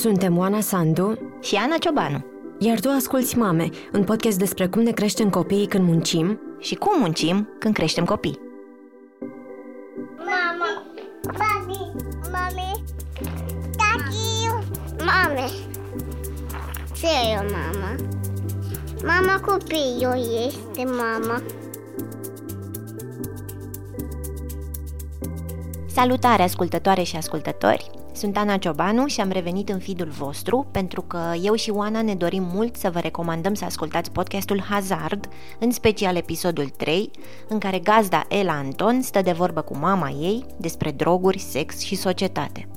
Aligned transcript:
Suntem 0.00 0.38
Oana 0.38 0.60
Sandu 0.60 1.18
și 1.40 1.54
Ana 1.54 1.76
Ciobanu. 1.76 2.24
Iar 2.58 2.80
tu 2.80 2.88
asculți 2.88 3.38
Mame, 3.38 3.68
un 3.92 4.04
podcast 4.04 4.38
despre 4.38 4.66
cum 4.66 4.82
ne 4.82 4.90
creștem 4.90 5.30
copiii 5.30 5.66
când 5.66 5.84
muncim 5.84 6.40
și 6.58 6.74
cum 6.74 7.00
muncim 7.00 7.48
când 7.58 7.74
creștem 7.74 8.04
copii. 8.04 8.40
Mama, 10.16 10.82
mami, 11.24 11.92
mami, 12.32 12.84
tati, 13.76 14.66
mame. 15.04 15.46
Ce 16.98 17.06
e 17.06 17.38
o 17.38 17.44
mama? 17.52 17.94
Mama 19.04 19.40
copilul 19.40 20.46
este 20.46 20.84
mama. 20.84 21.42
Salutare 25.86 26.42
ascultătoare 26.42 27.02
și 27.02 27.16
ascultători! 27.16 27.97
Sunt 28.18 28.36
Ana 28.36 28.56
Ciobanu 28.56 29.06
și 29.06 29.20
am 29.20 29.30
revenit 29.30 29.68
în 29.68 29.78
feed 29.78 30.02
vostru 30.02 30.66
pentru 30.70 31.02
că 31.02 31.32
eu 31.42 31.54
și 31.54 31.70
Oana 31.70 32.02
ne 32.02 32.14
dorim 32.14 32.50
mult 32.52 32.76
să 32.76 32.90
vă 32.90 32.98
recomandăm 32.98 33.54
să 33.54 33.64
ascultați 33.64 34.10
podcastul 34.10 34.62
Hazard, 34.62 35.28
în 35.58 35.70
special 35.70 36.16
episodul 36.16 36.68
3, 36.68 37.10
în 37.48 37.58
care 37.58 37.78
gazda 37.78 38.26
Ela 38.28 38.52
Anton 38.52 39.02
stă 39.02 39.22
de 39.22 39.32
vorbă 39.32 39.60
cu 39.60 39.76
mama 39.76 40.08
ei 40.08 40.44
despre 40.56 40.90
droguri, 40.90 41.38
sex 41.38 41.78
și 41.78 41.94
societate. 41.94 42.68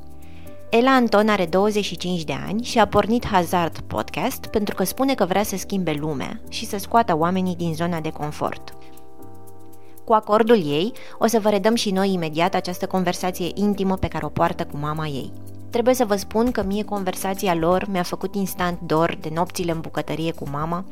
Ela 0.69 0.91
Anton 0.91 1.29
are 1.29 1.45
25 1.45 2.23
de 2.23 2.33
ani 2.47 2.63
și 2.63 2.79
a 2.79 2.87
pornit 2.87 3.25
Hazard 3.25 3.79
Podcast 3.79 4.45
pentru 4.45 4.75
că 4.75 4.83
spune 4.83 5.13
că 5.13 5.25
vrea 5.25 5.43
să 5.43 5.57
schimbe 5.57 5.91
lumea 5.99 6.41
și 6.49 6.65
să 6.65 6.77
scoată 6.77 7.17
oamenii 7.17 7.55
din 7.55 7.73
zona 7.73 7.99
de 7.99 8.09
confort. 8.09 8.73
Cu 10.03 10.13
acordul 10.13 10.55
ei, 10.55 10.93
o 11.19 11.27
să 11.27 11.39
vă 11.39 11.49
redăm 11.49 11.75
și 11.75 11.91
noi 11.91 12.13
imediat 12.13 12.55
această 12.55 12.87
conversație 12.87 13.51
intimă 13.53 13.95
pe 13.95 14.07
care 14.07 14.25
o 14.25 14.29
poartă 14.29 14.65
cu 14.65 14.77
mama 14.77 15.07
ei. 15.07 15.31
Trebuie 15.69 15.93
să 15.93 16.05
vă 16.05 16.15
spun 16.15 16.51
că 16.51 16.63
mie 16.63 16.83
conversația 16.83 17.55
lor 17.55 17.85
mi-a 17.89 18.03
făcut 18.03 18.35
instant 18.35 18.79
dor 18.79 19.17
de 19.21 19.29
nopțile 19.33 19.71
în 19.71 19.79
bucătărie 19.79 20.31
cu 20.31 20.49
mama, 20.49 20.85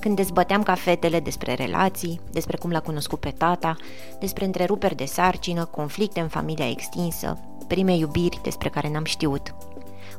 când 0.00 0.16
dezbăteam 0.16 0.62
ca 0.62 0.74
fetele 0.74 1.20
despre 1.20 1.54
relații, 1.54 2.20
despre 2.32 2.56
cum 2.56 2.70
l-a 2.70 2.80
cunoscut 2.80 3.20
pe 3.20 3.30
tata, 3.30 3.76
despre 4.20 4.44
întreruperi 4.44 4.94
de 4.94 5.04
sarcină, 5.04 5.64
conflicte 5.64 6.20
în 6.20 6.28
familia 6.28 6.68
extinsă, 6.68 7.38
prime 7.66 7.96
iubiri 7.96 8.40
despre 8.42 8.68
care 8.68 8.90
n-am 8.90 9.04
știut. 9.04 9.54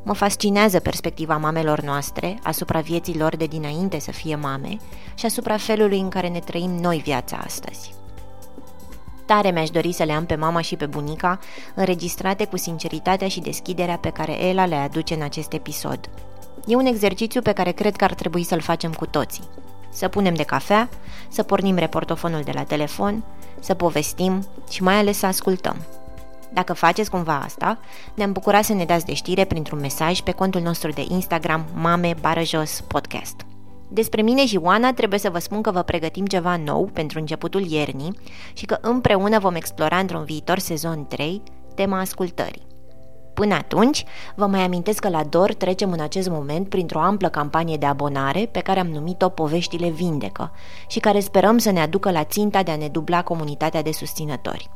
Mă 0.03 0.13
fascinează 0.13 0.79
perspectiva 0.79 1.37
mamelor 1.37 1.81
noastre 1.81 2.39
asupra 2.43 2.79
vieții 2.79 3.17
lor 3.17 3.35
de 3.35 3.45
dinainte 3.45 3.99
să 3.99 4.11
fie 4.11 4.35
mame 4.35 4.77
și 5.15 5.25
asupra 5.25 5.57
felului 5.57 5.99
în 5.99 6.09
care 6.09 6.27
ne 6.27 6.39
trăim 6.39 6.71
noi 6.71 6.97
viața 6.97 7.37
astăzi. 7.37 7.96
Tare 9.27 9.51
mi-aș 9.51 9.69
dori 9.69 9.91
să 9.91 10.03
le 10.03 10.11
am 10.11 10.25
pe 10.25 10.35
mama 10.35 10.61
și 10.61 10.75
pe 10.75 10.85
bunica, 10.85 11.39
înregistrate 11.75 12.45
cu 12.45 12.57
sinceritatea 12.57 13.27
și 13.27 13.39
deschiderea 13.39 13.97
pe 13.97 14.09
care 14.09 14.43
Ela 14.43 14.65
le 14.65 14.75
aduce 14.75 15.13
în 15.13 15.21
acest 15.21 15.53
episod. 15.53 16.09
E 16.65 16.75
un 16.75 16.85
exercițiu 16.85 17.41
pe 17.41 17.51
care 17.51 17.71
cred 17.71 17.95
că 17.95 18.03
ar 18.03 18.13
trebui 18.13 18.43
să-l 18.43 18.59
facem 18.59 18.93
cu 18.93 19.05
toții. 19.05 19.43
Să 19.89 20.07
punem 20.07 20.33
de 20.33 20.43
cafea, 20.43 20.89
să 21.27 21.43
pornim 21.43 21.75
reportofonul 21.75 22.41
de 22.41 22.51
la 22.53 22.63
telefon, 22.63 23.23
să 23.59 23.73
povestim 23.73 24.47
și 24.69 24.83
mai 24.83 24.95
ales 24.95 25.17
să 25.17 25.25
ascultăm. 25.25 25.75
Dacă 26.53 26.73
faceți 26.73 27.09
cumva 27.09 27.39
asta, 27.43 27.77
ne-am 28.13 28.31
bucurat 28.31 28.63
să 28.63 28.73
ne 28.73 28.85
dați 28.85 29.05
de 29.05 29.13
știre 29.13 29.43
printr-un 29.43 29.79
mesaj 29.79 30.19
pe 30.19 30.31
contul 30.31 30.61
nostru 30.61 30.91
de 30.91 31.05
Instagram 31.09 31.65
Mame 31.73 32.15
Barajos 32.21 32.83
Podcast. 32.87 33.45
Despre 33.89 34.21
mine 34.21 34.45
și 34.45 34.57
Oana 34.57 34.93
trebuie 34.93 35.19
să 35.19 35.29
vă 35.29 35.39
spun 35.39 35.61
că 35.61 35.71
vă 35.71 35.81
pregătim 35.81 36.25
ceva 36.25 36.57
nou 36.57 36.89
pentru 36.93 37.19
începutul 37.19 37.65
iernii 37.71 38.19
și 38.53 38.65
că 38.65 38.77
împreună 38.81 39.39
vom 39.39 39.55
explora 39.55 39.97
într-un 39.97 40.23
viitor 40.23 40.59
sezon 40.59 41.05
3 41.07 41.41
tema 41.75 41.99
ascultării. 41.99 42.65
Până 43.33 43.53
atunci, 43.53 44.05
vă 44.35 44.45
mai 44.45 44.63
amintesc 44.63 44.99
că 44.99 45.09
la 45.09 45.23
DOR 45.23 45.53
trecem 45.53 45.91
în 45.91 45.99
acest 45.99 46.29
moment 46.29 46.69
printr-o 46.69 46.99
amplă 46.99 47.29
campanie 47.29 47.77
de 47.77 47.85
abonare 47.85 48.49
pe 48.51 48.59
care 48.59 48.79
am 48.79 48.87
numit-o 48.87 49.29
Poveștile 49.29 49.89
Vindecă 49.89 50.51
și 50.87 50.99
care 50.99 51.19
sperăm 51.19 51.57
să 51.57 51.71
ne 51.71 51.79
aducă 51.79 52.11
la 52.11 52.23
ținta 52.23 52.63
de 52.63 52.71
a 52.71 52.75
ne 52.75 52.87
dubla 52.87 53.23
comunitatea 53.23 53.81
de 53.81 53.91
susținători. 53.91 54.69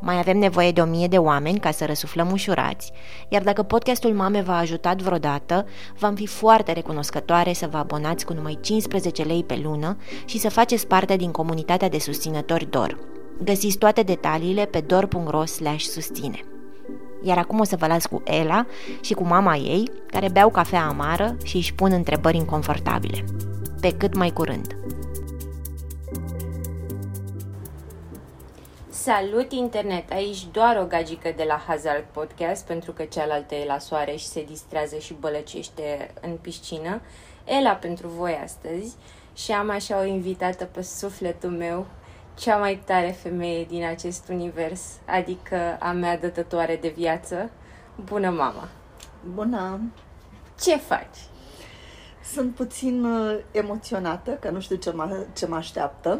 Mai 0.00 0.18
avem 0.18 0.38
nevoie 0.38 0.70
de 0.70 0.80
o 0.80 0.84
mie 0.84 1.06
de 1.06 1.18
oameni 1.18 1.58
ca 1.58 1.70
să 1.70 1.84
răsuflăm 1.84 2.30
ușurați, 2.30 2.92
iar 3.28 3.42
dacă 3.42 3.62
podcastul 3.62 4.14
Mame 4.14 4.40
v-a 4.40 4.56
ajutat 4.56 5.02
vreodată, 5.02 5.66
v-am 5.98 6.14
fi 6.14 6.26
foarte 6.26 6.72
recunoscătoare 6.72 7.52
să 7.52 7.68
vă 7.70 7.76
abonați 7.76 8.24
cu 8.24 8.32
numai 8.32 8.58
15 8.60 9.22
lei 9.22 9.44
pe 9.44 9.60
lună 9.62 9.96
și 10.24 10.38
să 10.38 10.48
faceți 10.48 10.86
parte 10.86 11.16
din 11.16 11.30
comunitatea 11.30 11.88
de 11.88 11.98
susținători 11.98 12.70
DOR. 12.70 12.98
Găsiți 13.44 13.78
toate 13.78 14.02
detaliile 14.02 14.64
pe 14.64 14.80
dor.ro 14.80 15.44
susține. 15.78 16.40
Iar 17.22 17.38
acum 17.38 17.60
o 17.60 17.64
să 17.64 17.76
vă 17.76 17.86
las 17.86 18.06
cu 18.06 18.22
Ela 18.24 18.66
și 19.00 19.14
cu 19.14 19.24
mama 19.24 19.56
ei, 19.56 19.90
care 20.06 20.28
beau 20.28 20.50
cafea 20.50 20.86
amară 20.86 21.36
și 21.44 21.56
își 21.56 21.74
pun 21.74 21.92
întrebări 21.92 22.36
inconfortabile. 22.36 23.24
Pe 23.80 23.92
cât 23.92 24.14
mai 24.14 24.30
curând! 24.30 24.85
Salut 29.06 29.52
internet! 29.52 30.10
Aici 30.10 30.46
doar 30.52 30.76
o 30.76 30.84
gagică 30.84 31.32
de 31.36 31.44
la 31.46 31.62
Hazard 31.66 32.04
Podcast, 32.12 32.66
pentru 32.66 32.92
că 32.92 33.02
cealaltă 33.02 33.54
e 33.54 33.64
la 33.66 33.78
soare 33.78 34.16
și 34.16 34.26
se 34.26 34.44
distrează 34.44 34.96
și 34.96 35.14
bălăcește 35.14 36.10
în 36.20 36.36
piscină. 36.36 37.00
Ela 37.44 37.72
pentru 37.72 38.08
voi 38.08 38.40
astăzi 38.44 38.94
și 39.34 39.52
am 39.52 39.70
așa 39.70 40.00
o 40.00 40.04
invitată 40.04 40.64
pe 40.64 40.82
sufletul 40.82 41.50
meu, 41.50 41.86
cea 42.34 42.56
mai 42.56 42.82
tare 42.84 43.10
femeie 43.10 43.64
din 43.64 43.84
acest 43.84 44.28
univers, 44.28 44.82
adică 45.04 45.76
a 45.80 45.92
mea 45.92 46.18
dătătoare 46.18 46.76
de 46.76 46.88
viață. 46.96 47.50
Bună, 48.04 48.30
mama! 48.30 48.68
Bună! 49.34 49.80
Ce 50.60 50.76
faci? 50.76 51.18
Sunt 52.32 52.54
puțin 52.54 53.04
uh, 53.04 53.38
emoționată, 53.50 54.30
că 54.30 54.50
nu 54.50 54.60
știu 54.60 54.76
ce 54.76 54.90
mă, 54.90 55.26
ce 55.32 55.46
mă 55.46 55.56
așteaptă 55.56 56.18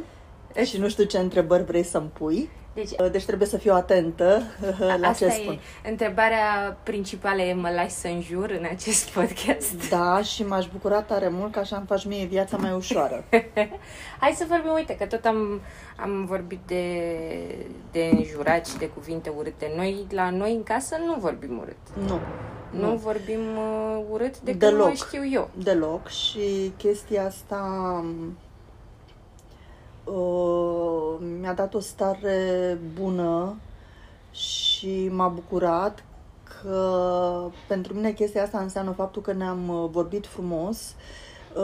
și 0.65 0.79
nu 0.79 0.89
știu 0.89 1.05
ce 1.05 1.19
întrebări 1.19 1.65
vrei 1.65 1.85
să-mi 1.85 2.09
pui. 2.09 2.51
Deci, 2.77 2.91
uh, 2.91 3.11
deci 3.11 3.25
trebuie 3.25 3.49
să 3.49 3.57
fiu 3.57 3.73
atentă 3.73 4.43
uh, 4.63 4.79
la 5.01 5.09
asta 5.09 5.29
ce 5.29 5.33
spun. 5.33 5.53
E. 5.85 5.89
Întrebarea 5.89 6.77
principală 6.83 7.43
e 7.43 7.55
mă 7.55 7.71
lași 7.75 7.91
să 7.91 8.07
înjur 8.07 8.51
în 8.51 8.67
acest 8.71 9.11
podcast? 9.19 9.89
Da, 9.89 10.23
și 10.23 10.47
m-aș 10.47 10.67
bucura 10.73 11.03
tare 11.03 11.29
mult 11.29 11.53
că 11.53 11.59
așa 11.59 11.77
îmi 11.77 11.87
faci 11.87 12.05
mie 12.07 12.25
viața 12.25 12.57
mai 12.57 12.73
ușoară. 12.73 13.25
Hai 14.21 14.33
să 14.37 14.45
vorbim, 14.49 14.73
uite, 14.75 14.97
că 14.97 15.07
tot 15.07 15.25
am, 15.25 15.61
am 15.97 16.25
vorbit 16.25 16.61
de, 16.67 16.85
de 17.93 18.11
înjurat 18.13 18.67
și 18.67 18.77
de 18.77 18.89
cuvinte 18.89 19.33
urâte. 19.37 19.73
Noi, 19.77 20.07
la 20.11 20.31
noi 20.31 20.53
în 20.53 20.63
casă, 20.63 20.97
nu 21.07 21.15
vorbim 21.19 21.59
urât. 21.59 22.09
Nu. 22.09 22.21
Nu, 22.71 22.91
nu 22.91 22.97
vorbim 22.97 23.41
uh, 23.57 24.05
urât 24.11 24.41
de 24.41 24.53
Deloc. 24.53 24.89
nu 24.89 24.95
știu 24.95 25.27
eu. 25.33 25.51
Deloc. 25.55 26.09
Și 26.09 26.73
chestia 26.77 27.25
asta 27.25 28.05
uh, 30.07 31.17
mi-a 31.41 31.53
dat 31.53 31.75
o 31.75 31.81
stare 31.81 32.79
bună 32.95 33.57
și 34.31 35.09
m-a 35.09 35.29
bucurat 35.29 36.05
că 36.63 37.51
pentru 37.69 37.95
mine 37.95 38.13
chestia 38.13 38.43
asta 38.43 38.59
înseamnă 38.59 38.91
faptul 38.91 39.23
că 39.23 39.33
ne-am 39.33 39.69
uh, 39.69 39.89
vorbit 39.91 40.27
frumos, 40.27 40.95
uh, 41.57 41.63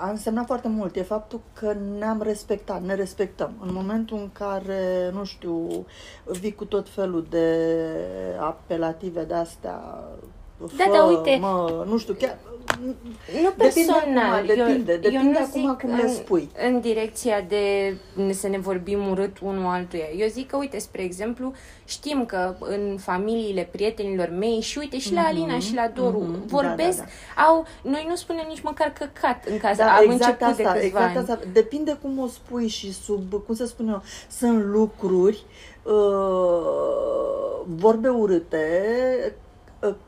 a 0.00 0.10
însemnat 0.10 0.46
foarte 0.46 0.68
mult. 0.68 0.96
E 0.96 1.02
faptul 1.02 1.40
că 1.52 1.74
ne-am 1.98 2.22
respectat, 2.22 2.82
ne 2.82 2.94
respectăm. 2.94 3.52
În 3.60 3.72
momentul 3.72 4.16
în 4.18 4.30
care, 4.32 5.10
nu 5.12 5.24
știu, 5.24 5.86
vii 6.24 6.54
cu 6.54 6.64
tot 6.64 6.88
felul 6.88 7.26
de 7.30 7.68
apelative 8.40 9.24
de 9.24 9.34
astea, 9.34 10.04
da, 10.76 10.84
da, 10.92 11.04
uite. 11.04 11.38
Mă, 11.40 11.84
nu 11.88 11.98
știu, 11.98 12.14
chiar 12.14 12.38
nu 13.42 13.50
personal. 13.56 14.46
Depinde, 14.46 14.62
acum, 14.62 14.74
depinde, 14.74 14.92
eu, 14.92 14.98
depinde 14.98 15.38
eu 15.38 15.44
acum 15.44 15.76
cum 15.80 15.90
în, 15.90 15.96
le 15.96 16.08
spui. 16.08 16.50
În 16.66 16.80
direcția 16.80 17.40
de 17.48 17.96
să 18.30 18.48
ne 18.48 18.58
vorbim 18.58 19.08
urât 19.10 19.38
unul 19.38 19.66
altuia. 19.66 20.04
Eu 20.16 20.28
zic 20.28 20.50
că, 20.50 20.56
uite, 20.56 20.78
spre 20.78 21.02
exemplu, 21.02 21.52
știm 21.84 22.24
că 22.24 22.54
în 22.60 22.96
familiile 23.00 23.68
prietenilor 23.70 24.28
mei 24.38 24.60
și, 24.60 24.78
uite, 24.78 24.98
și 24.98 25.12
la 25.12 25.22
mm-hmm, 25.22 25.26
Alina 25.26 25.58
și 25.58 25.74
la 25.74 25.90
Doru 25.94 26.22
mm-hmm, 26.22 26.46
vorbesc, 26.46 26.98
da, 26.98 27.04
da, 27.04 27.10
da. 27.36 27.42
au, 27.42 27.66
noi 27.82 28.06
nu 28.08 28.14
spunem 28.14 28.44
nici 28.48 28.62
măcar 28.62 28.92
căcat 28.92 29.44
în 29.46 29.58
casa, 29.58 29.84
da, 29.84 29.92
am 29.92 30.10
exact 30.10 30.40
început 30.40 30.66
asta, 30.66 30.78
de 30.78 30.84
exact 30.84 31.16
ani. 31.16 31.18
asta. 31.18 31.38
Depinde 31.52 31.98
cum 32.02 32.18
o 32.18 32.26
spui 32.26 32.68
și 32.68 32.92
sub, 32.92 33.44
cum 33.46 33.54
să 33.54 33.66
spun 33.66 33.88
eu, 33.88 34.02
sunt 34.30 34.64
lucruri, 34.64 35.44
uh, 35.82 35.92
vorbe 37.64 38.08
urâte, 38.08 38.82
Uh, 39.26 39.44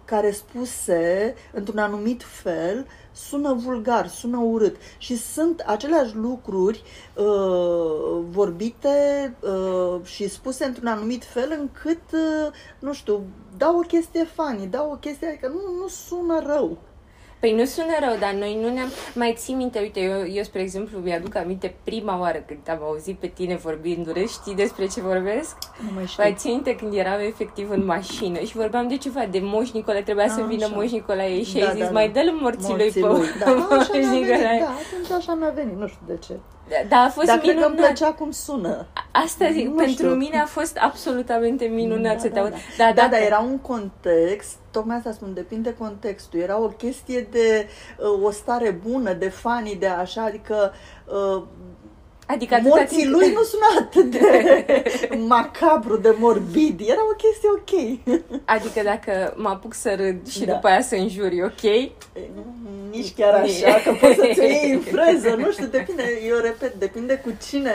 care 0.05 0.31
spuse 0.31 1.35
într-un 1.53 1.79
anumit 1.79 2.23
fel 2.23 2.87
sună 3.13 3.53
vulgar, 3.53 4.09
sună 4.09 4.39
urât 4.39 4.77
și 4.99 5.17
sunt 5.17 5.61
aceleași 5.61 6.15
lucruri 6.15 6.83
uh, 7.15 8.25
vorbite 8.31 9.35
uh, 9.41 10.05
și 10.05 10.29
spuse 10.29 10.65
într-un 10.65 10.87
anumit 10.87 11.25
fel 11.25 11.57
încât, 11.59 12.03
uh, 12.13 12.53
nu 12.79 12.93
știu, 12.93 13.23
dau 13.57 13.79
o 13.79 13.81
chestie 13.81 14.25
funny, 14.25 14.67
dau 14.67 14.91
o 14.91 14.97
chestie, 14.97 15.29
adică 15.29 15.49
nu, 15.49 15.81
nu 15.81 15.89
sună 15.89 16.43
rău. 16.47 16.79
Păi 17.41 17.53
nu 17.55 17.65
sună 17.65 17.93
rău, 18.01 18.17
dar 18.21 18.33
noi 18.33 18.59
nu 18.63 18.69
ne-am... 18.73 18.89
Mai 19.15 19.35
ții 19.37 19.55
minte, 19.55 19.79
uite, 19.81 20.01
eu, 20.01 20.27
eu 20.33 20.43
spre 20.43 20.61
exemplu, 20.61 20.99
mi-aduc 20.99 21.35
aminte 21.37 21.75
prima 21.85 22.21
oară 22.21 22.43
când 22.47 22.59
am 22.71 22.79
auzit 22.83 23.19
pe 23.19 23.27
tine 23.27 23.55
vorbindu-le, 23.57 24.27
știi 24.27 24.55
despre 24.55 24.87
ce 24.87 25.01
vorbesc? 25.01 25.57
Nu 25.85 25.91
mai 25.95 26.07
știu. 26.07 26.23
Mai 26.23 26.35
ții 26.39 26.51
minte 26.51 26.75
când 26.77 26.95
eram 26.95 27.21
efectiv 27.21 27.71
în 27.71 27.85
mașină 27.85 28.39
și 28.39 28.57
vorbeam 28.57 28.89
de 28.89 28.97
ceva, 28.97 29.25
de 29.31 29.39
Moș 29.43 29.71
Nicolae, 29.71 30.03
trebuia 30.03 30.29
să 30.29 30.41
A, 30.41 30.47
vină 30.47 30.65
așa. 30.65 30.75
Moș 30.75 30.91
Nicolae 30.91 31.43
și 31.43 31.59
Da, 31.59 31.67
ai 31.67 31.75
zis, 31.75 31.85
da, 31.85 31.91
mai 31.91 32.09
da. 32.09 32.21
dă-l 32.23 32.33
morții 32.41 32.75
lui 32.75 32.83
Morții 32.83 33.01
pe 33.01 33.07
lui. 33.07 33.27
Da, 33.39 33.45
așa 33.45 33.67
Moș 33.71 33.89
mi-a 33.89 34.01
venit, 34.01 34.11
Nicolae. 34.11 34.59
da, 34.61 34.69
atunci 34.69 35.11
așa 35.21 35.35
mi-a 35.35 35.51
venit, 35.55 35.77
nu 35.79 35.87
știu 35.87 36.01
de 36.07 36.17
ce. 36.27 36.33
Da, 36.89 36.97
a 36.97 37.09
fost 37.09 37.27
Dar 37.27 37.39
cred 37.39 37.49
că 37.51 37.57
minunat. 37.57 37.69
îmi 37.79 37.79
plăcea 37.87 38.13
cum 38.13 38.31
sună. 38.31 38.87
Asta 39.13 39.51
zic, 39.51 39.65
Nu 39.67 39.71
pentru 39.75 39.93
știu. 39.93 40.09
mine 40.15 40.41
a 40.41 40.47
fost 40.47 40.77
absolutamente 40.81 41.65
minunat 41.65 42.13
Da, 42.15 42.19
să 42.21 42.27
te 42.29 42.35
da, 42.35 42.41
aud. 42.41 42.51
da. 42.51 42.57
Da, 42.79 42.85
Da, 42.85 42.93
dacă- 42.93 43.09
dar 43.11 43.21
era 43.21 43.39
un 43.39 43.59
context, 43.59 44.57
tocmai 44.79 44.97
asta 44.97 45.13
spun, 45.13 45.35
depinde 45.35 45.75
contextul. 45.75 46.41
Era 46.41 46.59
o 46.61 46.69
chestie 46.69 47.29
de 47.31 47.69
uh, 47.99 48.25
o 48.25 48.31
stare 48.31 48.71
bună, 48.71 49.13
de 49.13 49.29
funny, 49.29 49.77
de 49.79 49.87
așa, 49.87 50.23
adică 50.23 50.73
uh, 51.05 51.43
Adică 52.31 52.55
atâta 52.55 52.69
morții 52.77 52.97
timp- 53.03 53.11
lui 53.11 53.33
nu 53.33 53.43
sună 53.43 53.67
atât 53.81 54.11
de 54.11 54.21
macabru, 55.35 55.97
de 55.97 56.15
morbid. 56.19 56.81
Era 56.81 57.01
o 57.13 57.15
chestie 57.17 57.49
ok. 57.51 57.99
Adică 58.45 58.81
dacă 58.85 59.35
mă 59.37 59.49
apuc 59.49 59.75
să 59.75 59.95
râd 59.97 60.29
și 60.29 60.45
Da. 60.45 60.53
după 60.53 60.67
aia 60.67 60.81
să 60.81 60.95
înjuri, 60.95 61.43
ok? 61.45 61.91
Nici 62.91 63.15
chiar 63.15 63.35
așa, 63.35 63.75
că 63.85 63.93
poți 64.01 64.15
să-ți 64.15 64.41
o 64.41 64.43
iei 64.43 64.71
în 64.73 64.81
freză, 64.93 65.35
nu 65.39 65.51
știu, 65.53 65.67
depinde, 65.67 66.03
eu 66.29 66.37
repet, 66.37 66.75
depinde 66.75 67.15
cu 67.25 67.31
cine 67.49 67.73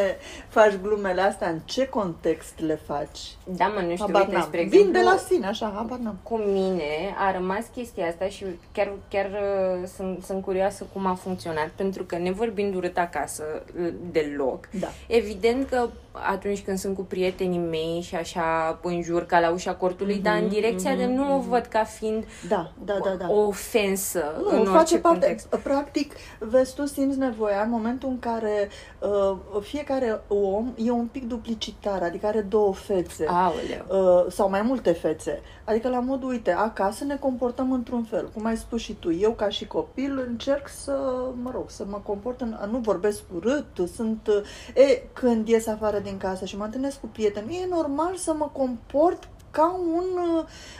faci 0.48 0.74
glumele 0.82 1.22
astea, 1.22 1.50
în 1.50 1.60
ce 1.66 1.88
context 1.88 2.54
le 2.60 2.80
faci. 2.88 3.20
Da, 3.44 3.66
mă, 3.68 3.80
nu 3.82 3.92
știu, 3.92 4.06
Habar 4.06 4.22
uite, 4.22 4.34
n-am. 4.34 4.44
spre 4.46 4.60
exemplu... 4.60 4.84
Vin 4.92 5.02
de 5.02 5.02
la 5.10 5.18
sine, 5.30 5.48
așa, 5.48 5.74
habar 5.76 5.98
n-am. 5.98 6.18
cu 6.24 6.36
mine 6.38 7.16
a 7.18 7.32
rămas 7.32 7.66
chestia 7.76 8.08
asta 8.08 8.26
și 8.26 8.46
chiar, 8.72 8.92
chiar 9.10 9.26
uh, 9.26 9.88
sunt, 9.96 10.24
sunt 10.26 10.44
curioasă 10.44 10.88
cum 10.94 11.06
a 11.06 11.14
funcționat, 11.14 11.68
pentru 11.76 12.04
că 12.04 12.18
nevorbind 12.18 12.76
urât 12.76 12.98
acasă 12.98 13.44
uh, 13.82 13.94
deloc, 14.44 14.68
Da. 14.80 14.88
evident 15.08 15.70
că 15.70 15.90
atunci 16.12 16.62
când 16.64 16.78
sunt 16.78 16.96
cu 16.96 17.02
prietenii 17.02 17.60
mei 17.60 18.02
și 18.02 18.16
așa 18.16 18.80
în 18.84 19.02
jur 19.02 19.26
ca 19.26 19.40
la 19.40 19.52
ușa 19.52 19.74
cortului, 19.76 20.20
dar 20.20 20.38
în 20.42 20.48
direcția 20.48 20.96
de 20.96 21.06
nu 21.06 21.36
o 21.36 21.40
văd 21.40 21.66
ca 21.66 21.84
fiind 21.84 22.24
Da, 22.48 22.72
da, 22.86 22.94
da, 23.04 23.10
da. 23.10 23.26
o 23.30 23.48
ofensă 23.48 24.24
Nu, 24.52 24.60
în 24.60 24.64
face 24.66 24.78
orice 24.78 24.98
parte, 25.00 25.20
context. 25.20 25.48
practic, 25.64 26.14
vezi, 26.40 26.76
tu 26.76 26.86
simți 26.86 27.18
nevoia 27.18 27.62
în 27.62 27.70
momentul 27.70 28.10
în 28.10 28.20
care 28.20 28.70
uh, 29.00 29.38
fiecare 29.62 30.22
om 30.28 30.74
e 30.78 30.92
un 30.92 31.06
pic 31.06 31.28
duplicitar, 31.28 32.02
adică 32.02 32.26
are 32.28 32.42
două 32.42 32.74
fețe. 32.74 33.26
Aoleu. 33.28 34.24
Uh, 34.26 34.32
sau 34.32 34.50
mai 34.50 34.62
multe 34.62 34.92
fețe. 34.92 35.42
Adică 35.64 35.90
la 35.90 36.00
modul, 36.00 36.30
uite, 36.30 36.52
acasă 36.52 37.04
ne 37.04 37.16
comportăm 37.16 37.72
într-un 37.72 38.04
fel. 38.04 38.30
Cum 38.34 38.46
ai 38.46 38.58
spus 38.58 38.82
și 38.82 38.94
tu, 38.94 39.12
eu 39.14 39.32
ca 39.32 39.50
și 39.50 39.68
copil 39.68 40.24
încerc 40.28 40.68
să, 40.70 40.98
mă 41.42 41.52
rog, 41.54 41.70
să 41.70 41.86
mă 41.88 42.00
comport, 42.04 42.42
în, 42.42 42.58
nu 42.72 42.78
vorbesc 42.78 43.22
urât, 43.36 43.66
sunt... 43.96 44.30
uh, 44.38 44.84
E, 44.86 45.02
când 45.14 45.48
ies 45.48 45.68
afară 45.68 46.00
din 46.00 46.18
casă 46.18 46.46
și 46.46 46.58
mă 46.58 46.64
întâlnesc 46.64 47.00
cu 47.00 47.08
prieteni, 47.08 47.60
e 47.64 47.68
normal 47.70 48.16
să 48.16 48.34
mă 48.38 48.50
comport 48.52 49.28
ca 49.52 49.80
un, 49.96 50.06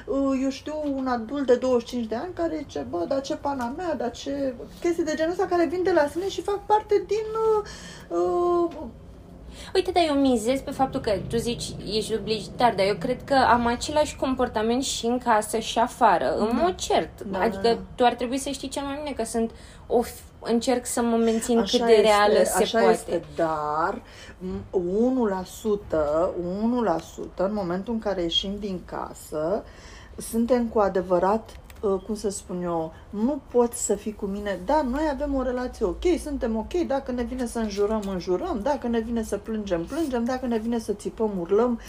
uh, 0.06 0.40
eu 0.44 0.50
știu, 0.50 0.74
un 0.96 1.08
adult 1.08 1.46
de 1.46 1.56
25 1.56 2.06
de 2.06 2.16
ani 2.16 2.34
care 2.34 2.58
zice, 2.58 2.86
bă, 2.90 3.06
dar 3.08 3.22
ce 3.22 3.36
pana 3.36 3.74
mea, 3.78 3.96
dar 3.96 4.12
ce... 4.12 4.54
Chestii 4.80 5.04
de 5.04 5.14
genul 5.16 5.32
ăsta 5.32 5.46
care 5.46 5.66
vin 5.66 5.84
de 5.84 5.92
la 5.92 6.08
sine 6.08 6.30
și 6.30 6.42
fac 6.42 6.66
parte 6.66 7.04
din... 7.08 7.26
Uh, 8.10 8.18
uh, 8.18 8.88
Uite, 9.76 9.92
dar 9.92 10.04
eu 10.08 10.16
mizez 10.16 10.60
pe 10.60 10.72
faptul 10.72 11.00
că 11.00 11.12
tu 11.30 11.38
zici 11.38 11.64
ești 11.94 12.12
duplicitar, 12.12 12.74
dar 12.76 12.86
eu 12.86 12.96
cred 12.96 13.24
că 13.24 13.34
am 13.34 13.66
același 13.66 14.16
comportament 14.16 14.84
și 14.84 15.06
în 15.06 15.18
casă 15.18 15.60
și 15.60 15.80
afară, 15.80 16.36
în 16.38 16.50
mod 16.62 16.76
cert. 16.76 17.22
Da, 17.22 17.40
adică 17.40 17.62
da, 17.62 17.74
da. 17.74 17.80
tu 17.96 18.06
ar 18.06 18.14
trebui 18.14 18.38
să 18.38 18.50
știi 18.50 18.68
cel 18.68 18.84
mai 18.84 19.00
bine 19.04 19.16
că 19.16 19.24
sunt 19.24 19.52
o 19.88 20.04
f- 20.04 20.33
încerc 20.46 20.86
să 20.86 21.02
mă 21.02 21.16
mențin 21.16 21.60
Așa 21.60 21.78
cât 21.78 21.86
de 21.88 22.02
reală 22.02 22.40
este, 22.40 22.58
se 22.58 22.64
așa 22.64 22.80
poate. 22.80 22.94
este, 22.94 23.24
dar 23.36 24.02
m, 24.38 24.64
1%, 25.42 25.94
1% 27.32 27.36
în 27.36 27.54
momentul 27.54 27.94
în 27.94 28.00
care 28.00 28.22
ieșim 28.22 28.56
din 28.60 28.82
casă, 28.86 29.64
suntem 30.18 30.66
cu 30.68 30.80
adevărat, 30.80 31.50
uh, 31.82 32.02
cum 32.06 32.16
să 32.16 32.30
spun 32.30 32.62
eu, 32.64 32.94
nu 33.10 33.42
poți 33.52 33.86
să 33.86 33.96
fii 33.96 34.16
cu 34.16 34.26
mine, 34.26 34.60
da, 34.66 34.82
noi 34.82 35.10
avem 35.12 35.36
o 35.36 35.42
relație 35.42 35.86
ok, 35.86 36.04
suntem 36.22 36.58
ok, 36.58 36.74
dacă 36.74 37.12
ne 37.12 37.24
vine 37.24 37.46
să 37.46 37.60
înjurăm, 37.60 38.04
înjurăm, 38.08 38.60
dacă 38.64 38.88
ne 38.88 39.00
vine 39.00 39.24
să 39.24 39.38
plângem, 39.38 39.86
plângem, 39.86 40.24
dacă 40.24 40.46
ne 40.46 40.58
vine 40.58 40.80
să 40.80 40.94
țipăm, 40.94 41.32
urlăm, 41.40 41.80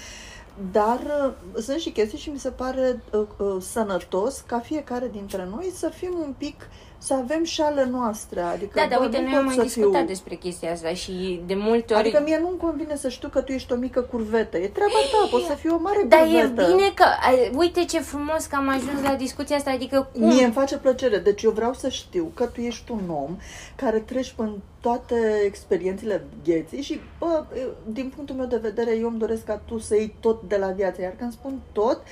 dar 0.72 1.00
uh, 1.00 1.62
sunt 1.62 1.78
și 1.78 1.90
chestii 1.90 2.18
și 2.18 2.30
mi 2.30 2.38
se 2.38 2.50
pare 2.50 3.02
uh, 3.12 3.26
uh, 3.36 3.56
sănătos 3.60 4.40
ca 4.46 4.58
fiecare 4.58 5.08
dintre 5.12 5.48
noi 5.50 5.72
să 5.74 5.88
fim 5.88 6.12
un 6.24 6.34
pic, 6.38 6.68
să 7.04 7.14
avem 7.14 7.44
și 7.44 7.60
ale 7.60 7.88
noastre. 7.90 8.40
Adică, 8.40 8.72
Da, 8.74 8.86
dar 8.90 8.98
bă, 8.98 9.04
uite, 9.04 9.16
nu 9.16 9.22
noi 9.22 9.30
pot 9.32 9.40
am 9.40 9.44
mai 9.44 9.54
să 9.54 9.62
discutat 9.62 9.98
fiu... 9.98 10.06
despre 10.06 10.34
chestia 10.34 10.72
asta 10.72 10.88
și 10.88 11.42
de 11.46 11.54
multe 11.54 11.94
ori... 11.94 12.02
Adică 12.02 12.22
mie 12.24 12.38
nu-mi 12.42 12.56
convine 12.56 12.96
să 12.96 13.08
știu 13.08 13.28
că 13.28 13.40
tu 13.40 13.52
ești 13.52 13.72
o 13.72 13.76
mică 13.76 14.00
curvetă. 14.00 14.56
E 14.56 14.68
treaba 14.68 14.92
ta, 15.12 15.28
poți 15.30 15.46
să 15.46 15.54
fii 15.54 15.70
o 15.70 15.78
mare 15.78 16.02
Dar 16.08 16.20
e 16.20 16.40
curvetă. 16.40 16.66
bine 16.70 16.88
că, 16.94 17.04
ai, 17.26 17.50
uite 17.56 17.84
ce 17.84 18.00
frumos 18.00 18.46
că 18.46 18.56
am 18.56 18.68
ajuns 18.68 19.02
la 19.02 19.14
discuția 19.14 19.56
asta, 19.56 19.70
adică 19.70 20.08
cum... 20.12 20.26
Mie 20.26 20.44
îmi 20.44 20.52
face 20.52 20.76
plăcere. 20.76 21.18
Deci 21.18 21.42
eu 21.42 21.50
vreau 21.50 21.74
să 21.74 21.88
știu 21.88 22.30
că 22.34 22.44
tu 22.44 22.60
ești 22.60 22.90
un 22.90 23.08
om 23.08 23.36
care 23.76 23.98
treci 23.98 24.32
prin 24.36 24.60
toate 24.80 25.14
experiențele 25.44 26.24
vieții 26.42 26.82
și, 26.82 27.00
bă, 27.18 27.44
eu, 27.58 27.68
din 27.86 28.12
punctul 28.14 28.36
meu 28.36 28.46
de 28.46 28.56
vedere, 28.56 28.96
eu 28.96 29.08
îmi 29.08 29.18
doresc 29.18 29.44
ca 29.44 29.60
tu 29.64 29.78
să 29.78 29.94
iei 29.94 30.14
tot 30.20 30.42
de 30.48 30.56
la 30.56 30.66
viață. 30.66 31.00
Iar 31.00 31.14
când 31.18 31.32
spun 31.32 31.60
tot, 31.72 32.02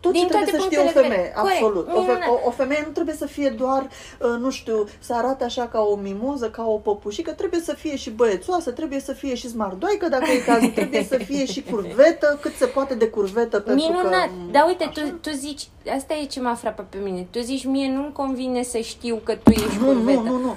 tot 0.00 0.12
Din 0.12 0.20
ce 0.22 0.26
trebuie 0.28 0.50
toate 0.50 0.62
să 0.62 0.64
știe 0.66 0.78
o 0.78 0.82
punctele 0.82 1.02
de 1.08 1.08
femeie, 1.08 1.32
vedere. 1.34 1.40
Corect, 1.40 1.62
absolut. 1.62 1.86
O, 1.88 1.90
fe- 1.92 2.00
minunat. 2.00 2.28
o, 2.28 2.48
o 2.48 2.50
femeie 2.50 2.82
nu 2.86 2.92
trebuie 2.92 3.14
să 3.14 3.26
fie 3.26 3.48
doar, 3.48 3.82
uh, 4.20 4.36
nu 4.40 4.50
știu, 4.50 4.88
să 4.98 5.14
arate 5.14 5.44
așa 5.44 5.66
ca 5.68 5.80
o 5.80 5.94
mimoză, 5.96 6.50
ca 6.50 6.64
o 6.66 6.76
păpușică, 6.76 7.30
trebuie 7.32 7.60
să 7.60 7.74
fie 7.74 7.96
și 7.96 8.10
băiețoasă, 8.10 8.70
trebuie 8.70 9.00
să 9.00 9.12
fie 9.12 9.34
și 9.34 9.48
smardoaică, 9.48 10.08
dacă 10.08 10.30
e 10.30 10.38
cazul, 10.38 10.68
trebuie 10.68 11.04
să 11.08 11.16
fie 11.16 11.44
și 11.46 11.62
curvetă, 11.70 12.38
cât 12.42 12.54
se 12.56 12.66
poate 12.66 12.94
de 12.94 13.06
curvetă, 13.08 13.60
pentru 13.60 13.86
Minunat! 13.86 14.24
că... 14.24 14.30
Dar 14.50 14.64
uite, 14.66 14.84
așa. 14.84 15.00
tu, 15.00 15.30
tu 15.30 15.30
zici, 15.36 15.62
asta 15.96 16.14
e 16.14 16.24
ce 16.24 16.40
m-a 16.40 16.54
frapat 16.54 16.86
pe 16.88 16.98
mine. 17.02 17.26
Tu 17.30 17.40
zici, 17.40 17.64
mie 17.64 17.90
nu-mi 17.92 18.12
convine 18.12 18.62
să 18.62 18.78
știu 18.78 19.20
că 19.24 19.34
tu 19.34 19.50
ești 19.50 19.78
Nu, 19.80 19.86
curvetă. 19.86 20.20
nu, 20.20 20.24
nu, 20.32 20.38
nu. 20.40 20.56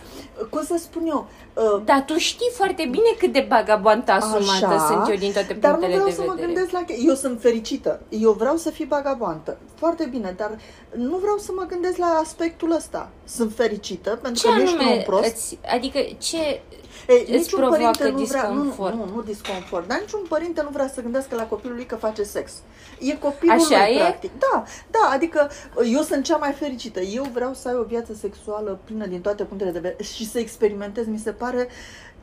Cum 0.49 0.63
să 0.63 0.75
spun 0.77 1.05
eu? 1.07 1.27
Uh, 1.53 1.81
Dar 1.85 2.03
tu 2.05 2.17
știi 2.17 2.49
foarte 2.53 2.87
bine 2.91 3.15
cât 3.17 3.31
de 3.31 3.45
bagabantă 3.49 4.11
asumată 4.11 4.65
Așa, 4.73 4.87
sunt 4.87 5.09
eu 5.09 5.15
din 5.15 5.31
toate 5.31 5.53
dar 5.53 5.71
nu 5.71 5.77
punctele 5.77 5.93
vreau 5.93 6.07
de 6.09 6.13
să 6.15 6.21
mă 6.21 6.33
vedere. 6.33 6.47
gândesc 6.53 6.71
la... 6.71 6.85
Eu 7.07 7.13
sunt 7.15 7.41
fericită. 7.41 7.99
Eu 8.09 8.31
vreau 8.31 8.55
să 8.55 8.69
fii 8.69 8.85
bagabantă. 8.85 9.57
Foarte 9.75 10.05
bine, 10.11 10.33
dar 10.37 10.57
nu 10.95 11.17
vreau 11.17 11.37
să 11.37 11.51
mă 11.55 11.65
gândesc 11.67 11.97
la 11.97 12.19
aspectul 12.23 12.71
ăsta. 12.71 13.09
Sunt 13.25 13.53
fericită 13.55 14.19
pentru 14.21 14.41
Ce 14.41 14.47
că 14.47 14.53
nu 14.55 14.61
ești 14.61 14.73
un 14.75 14.79
om 14.81 14.87
anume, 14.87 15.03
prost. 15.03 15.23
îți, 15.25 15.57
adică 15.75 15.99
ce 16.17 16.61
Ei, 17.07 17.21
îți 17.21 17.31
niciun 17.31 17.59
provoacă 17.59 17.97
părinte 17.97 18.19
nu 18.19 18.25
vrea, 18.25 18.49
nu, 18.49 18.63
disconfort? 18.63 18.95
nu, 18.95 19.05
nu 19.15 19.21
disconfort, 19.21 19.87
dar 19.87 19.99
niciun 19.99 20.19
părinte 20.29 20.61
nu 20.61 20.69
vrea 20.69 20.87
să 20.87 21.01
gândească 21.01 21.35
la 21.35 21.43
copilul 21.47 21.75
lui 21.75 21.85
că 21.85 21.95
face 21.95 22.23
sex. 22.23 22.51
E 22.99 23.17
copilul 23.17 23.55
Așa 23.55 23.85
lui, 23.85 23.95
e? 23.95 23.99
practic. 23.99 24.31
Da, 24.39 24.63
da, 24.91 25.09
adică 25.13 25.49
eu 25.93 26.01
sunt 26.01 26.23
cea 26.23 26.37
mai 26.37 26.51
fericită. 26.51 26.99
Eu 26.99 27.23
vreau 27.33 27.53
să 27.53 27.67
ai 27.67 27.75
o 27.75 27.83
viață 27.83 28.13
sexuală 28.13 28.79
plină 28.83 29.05
din 29.05 29.21
toate 29.21 29.43
punctele 29.43 29.71
de 29.71 29.79
vedere 29.79 30.03
și 30.03 30.29
să 30.29 30.39
experimentez. 30.39 31.07
Mi 31.07 31.17
se 31.17 31.31
pare 31.31 31.67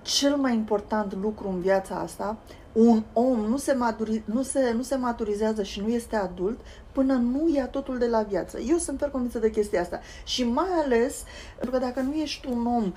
cel 0.03 0.37
mai 0.37 0.53
important 0.55 1.15
lucru 1.21 1.49
în 1.49 1.61
viața 1.61 1.95
asta. 1.95 2.37
Un 2.81 3.03
om 3.13 3.39
nu 3.41 3.57
se, 3.57 3.73
maturi, 3.75 4.23
nu, 4.25 4.43
se, 4.43 4.73
nu 4.77 4.83
se 4.83 4.97
maturizează 4.97 5.63
și 5.63 5.81
nu 5.81 5.89
este 5.89 6.17
adult 6.17 6.61
până 6.93 7.13
nu 7.15 7.51
ia 7.55 7.67
totul 7.67 7.99
de 7.99 8.07
la 8.07 8.23
viață. 8.23 8.59
Eu 8.59 8.77
sunt 8.77 8.99
fer 8.99 9.09
convinsă 9.11 9.39
de 9.39 9.51
chestia 9.51 9.81
asta. 9.81 10.01
Și 10.25 10.45
mai 10.45 10.69
ales, 10.85 11.23
pentru 11.59 11.79
că 11.79 11.85
dacă 11.85 12.01
nu 12.01 12.13
ești 12.15 12.47
un 12.49 12.67
om 12.67 12.93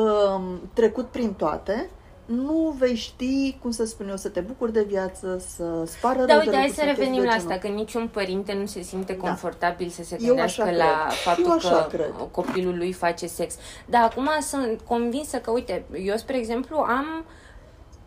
um, 0.00 0.70
trecut 0.72 1.06
prin 1.06 1.32
toate, 1.34 1.90
nu 2.24 2.74
vei 2.78 2.94
ști, 2.94 3.56
cum 3.62 3.70
să 3.70 3.84
spun 3.84 4.08
eu, 4.08 4.16
să 4.16 4.28
te 4.28 4.40
bucuri 4.40 4.72
de 4.72 4.82
viață, 4.82 5.42
să 5.56 5.84
spară 5.86 6.18
Da, 6.24 6.26
rău 6.26 6.36
uite, 6.38 6.50
de 6.50 6.56
hai 6.56 6.66
lucruri 6.66 6.68
să 6.68 6.74
sau 6.74 6.84
chestii 6.86 7.04
revenim 7.04 7.20
de 7.20 7.26
la 7.26 7.32
genul. 7.36 7.50
asta, 7.52 7.68
că 7.68 7.74
niciun 7.74 8.08
părinte 8.08 8.52
nu 8.52 8.66
se 8.66 8.82
simte 8.82 9.12
Da. 9.12 9.26
confortabil 9.26 9.88
să 9.88 10.02
se 10.04 10.16
Eu 10.20 10.26
gândească 10.26 10.62
așa 10.62 10.70
la 10.70 11.04
cred. 11.06 11.16
faptul 11.18 11.44
Eu 11.44 11.52
așa 11.52 11.82
că 11.90 11.96
cred. 11.96 12.12
copilul 12.30 12.76
lui 12.76 12.92
face 12.92 13.26
sex. 13.26 13.54
Dar 13.86 14.02
acum 14.02 14.28
sunt 14.40 14.80
convinsă 14.80 15.36
că, 15.38 15.50
uite, 15.50 15.84
eu, 16.04 16.16
spre 16.16 16.36
exemplu, 16.36 16.76
am 16.76 17.24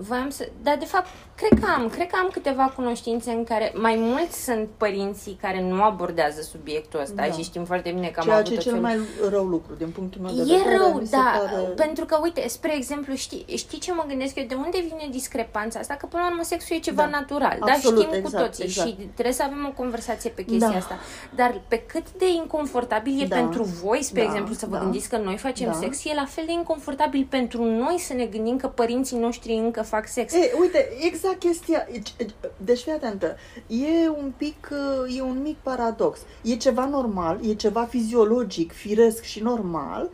voiam 0.08 0.30
să... 0.30 0.50
Dar, 0.64 0.78
de 0.78 0.86
fapt, 0.86 1.08
cred 1.36 1.60
că 1.60 1.66
am. 1.78 1.90
Cred 1.90 2.08
că 2.08 2.16
am 2.22 2.30
câteva 2.32 2.74
cunoștințe 2.76 3.32
în 3.32 3.44
care 3.44 3.72
mai 3.76 3.96
mulți 4.00 4.44
sunt 4.44 4.68
părinții 4.78 5.38
care 5.42 5.62
nu 5.62 5.84
abordează 5.84 6.42
subiectul 6.42 7.00
ăsta 7.00 7.16
Da. 7.16 7.24
și 7.32 7.42
știm 7.44 7.66
foarte 7.66 7.92
bine 7.92 8.08
că 8.08 8.20
am 8.20 8.26
Ceea 8.26 8.36
avut 8.38 8.48
ce 8.48 8.54
e 8.54 8.56
tot 8.56 8.64
cel 8.64 8.74
felul- 8.74 8.88
mai 8.88 9.30
rău 9.30 9.46
lucru, 9.46 9.74
din 9.74 9.90
punctul 9.90 10.22
meu 10.22 10.32
de 10.34 10.42
E 10.42 10.44
vedere. 10.58 10.78
rău, 10.78 10.94
mi 11.00 11.08
se 11.08 11.16
da, 11.16 11.32
pare... 11.40 11.62
pentru 11.66 12.06
că, 12.06 12.20
uite, 12.22 12.48
spre 12.48 12.76
exemplu, 12.76 13.14
știi, 13.16 13.46
știi 13.56 13.80
ce 13.80 13.94
mă 13.94 14.04
gândesc 14.08 14.36
eu? 14.36 14.46
De 14.48 14.56
unde 14.56 14.78
vine 14.80 15.08
discrepanța 15.12 15.80
asta? 15.80 15.94
Că, 15.94 16.06
până 16.06 16.22
la 16.24 16.30
urmă, 16.30 16.44
sexul 16.44 16.76
e 16.76 16.80
ceva 16.80 17.02
Da, 17.02 17.10
natural, 17.20 17.58
absolut, 17.60 17.96
da? 17.96 18.02
Știm 18.02 18.22
cu 18.22 18.28
exact, 18.28 18.46
toții 18.46 18.64
exact. 18.64 18.88
și 18.90 18.96
trebuie 19.14 19.34
să 19.34 19.44
avem 19.44 19.66
o 19.70 19.74
conversație 19.82 20.30
pe 20.30 20.44
chestia 20.44 20.70
Da. 20.70 20.76
asta. 20.78 20.96
Dar 21.36 21.62
pe 21.68 21.78
cât 21.88 22.12
de 22.18 22.26
inconfortabil 22.36 23.22
e 23.22 23.26
Da, 23.26 23.36
pentru 23.36 23.64
voi, 23.64 24.04
spre 24.04 24.22
da, 24.22 24.28
exemplu, 24.28 24.54
să 24.54 24.66
vă 24.66 24.76
da, 24.76 24.82
gândiți 24.82 25.10
că 25.10 25.18
noi 25.18 25.38
facem 25.38 25.68
da. 25.68 25.74
sex, 25.74 26.06
e 26.06 26.14
la 26.16 26.26
fel 26.26 26.44
de 26.46 26.52
inconfortabil 26.52 27.28
pentru 27.30 27.64
noi 27.64 28.00
să 28.00 28.14
ne 28.14 28.26
gândim 28.26 28.58
că 28.58 28.68
părinții 28.68 29.18
noștri 29.18 29.54
încă 29.54 29.82
fac 29.94 30.08
sex. 30.08 30.34
E, 30.34 30.52
uite, 30.60 30.88
exact 31.02 31.40
chestia. 31.40 31.88
Deci 32.58 32.80
fii 32.80 32.92
atentă. 32.92 33.38
E 33.68 34.10
un 34.10 34.34
pic, 34.38 34.70
e 35.18 35.22
un 35.22 35.42
mic 35.42 35.58
paradox. 35.58 36.20
E 36.42 36.56
ceva 36.56 36.86
normal, 36.86 37.40
e 37.50 37.54
ceva 37.54 37.84
fiziologic, 37.84 38.72
firesc 38.72 39.24
și 39.24 39.40
normal, 39.40 40.10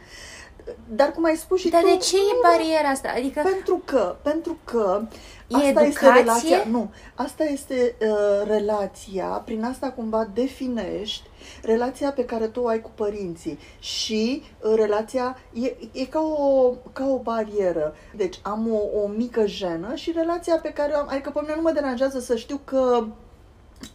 dar 0.88 1.12
cum 1.12 1.24
ai 1.24 1.36
spus 1.36 1.60
și 1.60 1.70
Dar 1.70 1.82
tu... 1.82 1.88
de 1.88 1.98
ce 1.98 2.16
e 2.16 2.40
bariera 2.42 2.90
asta? 2.90 3.10
Adică 3.16 3.42
Pentru 3.44 3.82
că, 3.86 4.16
pentru 4.22 4.58
că 4.64 5.02
E 5.48 5.56
asta 5.56 5.82
este 5.82 6.06
educație? 6.06 6.20
relația, 6.20 6.64
nu, 6.70 6.90
asta 7.16 7.44
este 7.44 7.96
uh, 8.02 8.48
relația, 8.48 9.26
prin 9.26 9.64
asta 9.64 9.92
cumva 9.92 10.30
definești 10.34 11.30
relația 11.62 12.12
pe 12.12 12.26
care 12.26 12.48
tu 12.48 12.62
o 12.62 12.68
ai 12.68 12.82
cu 12.82 12.92
părinții 12.96 13.60
și 13.80 14.44
uh, 14.62 14.74
relația 14.76 15.38
e, 15.54 15.76
e 15.92 16.06
ca, 16.06 16.20
o, 16.20 16.74
ca 16.94 17.08
o 17.08 17.18
barieră. 17.18 17.96
Deci 18.16 18.40
am 18.42 18.72
o, 18.74 19.02
o 19.04 19.08
mică 19.08 19.46
jenă 19.46 19.96
și 19.96 20.12
relația 20.12 20.60
pe 20.62 20.70
care 20.74 20.94
o 20.96 21.00
am, 21.00 21.08
adică 21.10 21.30
pe 21.30 21.40
mine 21.42 21.54
nu 21.56 21.62
mă 21.62 21.72
deranjează 21.72 22.20
să 22.20 22.36
știu 22.36 22.60
că 22.64 23.06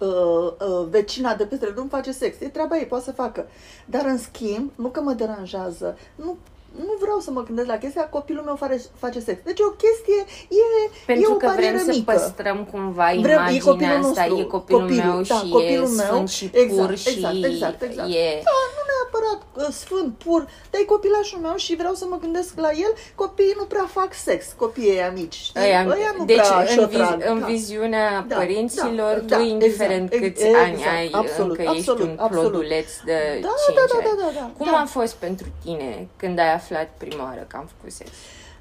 uh, 0.00 0.52
uh, 0.68 0.86
vecina 0.90 1.34
de 1.34 1.44
peste 1.44 1.70
drum 1.74 1.88
face 1.88 2.12
sex. 2.12 2.40
E 2.40 2.48
treaba 2.48 2.76
ei, 2.76 2.86
poate 2.86 3.04
să 3.04 3.12
facă. 3.12 3.46
Dar 3.86 4.04
în 4.04 4.18
schimb, 4.18 4.70
nu 4.74 4.88
că 4.88 5.00
mă 5.00 5.12
deranjează, 5.12 5.98
nu 6.14 6.36
nu 6.76 6.94
vreau 7.00 7.18
să 7.18 7.30
mă 7.30 7.42
gândesc 7.42 7.68
la 7.68 7.78
chestia, 7.78 8.08
copilul 8.08 8.44
meu 8.44 8.56
face, 8.56 8.80
face 8.98 9.20
sex. 9.20 9.38
Deci 9.44 9.58
e 9.58 9.64
o 9.64 9.70
chestie, 9.84 10.20
e, 10.48 10.90
pentru 11.06 11.30
e 11.30 11.34
o 11.34 11.36
că 11.36 11.46
vrem 11.46 11.54
barieră 11.54 11.78
să 11.78 11.92
mică. 11.98 12.12
păstrăm 12.12 12.58
cumva 12.72 13.08
Vrem- 13.10 13.16
e 13.16 13.20
imaginea 13.22 13.62
copilul 13.64 13.96
asta, 14.04 14.24
nostru, 14.26 14.38
e 14.38 14.42
copilul, 14.56 14.80
copilul, 14.80 15.04
meu 15.12 15.20
da, 15.22 15.34
și 15.34 15.48
copilul 15.48 15.88
e 15.92 15.96
meu. 16.02 16.06
sfânt 16.06 16.28
și 16.28 16.44
Exact, 16.52 16.86
pur 16.88 16.96
și 16.96 17.08
exact, 17.08 17.34
exact, 17.50 17.82
exact. 17.82 18.08
e... 18.08 18.26
Da, 18.48 18.56
nu 18.76 18.82
neapărat 18.92 19.40
uh, 19.62 19.68
sfânt, 19.82 20.10
pur, 20.24 20.40
dar 20.70 20.80
e 20.80 20.84
copilașul 20.84 21.38
meu 21.46 21.56
și 21.56 21.76
vreau 21.76 21.94
să 21.94 22.04
mă 22.08 22.16
gândesc 22.24 22.52
la 22.66 22.70
el. 22.84 22.92
Copiii 23.14 23.54
nu 23.60 23.64
prea 23.64 23.86
fac 23.98 24.10
sex, 24.28 24.40
copiii 24.56 24.90
ăia 24.90 25.10
mici, 25.10 25.34
știi? 25.34 25.60
Aia, 25.60 25.80
Ăia 25.96 26.10
nu 26.18 26.24
deci 26.24 26.36
prea 26.36 26.60
în, 26.60 26.66
și-o 26.66 26.86
viz, 26.86 26.96
trag, 26.98 27.22
în 27.32 27.38
da. 27.40 27.46
viziunea 27.46 28.24
Da, 28.28 28.36
părinților, 28.36 29.14
da, 29.14 29.36
tu 29.36 29.42
da, 29.42 29.48
indiferent 29.54 30.12
exact, 30.12 30.22
câți 30.32 30.46
exact, 30.46 30.64
ani 30.64 30.84
ai, 30.96 31.08
absolut, 31.12 31.58
încă 31.58 31.70
absolut, 31.70 31.98
ești 31.98 32.10
un 32.12 32.16
absolut. 32.18 32.50
ploduleț 32.50 32.88
de 33.04 33.18
Da, 33.46 33.48
5 33.66 33.76
da, 33.78 33.84
da, 33.92 33.96
ani. 33.98 34.18
da, 34.18 34.24
da, 34.24 34.30
da, 34.40 34.50
Cum 34.58 34.68
da. 34.70 34.78
a 34.78 34.84
fost 34.84 35.14
pentru 35.14 35.46
tine 35.64 36.08
când 36.16 36.38
ai 36.38 36.52
aflat 36.64 36.88
prima 36.98 37.22
oară 37.24 37.44
că 37.46 37.56
am 37.56 37.68
făcut 37.76 37.92
sex? 37.92 38.10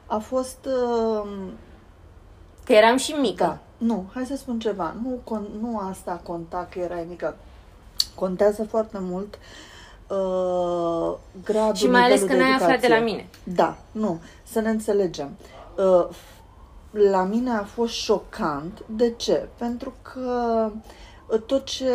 A 0.06 0.18
fost... 0.18 0.58
Uh, 0.66 1.30
Că 2.64 2.74
eram 2.74 2.98
și 2.98 3.12
mică. 3.12 3.44
Da. 3.44 3.60
Nu, 3.78 4.06
hai 4.14 4.26
să 4.26 4.36
spun 4.36 4.60
ceva. 4.60 4.96
Nu, 5.04 5.20
con- 5.24 5.62
nu 5.62 5.80
asta 5.90 6.20
conta 6.24 6.68
că 6.72 6.80
erai 6.80 7.06
mică. 7.10 7.36
Contează 8.16 8.64
foarte 8.64 8.98
mult 9.02 9.40
uh, 10.08 11.18
gradul, 11.44 11.76
Și 11.76 11.88
mai 11.88 12.02
ales 12.04 12.22
nivelul 12.22 12.28
că 12.42 12.44
de 12.44 12.50
n-ai 12.50 12.60
aflat 12.62 12.80
de 12.82 12.88
la 12.88 12.96
educație. 12.96 13.16
mine. 13.16 13.28
Da, 13.56 13.78
nu, 13.92 14.20
să 14.44 14.60
ne 14.60 14.70
înțelegem. 14.70 15.30
Uh, 15.78 16.08
la 17.12 17.24
mine 17.24 17.52
a 17.52 17.64
fost 17.64 17.94
șocant. 17.94 18.84
De 18.86 19.12
ce? 19.12 19.48
Pentru 19.58 19.94
că 20.02 20.70
uh, 21.28 21.40
tot 21.46 21.64
ce 21.66 21.90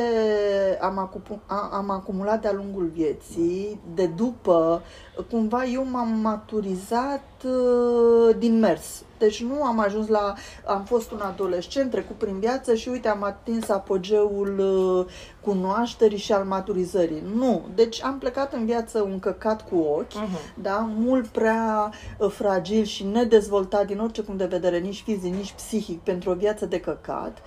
am, 0.81 0.99
acupu- 0.99 1.41
a- 1.47 1.71
am 1.73 1.91
acumulat 1.91 2.41
de-a 2.41 2.53
lungul 2.53 2.87
vieții, 2.95 3.81
de 3.95 4.07
după, 4.07 4.83
uh, 4.85 4.87
cumva 5.31 5.65
eu 5.65 5.87
m-am 5.91 6.09
maturizat 6.09 7.23
uh, 7.45 8.37
din 8.39 8.59
mers. 8.59 9.03
Deci 9.19 9.43
nu 9.43 9.63
am 9.65 9.79
ajuns 9.79 10.09
la... 10.09 10.35
Am 10.67 10.85
fost 10.85 11.11
un 11.11 11.21
adolescent, 11.21 11.91
trecut 11.91 12.17
prin 12.17 12.39
viață 12.39 12.75
și 12.75 12.89
uite, 12.89 13.09
am 13.09 13.23
atins 13.23 13.69
apogeul 13.69 14.59
uh, 14.59 15.13
cunoașterii 15.41 16.19
și 16.19 16.33
al 16.33 16.45
maturizării. 16.45 17.23
Nu. 17.35 17.65
Deci 17.75 18.03
am 18.03 18.19
plecat 18.19 18.53
în 18.53 18.65
viață 18.65 19.03
un 19.03 19.19
căcat 19.19 19.69
cu 19.69 19.77
ochi, 19.77 20.15
Mhm. 20.15 20.39
da? 20.63 20.89
mult 20.97 21.27
prea 21.27 21.93
uh, 22.19 22.31
fragil 22.31 22.85
și 22.85 23.05
nedezvoltat 23.05 23.87
din 23.87 23.99
orice 23.99 24.23
punct 24.23 24.41
de 24.41 24.47
vedere, 24.47 24.79
nici 24.79 25.03
fizic, 25.05 25.35
nici 25.35 25.53
psihic, 25.53 26.01
pentru 26.01 26.31
o 26.31 26.35
viață 26.35 26.67
de 26.67 26.81
căcat. 26.81 27.39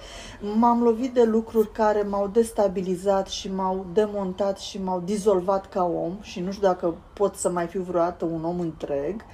M-am 0.56 0.84
lovit 0.84 1.14
de 1.14 1.24
lucruri 1.24 1.72
care 1.72 2.02
m-au 2.02 2.28
destabilizat 2.28 3.28
și 3.28 3.52
m-au 3.54 3.86
demontat 3.94 4.60
și 4.60 4.82
m-au 4.84 5.02
dizolvat 5.06 5.70
ca 5.70 5.84
om 5.84 6.18
și 6.22 6.40
nu 6.40 6.52
știu 6.52 6.68
dacă 6.68 6.96
pot 7.22 7.36
să 7.36 7.50
mai 7.50 7.68
fiu 7.68 7.82
vreodată 7.82 8.26
un 8.26 8.44
om 8.44 8.60
întreg. 8.60 9.26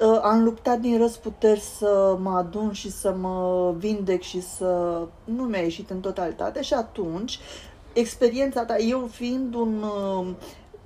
Uh, 0.00 0.18
Am 0.22 0.44
luptat 0.44 0.78
din 0.78 0.98
răsputeri 0.98 1.60
să 1.60 2.16
mă 2.20 2.30
adun 2.30 2.72
și 2.72 2.90
să 2.90 3.14
mă 3.20 3.72
vindec 3.76 4.22
și 4.22 4.40
să... 4.40 5.00
Nu 5.24 5.42
mi-a 5.42 5.60
ieșit 5.60 5.90
în 5.90 6.00
totalitate 6.00 6.62
și 6.62 6.74
atunci 6.74 7.38
experiența 7.92 8.64
ta, 8.64 8.76
eu 8.76 9.08
fiind 9.10 9.54
un... 9.54 9.84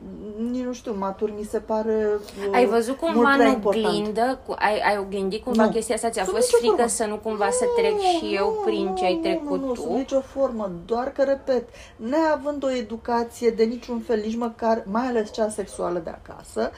uh, 0.05 0.50
nici 0.50 0.65
nu 0.65 0.73
știu, 0.73 0.95
matur, 0.99 1.31
mi 1.38 1.45
se 1.45 1.59
pare 1.59 2.09
uh, 2.49 2.55
Ai 2.55 2.67
văzut 2.67 3.00
mult 3.00 3.12
cumva 3.15 3.35
prea 3.35 3.47
în 3.47 3.53
important. 3.53 3.85
oglindă? 3.87 4.38
Cu, 4.47 4.55
ai, 4.59 4.81
ai 4.81 4.99
oglindit 4.99 5.43
cumva 5.45 5.65
Nu. 5.65 5.71
chestia 5.71 5.95
asta? 5.95 6.11
Ți-a 6.11 6.25
Sub 6.25 6.35
fost 6.35 6.47
nicio 6.47 6.57
frică 6.59 6.75
formă. 6.75 6.88
să 6.91 7.05
nu 7.05 7.17
cumva 7.17 7.50
să 7.50 7.65
trec 7.76 7.99
și 8.00 8.35
eu 8.35 8.62
prin 8.65 8.95
ce 8.95 9.05
ai 9.05 9.15
nu, 9.15 9.21
trecut 9.21 9.61
nu, 9.61 9.67
nu, 9.67 9.73
tu? 9.73 9.81
sub 9.81 9.91
nicio 9.91 10.21
formă, 10.21 10.71
doar 10.87 11.12
că, 11.12 11.23
repet, 11.23 11.69
neavând 11.97 12.65
o 12.65 12.71
educație 12.71 13.50
de 13.50 13.65
niciun 13.65 14.00
fel, 14.00 14.21
nici 14.21 14.37
măcar, 14.37 14.83
mai 14.91 15.07
ales 15.07 15.33
cea 15.33 15.49
sexuală 15.49 15.99
de 15.99 16.11
acasă, 16.11 16.71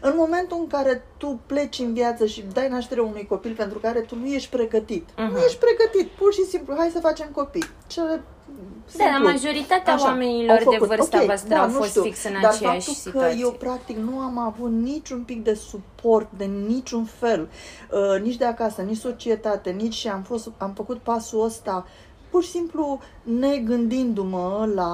în 0.00 0.12
momentul 0.16 0.56
în 0.60 0.66
care 0.66 1.04
tu 1.16 1.40
pleci 1.46 1.78
în 1.78 1.92
viață 1.92 2.26
și 2.26 2.44
dai 2.52 2.68
naștere 2.68 3.00
unui 3.00 3.26
copil 3.28 3.54
pentru 3.56 3.78
care 3.78 4.00
tu 4.00 4.16
nu 4.16 4.26
ești 4.26 4.50
pregătit, 4.50 5.08
nu 5.16 5.24
Mhm. 5.24 5.36
ești 5.46 5.58
pregătit, 5.58 6.08
pur 6.12 6.32
și 6.32 6.44
simplu, 6.44 6.74
hai 6.76 6.90
să 6.92 6.98
facem 7.00 7.28
copii. 7.32 7.64
Cele 7.86 8.22
Da, 8.96 9.04
simplu. 9.04 9.24
la 9.24 9.30
majoritatea 9.30 9.94
Așa, 9.94 10.04
oamenilor 10.04 10.50
au 10.64 10.70
de 10.70 10.76
făcut. 10.76 10.86
vârsta 10.96 11.18
Ok, 11.18 11.24
voastră 11.24 11.54
da, 11.54 11.60
au 11.62 11.68
nu 11.70 11.76
fost 11.76 11.88
știu. 11.88 12.02
fix 12.02 12.24
în 12.24 12.32
Dar 12.32 12.52
aceeași 12.52 12.86
faptul 12.86 12.92
situație. 12.94 13.36
că 13.36 13.40
eu 13.40 13.50
practic 13.50 13.96
nu 13.96 14.18
am 14.18 14.38
avut 14.38 14.70
niciun 14.70 15.22
pic 15.22 15.42
de 15.44 15.54
suport 15.54 16.28
de 16.36 16.44
niciun 16.44 17.04
fel, 17.04 17.48
uh, 17.90 18.20
nici 18.22 18.36
de 18.36 18.44
acasă, 18.44 18.82
nici 18.82 18.96
societate, 18.96 19.70
nici 19.70 19.94
și 19.94 20.08
am, 20.08 20.22
fost, 20.22 20.50
am 20.58 20.72
făcut 20.74 20.98
pasul 20.98 21.44
ăsta 21.44 21.86
pur 22.30 22.42
și 22.42 22.50
simplu 22.50 23.00
negândindu-mă 23.22 24.68
la 24.74 24.92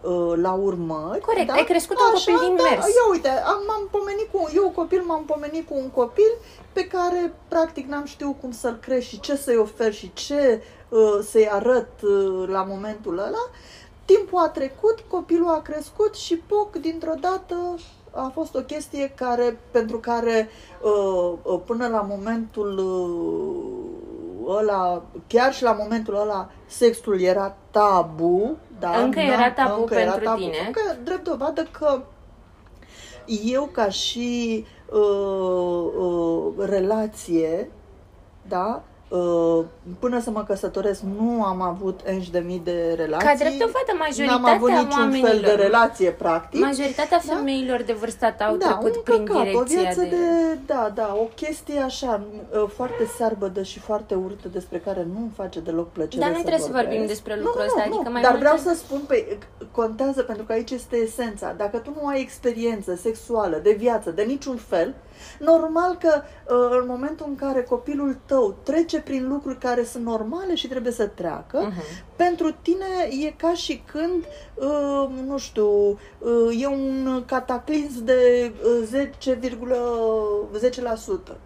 uh, 0.00 0.32
la 0.36 0.52
urmări. 0.52 1.20
Corect, 1.20 1.50
ai 1.50 1.64
crescut 1.64 1.96
un 2.00 2.12
copil 2.12 2.46
din 2.46 2.56
da, 2.56 2.62
mers. 2.62 2.84
Ia 2.86 3.10
uite, 3.10 3.28
am, 3.28 3.62
m-am 3.66 3.88
pomenit 3.90 4.28
cu, 4.32 4.50
eu 4.54 4.72
copil 4.74 5.02
m-am 5.06 5.24
pomenit 5.24 5.68
cu 5.68 5.74
un 5.74 5.90
copil 5.90 6.32
pe 6.72 6.86
care 6.86 7.32
practic 7.48 7.86
n-am 7.86 8.04
știut 8.04 8.40
cum 8.40 8.52
să-l 8.52 8.78
crești 8.80 9.10
și 9.14 9.20
ce 9.20 9.36
să-i 9.36 9.56
ofer 9.56 9.92
și 9.92 10.12
ce 10.12 10.60
uh, 10.62 10.75
să-i 11.22 11.48
arăt 11.50 12.02
uh, 12.02 12.48
la 12.48 12.62
momentul 12.62 13.18
ăla. 13.18 13.48
Timpul 14.04 14.38
a 14.38 14.48
trecut, 14.48 15.04
copilul 15.08 15.48
a 15.48 15.60
crescut 15.62 16.14
și 16.14 16.36
poc, 16.36 16.76
dintr-o 16.76 17.14
dată, 17.20 17.56
a 18.10 18.30
fost 18.34 18.54
o 18.54 18.60
chestie 18.60 19.12
care, 19.14 19.58
pentru 19.70 19.98
care 19.98 20.48
uh, 20.82 21.32
uh, 21.42 21.60
până 21.66 21.88
la 21.88 22.00
momentul 22.00 22.78
uh, 22.78 24.56
ăla, 24.58 25.02
chiar 25.26 25.54
și 25.54 25.62
la 25.62 25.72
momentul 25.72 26.14
ăla, 26.14 26.50
sexul 26.66 27.20
era 27.20 27.56
tabu. 27.70 28.56
Da, 28.78 29.00
Încă 29.00 29.18
n-am- 29.18 29.28
era 29.30 29.52
tabu 29.52 29.80
încă 29.80 29.94
pentru 29.94 30.34
tine? 30.36 30.56
Încă, 30.66 30.80
drept 31.04 31.24
dovadă 31.24 31.66
că 31.70 32.02
eu 33.44 33.68
ca 33.72 33.88
și 33.88 34.64
uh, 34.92 35.86
uh, 35.98 36.68
relație, 36.68 37.70
da, 38.48 38.82
uh, 38.84 38.95
până 39.98 40.20
să 40.20 40.30
mă 40.30 40.42
căsătoresc 40.44 41.00
nu 41.18 41.44
am 41.44 41.60
avut 41.62 42.00
enci 42.04 42.30
de 42.30 42.38
mii 42.38 42.60
de 42.64 42.94
relații. 42.96 43.28
Ca 43.28 43.34
drept 43.34 43.58
dovadă, 43.58 43.92
majoritatea 43.98 44.40
N-am 44.40 44.54
avut 44.54 44.70
niciun 44.70 44.88
oamenilor, 45.00 45.30
fel 45.30 45.40
de 45.40 45.62
relație, 45.62 46.10
practic. 46.10 46.60
majoritatea 46.60 47.20
Da? 47.26 47.34
femeilor 47.34 47.82
de 47.82 47.92
vârsta 47.92 48.32
ta 48.32 48.44
au 48.44 48.56
da, 48.56 48.66
trecut 48.66 48.96
un 48.96 49.02
prin 49.02 49.24
căcat, 49.24 49.42
direcția 49.42 49.78
o 49.78 49.82
viață 49.82 50.00
de... 50.00 50.08
de... 50.08 50.58
Da, 50.66 50.90
da, 50.94 51.16
o 51.20 51.24
chestie 51.34 51.80
așa, 51.80 52.20
uh, 52.62 52.64
foarte 52.74 53.06
searbădă 53.16 53.62
și 53.62 53.78
foarte 53.78 54.14
urâtă 54.14 54.48
despre 54.48 54.78
care 54.78 55.06
nu 55.12 55.18
îmi 55.18 55.32
face 55.36 55.60
deloc 55.60 55.88
plăcere 55.92 56.20
Dar 56.22 56.30
nu 56.30 56.36
să 56.36 56.40
trebuie 56.42 56.62
să 56.66 56.70
vorbesc. 56.72 56.88
vorbim 56.88 57.06
despre 57.06 57.34
Nu, 57.36 57.42
lucrul 57.42 57.60
nu, 57.60 57.66
ăsta, 57.66 57.84
nu, 57.88 57.94
adică 57.94 58.10
mai 58.10 58.22
Dar 58.22 58.30
mult 58.30 58.42
vreau 58.42 58.56
în- 58.56 58.62
să 58.62 58.74
spun, 58.74 59.00
pe, 59.06 59.38
contează 59.70 60.22
pentru 60.22 60.44
că 60.44 60.52
aici 60.52 60.70
este 60.70 60.96
esența. 60.96 61.54
Dacă 61.56 61.76
tu 61.78 61.90
nu 62.00 62.06
ai 62.06 62.20
experiență 62.20 62.94
sexuală, 62.94 63.60
de 63.62 63.72
viață, 63.78 64.10
de 64.10 64.22
niciun 64.22 64.56
fel, 64.56 64.94
normal 65.38 65.96
că 66.00 66.22
uh, 66.22 66.76
în 66.80 66.84
momentul 66.86 67.26
în 67.28 67.36
care 67.36 67.62
copilul 67.62 68.18
tău 68.26 68.56
trece 68.62 69.00
prin 69.00 69.28
lucruri 69.28 69.58
care 69.58 69.84
sunt 69.84 70.04
normale 70.04 70.54
și 70.54 70.68
trebuie 70.68 70.92
să 70.92 71.06
treacă, 71.06 71.58
Mhm. 71.70 71.82
pentru 72.16 72.50
tine 72.62 72.84
e 73.26 73.30
ca 73.36 73.54
și 73.54 73.82
când, 73.92 74.24
uh, 74.54 75.08
nu 75.26 75.38
știu, 75.38 75.68
uh, 76.18 76.60
e 76.62 76.66
un 76.66 77.22
cataclism 77.26 78.04
de 78.04 78.52
uh, 78.64 78.82
10,10%. 78.90 81.36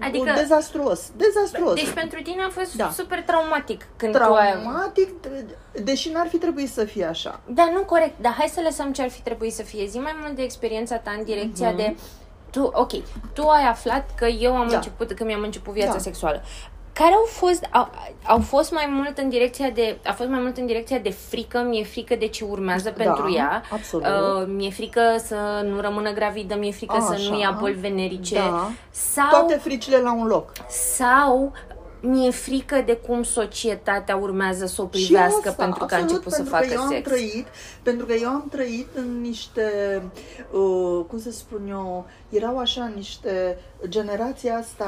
Adică- 0.00 0.32
Dezastruos, 0.36 1.10
dezastruos. 1.16 1.74
Deci 1.74 1.90
pentru 1.92 2.22
tine 2.22 2.42
a 2.42 2.48
fost 2.50 2.74
Da. 2.76 2.90
super 2.90 3.22
traumatic 3.22 3.86
când 3.96 4.16
tu 4.16 4.22
ai... 4.22 4.50
Traumatic, 4.50 5.08
deși 5.82 6.10
n-ar 6.12 6.26
fi 6.26 6.36
trebuit 6.38 6.70
să 6.70 6.84
fie 6.84 7.04
așa. 7.04 7.40
Da, 7.46 7.70
nu 7.72 7.80
corect, 7.84 8.14
dar 8.20 8.32
hai 8.32 8.50
să 8.54 8.60
lăsăm 8.64 8.92
ce 8.92 9.02
ar 9.02 9.10
fi 9.10 9.22
trebuit 9.22 9.52
să 9.52 9.62
fie. 9.62 9.86
Zi 9.86 9.98
mai 9.98 10.16
mult 10.22 10.36
de 10.36 10.42
experiența 10.42 10.96
ta 10.96 11.10
în 11.18 11.24
direcția 11.24 11.68
Mhm. 11.68 11.76
de... 11.76 11.96
Tu, 12.54 12.70
ok, 12.72 12.92
tu 13.32 13.48
ai 13.48 13.62
aflat 13.68 14.10
că 14.16 14.26
eu 14.26 14.56
am 14.56 14.68
Da. 14.68 14.74
început, 14.76 15.12
că 15.12 15.24
mi-am 15.24 15.42
început 15.42 15.72
viața 15.72 15.92
Da. 15.92 15.98
sexuală. 15.98 16.42
Care 16.92 17.12
au 17.14 17.24
fost, 17.28 17.66
au, 17.70 17.88
au 18.26 18.40
fost 18.40 18.72
mai 18.72 18.86
mult 18.90 19.18
în 19.18 19.28
direcția 19.28 19.70
de, 19.70 19.98
a 20.06 20.12
fost 20.12 20.28
mai 20.28 20.40
mult 20.40 20.56
în 20.56 20.66
direcția 20.66 20.98
de 20.98 21.10
frică, 21.10 21.58
mi-e 21.68 21.84
frică 21.84 22.14
de 22.16 22.26
ce 22.26 22.44
urmează 22.44 22.90
pentru 22.90 23.32
ea. 23.34 23.62
absolut. 23.72 24.04
Uh, 24.06 24.44
mi-e 24.46 24.70
frică 24.70 25.00
să 25.24 25.36
nu 25.64 25.80
rămână 25.80 26.12
gravidă, 26.12 26.56
mi-e 26.58 26.70
frică 26.72 26.96
să 27.06 27.12
Așa. 27.12 27.30
nu 27.30 27.38
ia 27.40 27.56
boli 27.60 27.72
venerice. 27.74 28.34
Da. 28.34 28.70
Sau, 28.90 29.28
Toate 29.30 29.54
fricile 29.54 29.96
la 29.98 30.12
un 30.14 30.26
loc. 30.26 30.52
sau 30.68 31.52
mi-e 32.06 32.30
frică 32.30 32.82
de 32.86 32.96
cum 32.96 33.22
societatea 33.22 34.16
urmează 34.16 34.66
să 34.66 34.82
o 34.82 34.84
privească 34.84 35.48
asta, 35.48 35.62
pentru 35.62 35.84
că 35.84 35.94
a 35.94 35.98
absolut, 35.98 36.10
început 36.10 36.32
să 36.32 36.36
pentru 36.36 36.54
facă 36.54 36.66
că 36.66 36.72
eu 36.72 36.80
am 36.80 36.88
sex. 36.88 37.08
Trăit, 37.08 37.46
pentru 37.82 38.06
că 38.06 38.12
eu 38.12 38.28
am 38.28 38.48
trăit 38.50 38.88
în 38.94 39.20
niște, 39.20 40.02
uh, 40.50 41.04
cum 41.08 41.20
să 41.20 41.30
spun 41.30 41.66
eu, 41.68 42.06
erau 42.28 42.58
așa 42.58 42.92
niște, 42.94 43.58
generația 43.88 44.56
asta... 44.56 44.84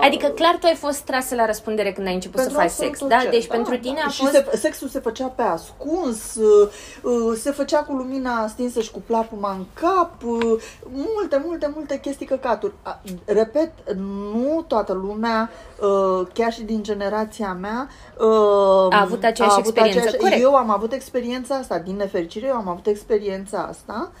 Adică 0.00 0.26
clar 0.26 0.56
tu 0.60 0.66
ai 0.66 0.74
fost 0.74 1.00
trasă 1.00 1.34
la 1.34 1.46
răspundere 1.46 1.92
când 1.92 2.06
ai 2.06 2.14
început 2.14 2.40
să 2.40 2.46
Pentru 2.46 2.60
faci 2.60 2.70
absolut 2.70 2.96
sex, 2.96 3.08
da? 3.08 3.16
orice. 3.16 3.30
Deci 3.30 3.46
pentru 3.46 3.76
tine 3.78 4.00
a 4.06 4.08
și 4.08 4.20
fost... 4.20 4.32
Se, 4.32 4.56
sexul 4.56 4.88
se 4.88 5.00
făcea 5.00 5.26
pe 5.26 5.42
ascuns, 5.42 6.34
uh, 6.34 6.68
uh, 7.02 7.36
se 7.36 7.50
făcea 7.50 7.82
cu 7.82 7.92
lumina 7.92 8.46
stinsă 8.48 8.80
și 8.80 8.90
cu 8.90 9.02
plapuma 9.06 9.52
în 9.52 9.64
cap, 9.74 10.22
uh, 10.24 10.62
multe, 10.90 11.42
multe, 11.44 11.72
multe 11.74 12.00
chestii 12.00 12.26
căcaturi. 12.26 12.72
A, 12.82 13.00
Repet, 13.24 13.72
nu 14.32 14.64
toată 14.66 14.92
lumea, 14.92 15.50
uh, 15.80 16.17
chiar 16.34 16.52
și 16.52 16.62
din 16.62 16.82
generația 16.82 17.52
mea, 17.52 17.88
uh, 18.18 18.26
A 18.90 19.00
avut 19.00 19.24
aceeași 19.24 19.58
experiență, 19.58 20.16
corect. 20.16 20.42
Eu 20.42 20.54
am 20.54 20.70
avut 20.70 20.92
experiența 20.92 21.54
asta, 21.54 21.78
din 21.78 21.96
nefericire 21.96 22.46
eu 22.46 22.54
am 22.54 22.68
avut 22.68 22.86
experiența 22.86 23.58
asta, 23.68 24.12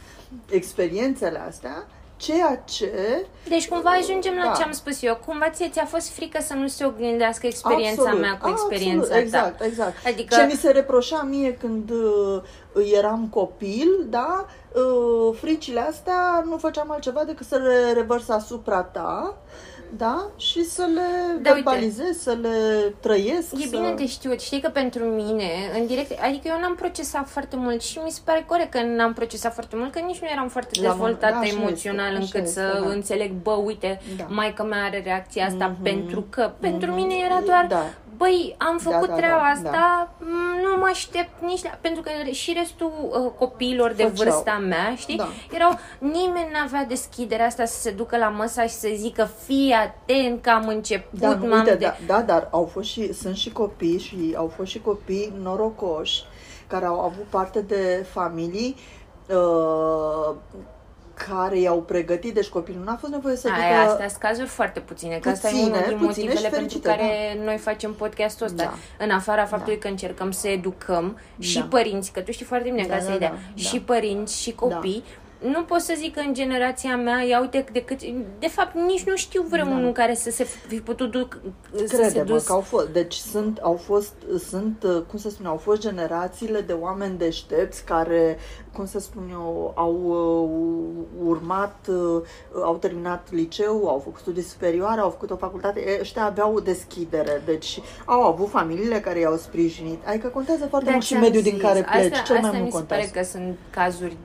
experiențele 0.50 1.42
astea, 1.48 1.86
ceea 2.16 2.62
ce 2.64 3.26
Deci 3.48 3.68
cumva 3.68 3.90
ajungem 3.90 4.34
la 4.36 4.44
Da. 4.44 4.52
ce 4.52 4.62
am 4.62 4.72
spus 4.72 5.02
eu. 5.02 5.18
Cumva 5.26 5.48
ție 5.50 5.68
ți-a 5.68 5.84
fost 5.84 6.08
frică 6.08 6.38
să 6.42 6.54
nu 6.54 6.66
se 6.66 6.84
oglindească 6.84 7.46
experiența 7.46 8.00
Absolut, 8.02 8.20
mea 8.20 8.38
cu 8.38 8.48
experiența 8.48 8.98
absolut, 9.00 9.12
ta. 9.12 9.18
exact, 9.18 9.60
exact. 9.62 10.06
Adică- 10.06 10.34
Ce 10.34 10.42
mi 10.46 10.52
se 10.52 10.70
reproșa 10.70 11.22
mie 11.28 11.54
când 11.54 11.90
uh, 11.90 12.42
eram 12.96 13.28
copil, 13.34 13.88
da, 14.06 14.46
uh, 14.72 15.36
fricile 15.40 15.80
astea 15.80 16.44
nu 16.46 16.56
făceam 16.56 16.90
altceva 16.90 17.24
decât 17.24 17.46
să 17.46 17.56
le 17.56 17.92
revărs 17.92 18.28
asupra 18.28 18.82
ta, 18.82 19.36
da, 19.96 20.30
și 20.36 20.64
să 20.64 20.82
le 20.94 21.00
Da, 21.00 21.32
uite. 21.34 21.52
verbalizez, 21.52 22.18
să 22.22 22.36
le 22.42 22.48
trăiesc. 23.00 23.52
E 23.54 23.60
să... 23.60 23.68
bine 23.70 23.94
de 23.96 24.06
știut. 24.06 24.40
Știi 24.40 24.60
că 24.60 24.68
pentru 24.68 25.04
mine, 25.04 25.48
în 25.78 25.86
direct, 25.86 26.12
adică 26.22 26.48
eu 26.48 26.60
n-am 26.60 26.74
procesat 26.74 27.28
foarte 27.28 27.56
mult 27.56 27.82
și 27.82 27.98
mi 28.04 28.10
se 28.10 28.20
pare 28.24 28.44
corect 28.48 28.70
că 28.70 28.82
n-am 28.82 29.12
procesat 29.12 29.52
foarte 29.54 29.76
mult, 29.76 29.92
că 29.92 29.98
nici 30.06 30.18
nu 30.18 30.28
eram 30.32 30.48
foarte 30.48 30.80
La 30.80 30.88
dezvoltată 30.88 31.34
moment- 31.34 31.52
da, 31.52 31.56
așa 31.56 31.62
emoțional 31.66 32.06
este, 32.12 32.16
așa 32.22 32.24
încât 32.38 32.48
este, 32.48 32.60
să 32.60 32.80
da. 32.84 32.90
înțeleg, 32.92 33.30
bă, 33.32 33.50
uite, 33.50 34.00
Da. 34.16 34.24
maica 34.28 34.62
mea 34.62 34.84
are 34.84 35.02
reacția 35.04 35.46
asta 35.46 35.66
Mhm. 35.66 35.82
pentru 35.82 36.26
că, 36.30 36.52
pentru 36.60 36.90
Mhm. 36.90 36.94
mine 37.00 37.14
era 37.24 37.40
doar, 37.46 37.66
Da. 37.68 37.84
Băi, 38.18 38.54
am 38.58 38.78
Da, 38.84 38.90
făcut 38.90 39.08
da, 39.08 39.14
treaba 39.14 39.36
da, 39.62 39.68
asta, 39.68 40.10
m, 40.20 40.26
nu 40.62 40.78
mă 40.78 40.86
aștept 40.90 41.42
nici 41.42 41.62
la, 41.62 41.70
pentru 41.80 42.02
că 42.02 42.10
și 42.30 42.52
restul 42.58 42.92
uh, 43.24 43.30
copiilor 43.38 43.92
de 43.92 44.02
Făceau. 44.02 44.24
vârsta 44.24 44.58
mea, 44.68 44.94
știi, 44.96 45.16
Da. 45.16 45.28
erau, 45.52 45.78
nimeni 45.98 46.48
n-avea 46.52 46.84
deschiderea 46.84 47.46
asta 47.46 47.64
să 47.64 47.80
se 47.80 47.90
ducă 47.90 48.16
la 48.16 48.28
măsa 48.28 48.62
și 48.62 48.74
să 48.74 48.88
zică, 48.96 49.30
fii 49.46 49.72
atent 49.72 50.42
că 50.42 50.50
am 50.50 50.68
început, 50.68 51.18
Da, 51.18 51.34
nu, 51.34 51.46
m-am 51.46 51.58
uite, 51.58 51.74
de... 51.74 51.84
da, 52.06 52.14
da, 52.14 52.22
dar 52.22 52.48
au 52.50 52.64
fost 52.72 52.88
și, 52.88 53.12
sunt 53.12 53.36
și 53.36 53.50
copii 53.52 53.98
și 53.98 54.34
au 54.36 54.52
fost 54.56 54.70
și 54.70 54.80
copii 54.80 55.32
norocoși 55.42 56.24
care 56.66 56.84
au 56.84 57.00
avut 57.00 57.24
parte 57.30 57.60
de 57.60 58.06
familii 58.10 58.76
uh, 59.28 60.34
care 61.26 61.58
i-au 61.58 61.82
pregătit, 61.82 62.34
deci 62.34 62.48
copilul 62.48 62.84
n-a 62.84 62.96
fost 62.96 63.12
nevoie 63.12 63.36
să 63.36 63.48
Aia, 63.48 63.80
ducă... 63.80 63.90
astea 63.90 64.08
sunt 64.08 64.20
cazuri 64.20 64.48
foarte 64.48 64.80
puține, 64.80 65.16
că 65.16 65.28
asta 65.28 65.48
e 65.48 65.50
Puține, 65.50 65.70
unul 65.70 65.84
din 65.88 65.96
puține 66.06 66.06
motivele 66.06 66.34
și 66.34 66.40
pentru 66.42 66.58
fericite, 66.58 66.88
care 66.88 67.38
noi 67.44 67.56
facem 67.56 67.92
podcastul 67.94 68.46
ăsta. 68.46 68.62
Da. 68.62 69.04
În 69.04 69.10
afara 69.10 69.44
faptului 69.44 69.78
că 69.78 69.88
încercăm 69.88 70.30
să 70.30 70.48
educăm 70.48 71.18
și 71.38 71.58
Da. 71.58 71.66
părinți, 71.70 72.12
că 72.12 72.20
tu 72.20 72.32
știi 72.32 72.46
foarte 72.46 72.68
bine 72.70 72.82
Da, 72.82 72.88
că 72.88 72.94
asta 72.94 73.06
da, 73.06 73.12
e 73.12 73.16
ideea, 73.16 73.30
da, 73.30 73.62
și 73.62 73.76
da. 73.76 73.82
părinți 73.86 74.40
și 74.42 74.52
copii, 74.54 75.04
nu 75.38 75.62
pot 75.62 75.80
să 75.80 75.94
zic 75.96 76.14
că 76.14 76.20
în 76.20 76.34
generația 76.34 76.96
mea, 76.96 77.20
ia 77.22 77.40
uite 77.40 77.64
de 77.72 77.82
cât... 77.84 77.98
De 78.38 78.48
fapt, 78.48 78.74
nici 78.74 79.04
nu 79.04 79.16
știu 79.16 79.42
vreunul 79.48 79.84
Da. 79.84 79.92
care 79.92 80.14
să 80.14 80.30
se 80.30 80.44
fi 80.44 80.80
putut 80.80 81.10
duc, 81.10 81.40
să 81.74 81.86
se 81.86 81.96
Crede-mă 81.96 82.24
dus... 82.24 82.46
că 82.46 82.52
au 82.52 82.60
fost, 82.60 82.88
deci 82.88 83.14
sunt, 83.14 83.58
au 83.58 83.74
fost, 83.74 84.12
sunt, 84.48 84.82
uh, 84.82 85.02
cum 85.06 85.18
să 85.18 85.30
spun, 85.30 85.46
au 85.46 85.56
fost 85.56 85.80
generațiile 85.80 86.60
de 86.60 86.72
oameni 86.72 87.18
deștepți 87.18 87.84
care, 87.84 88.38
cum 88.72 88.86
să 88.86 88.98
spun 88.98 89.28
eu, 89.30 89.72
au 89.76 89.94
uh, 90.04 91.28
urmat, 91.28 91.86
uh, 91.88 92.22
au 92.62 92.76
terminat 92.76 93.28
liceu, 93.30 93.88
au 93.88 93.98
făcut 93.98 94.20
studii 94.20 94.42
superioare, 94.42 95.00
au 95.00 95.10
făcut 95.10 95.30
o 95.30 95.36
facultate, 95.36 95.80
e, 95.80 95.98
ăștia 96.00 96.24
aveau 96.24 96.60
deschidere, 96.60 97.42
deci 97.44 97.80
au 98.04 98.22
avut 98.22 98.48
familiile 98.48 99.00
care 99.00 99.18
i-au 99.18 99.36
sprijinit. 99.36 100.06
Adică 100.06 100.28
contează 100.28 100.66
foarte 100.66 100.86
Da, 100.86 100.92
mult 100.92 101.04
și 101.04 101.10
ți-am 101.10 101.22
mediul 101.22 101.42
din 101.42 101.52
zis. 101.52 101.62
care 101.62 101.80
pleci, 101.92 102.12
asta, 102.12 102.24
cel 102.24 102.36
asta 102.36 102.48
mai 102.48 102.60
mult 102.60 102.72
mi 102.72 102.78
se 102.78 102.84
pare 102.86 103.00
contează. 103.02 103.30
că 103.30 103.38
sunt 103.38 103.56
cazuri 103.70 104.16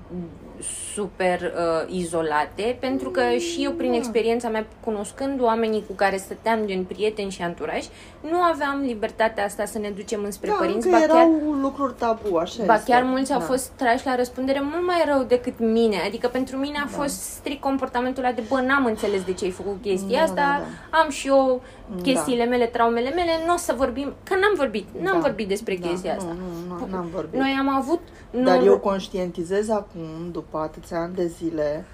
super 0.93 1.39
uh, 1.41 1.93
izolate, 1.95 2.77
pentru 2.79 3.09
că 3.09 3.21
și 3.37 3.63
eu 3.63 3.69
Da. 3.69 3.75
prin 3.77 3.93
experiența 3.93 4.47
mea, 4.49 4.65
cunoscând 4.83 5.41
oamenii 5.41 5.83
cu 5.87 5.93
care 5.93 6.17
stăteam 6.17 6.65
din 6.65 6.83
prieteni 6.83 7.31
și 7.31 7.41
anturaj, 7.41 7.83
nu 8.29 8.41
aveam 8.41 8.81
libertatea 8.85 9.43
asta 9.45 9.65
să 9.65 9.77
ne 9.79 9.89
ducem 9.89 10.21
înspre 10.23 10.49
Da, 10.49 10.55
părinți, 10.59 10.87
încă 10.87 10.97
ba 10.97 11.03
erau 11.03 11.15
chiar, 11.15 11.59
lucruri 11.61 11.93
tabu, 11.97 12.35
așa 12.37 12.63
ba 12.65 12.75
este. 12.75 12.91
chiar 12.91 13.03
mulți 13.03 13.33
au 13.33 13.39
Da. 13.39 13.45
fost 13.45 13.67
trași 13.75 14.05
la 14.05 14.15
răspundere 14.15 14.59
mult 14.61 14.85
mai 14.85 15.03
rău 15.05 15.23
decât 15.23 15.59
mine, 15.59 15.97
adică 16.05 16.27
pentru 16.27 16.57
mine 16.57 16.77
a 16.83 16.87
fost 16.87 17.21
strict 17.21 17.61
comportamentul 17.61 18.23
ăla 18.23 18.33
de, 18.33 18.43
bă, 18.49 18.59
n-am 18.61 18.85
înțeles 18.85 19.23
de 19.23 19.33
ce 19.33 19.45
ai 19.45 19.51
făcut 19.51 19.77
chestia 19.81 20.17
Da, 20.17 20.23
asta, 20.23 20.35
da, 20.91 20.97
am 20.97 21.09
și 21.09 21.27
eu 21.27 21.61
chestiile 22.01 22.45
mele, 22.45 22.65
traumele 22.65 23.09
mele, 23.09 23.31
nu 23.45 23.53
o 23.53 23.57
să 23.57 23.73
vorbim, 23.77 24.13
că 24.23 24.33
n-am 24.33 24.53
vorbit, 24.55 24.87
n-am 25.01 25.13
Da, 25.13 25.19
vorbit 25.19 25.47
despre 25.47 25.77
da, 25.81 25.87
chestia 25.87 26.11
nu, 26.13 26.17
asta. 26.17 26.35
Nu, 26.67 26.75
nu, 26.77 26.87
n-am 26.91 27.07
vorbit. 27.13 27.39
Noi 27.39 27.55
am 27.59 27.69
avut 27.69 27.99
Dar 28.43 28.57
noroc- 28.57 28.65
eu 28.65 28.77
conștientizez 28.79 29.69
acum, 29.69 30.01
după 30.31 30.57
atâția 30.83 31.01
ani 31.01 31.15
de 31.15 31.25
zile, 31.25 31.85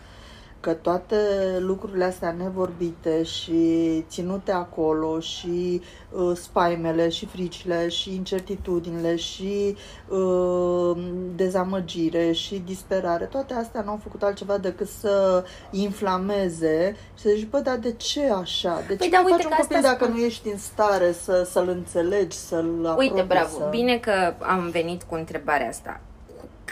că 0.60 0.74
toate 0.74 1.16
lucrurile 1.60 2.04
astea 2.04 2.32
nevorbite 2.32 3.24
și 3.24 4.04
ținute 4.10 4.52
acolo 4.52 5.20
și 5.20 5.82
uh, 6.10 6.32
spaimele 6.36 7.10
și 7.10 7.26
fricile 7.26 7.88
și 7.88 8.16
incertitudinile 8.16 9.16
și 9.16 9.76
uh, 10.08 10.98
dezamăgire 11.36 12.32
și 12.32 12.62
disperare, 12.66 13.26
toate 13.26 13.54
astea 13.54 13.82
nu 13.82 13.90
au 13.90 14.00
făcut 14.04 14.24
altceva 14.24 14.58
decât 14.58 14.88
să 14.88 15.44
inflameze 15.72 16.96
și 17.18 17.24
să 17.24 17.30
zici, 17.36 17.48
bă, 17.48 17.60
dar 17.60 17.78
de 17.78 17.92
ce 17.92 18.32
așa? 18.32 18.84
De 18.88 18.94
ce 18.94 18.98
Păi 18.98 19.10
da, 19.10 19.20
mai 19.20 19.32
uite 19.32 19.44
faci 19.44 19.52
un 19.52 19.58
că 19.58 19.62
copil 19.62 19.76
asta 19.76 19.90
dacă 19.90 20.04
spun. 20.04 20.16
nu 20.18 20.26
ești 20.26 20.50
în 20.50 20.58
stare 20.58 21.12
să, 21.12 21.48
să-l 21.52 21.68
înțelegi, 21.68 22.38
să-l 22.38 22.86
apropii, 22.86 23.10
Uite, 23.10 23.26
bravo, 23.28 23.58
să... 23.58 23.68
bine 23.70 23.98
că 23.98 24.34
am 24.40 24.70
venit 24.70 25.04
cu 25.04 25.16
întrebarea 25.16 25.68
asta. 25.68 26.00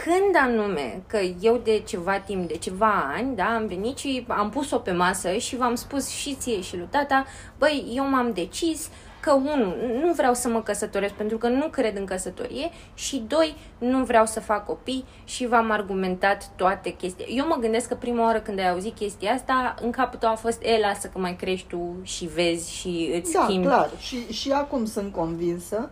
Când 0.03 0.35
anume, 0.35 1.03
că 1.07 1.17
eu 1.41 1.57
de 1.63 1.83
ceva 1.85 2.19
timp, 2.19 2.47
de 2.47 2.57
ceva 2.57 3.13
ani, 3.15 3.35
da, 3.35 3.45
am 3.45 3.67
venit 3.67 3.97
și 3.97 4.25
am 4.27 4.49
pus-o 4.49 4.77
pe 4.77 4.91
masă 4.91 5.31
și 5.37 5.55
v-am 5.55 5.75
spus 5.75 6.09
și 6.09 6.35
ție 6.35 6.61
și 6.61 6.77
lui 6.77 6.87
tata, 6.89 7.25
băi, 7.57 7.91
eu 7.95 8.09
m-am 8.09 8.31
decis 8.33 8.89
că, 9.19 9.33
unu, 9.33 9.75
nu 10.05 10.13
vreau 10.13 10.33
să 10.33 10.49
mă 10.49 10.61
căsătoresc 10.61 11.13
pentru 11.13 11.37
că 11.37 11.47
nu 11.47 11.67
cred 11.67 11.97
în 11.97 12.05
căsătorie 12.05 12.69
și, 12.93 13.23
doi, 13.27 13.55
nu 13.77 14.03
vreau 14.03 14.25
să 14.25 14.39
fac 14.39 14.65
copii 14.65 15.05
și 15.23 15.47
v-am 15.47 15.71
argumentat 15.71 16.49
toate 16.55 16.89
chestiile. 16.89 17.31
Eu 17.33 17.47
mă 17.47 17.57
gândesc 17.59 17.87
că 17.87 17.95
prima 17.95 18.23
oară 18.23 18.39
când 18.39 18.59
ai 18.59 18.69
auzit 18.69 18.95
chestia 18.95 19.31
asta, 19.31 19.75
în 19.81 19.91
capul 19.91 20.19
tău 20.19 20.29
a 20.29 20.35
fost, 20.35 20.61
e, 20.63 20.79
lasă 20.79 21.07
că 21.07 21.19
mai 21.19 21.35
crești 21.35 21.67
tu 21.67 21.95
și 22.03 22.25
vezi 22.25 22.73
și 22.73 23.11
îți 23.13 23.31
Da, 23.31 23.43
schimbi 23.43 23.67
clar. 23.67 23.89
Și, 23.99 24.31
și 24.33 24.51
acum 24.51 24.85
sunt 24.85 25.13
convinsă 25.13 25.89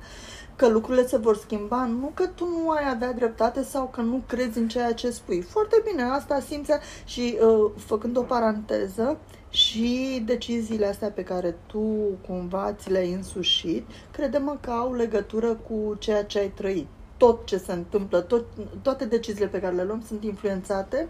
că 0.56 0.68
lucrurile 0.68 1.08
se 1.08 1.18
vor 1.18 1.38
schimba, 1.38 1.86
nu 1.86 2.12
că 2.14 2.28
tu 2.28 2.46
nu 2.46 2.70
ai 2.70 2.90
avea 2.90 3.14
dreptate 3.14 3.64
sau 3.64 3.86
că 3.88 4.02
nu 4.02 4.22
crezi 4.28 4.58
în 4.58 4.68
ceea 4.68 4.94
ce 4.94 5.10
spui. 5.10 5.42
Foarte 5.42 5.84
bine, 5.90 6.04
asta 6.04 6.40
simți 6.40 6.72
și 7.06 7.38
uh, 7.42 7.72
făcând 7.78 8.18
o 8.18 8.22
paranteză, 8.22 9.18
și 9.50 10.22
deciziile 10.26 10.86
astea 10.88 11.10
pe 11.10 11.24
care 11.24 11.56
tu 11.66 11.80
cumva 12.28 12.74
ți 12.78 12.92
le-ai 12.92 13.12
însușit, 13.14 13.86
crede-mă 14.12 14.58
că 14.62 14.72
au 14.72 14.94
legătură 14.94 15.48
cu 15.70 15.96
ceea 16.00 16.24
ce 16.24 16.40
ai 16.40 16.50
trăit. 16.56 16.88
Tot 17.18 17.46
ce 17.46 17.58
se 17.58 17.72
întâmplă, 17.72 18.20
tot, 18.20 18.46
toate 18.82 19.06
deciziile 19.06 19.48
pe 19.48 19.60
care 19.60 19.76
le 19.76 19.84
luăm 19.84 20.04
sunt 20.08 20.24
influențate 20.24 21.08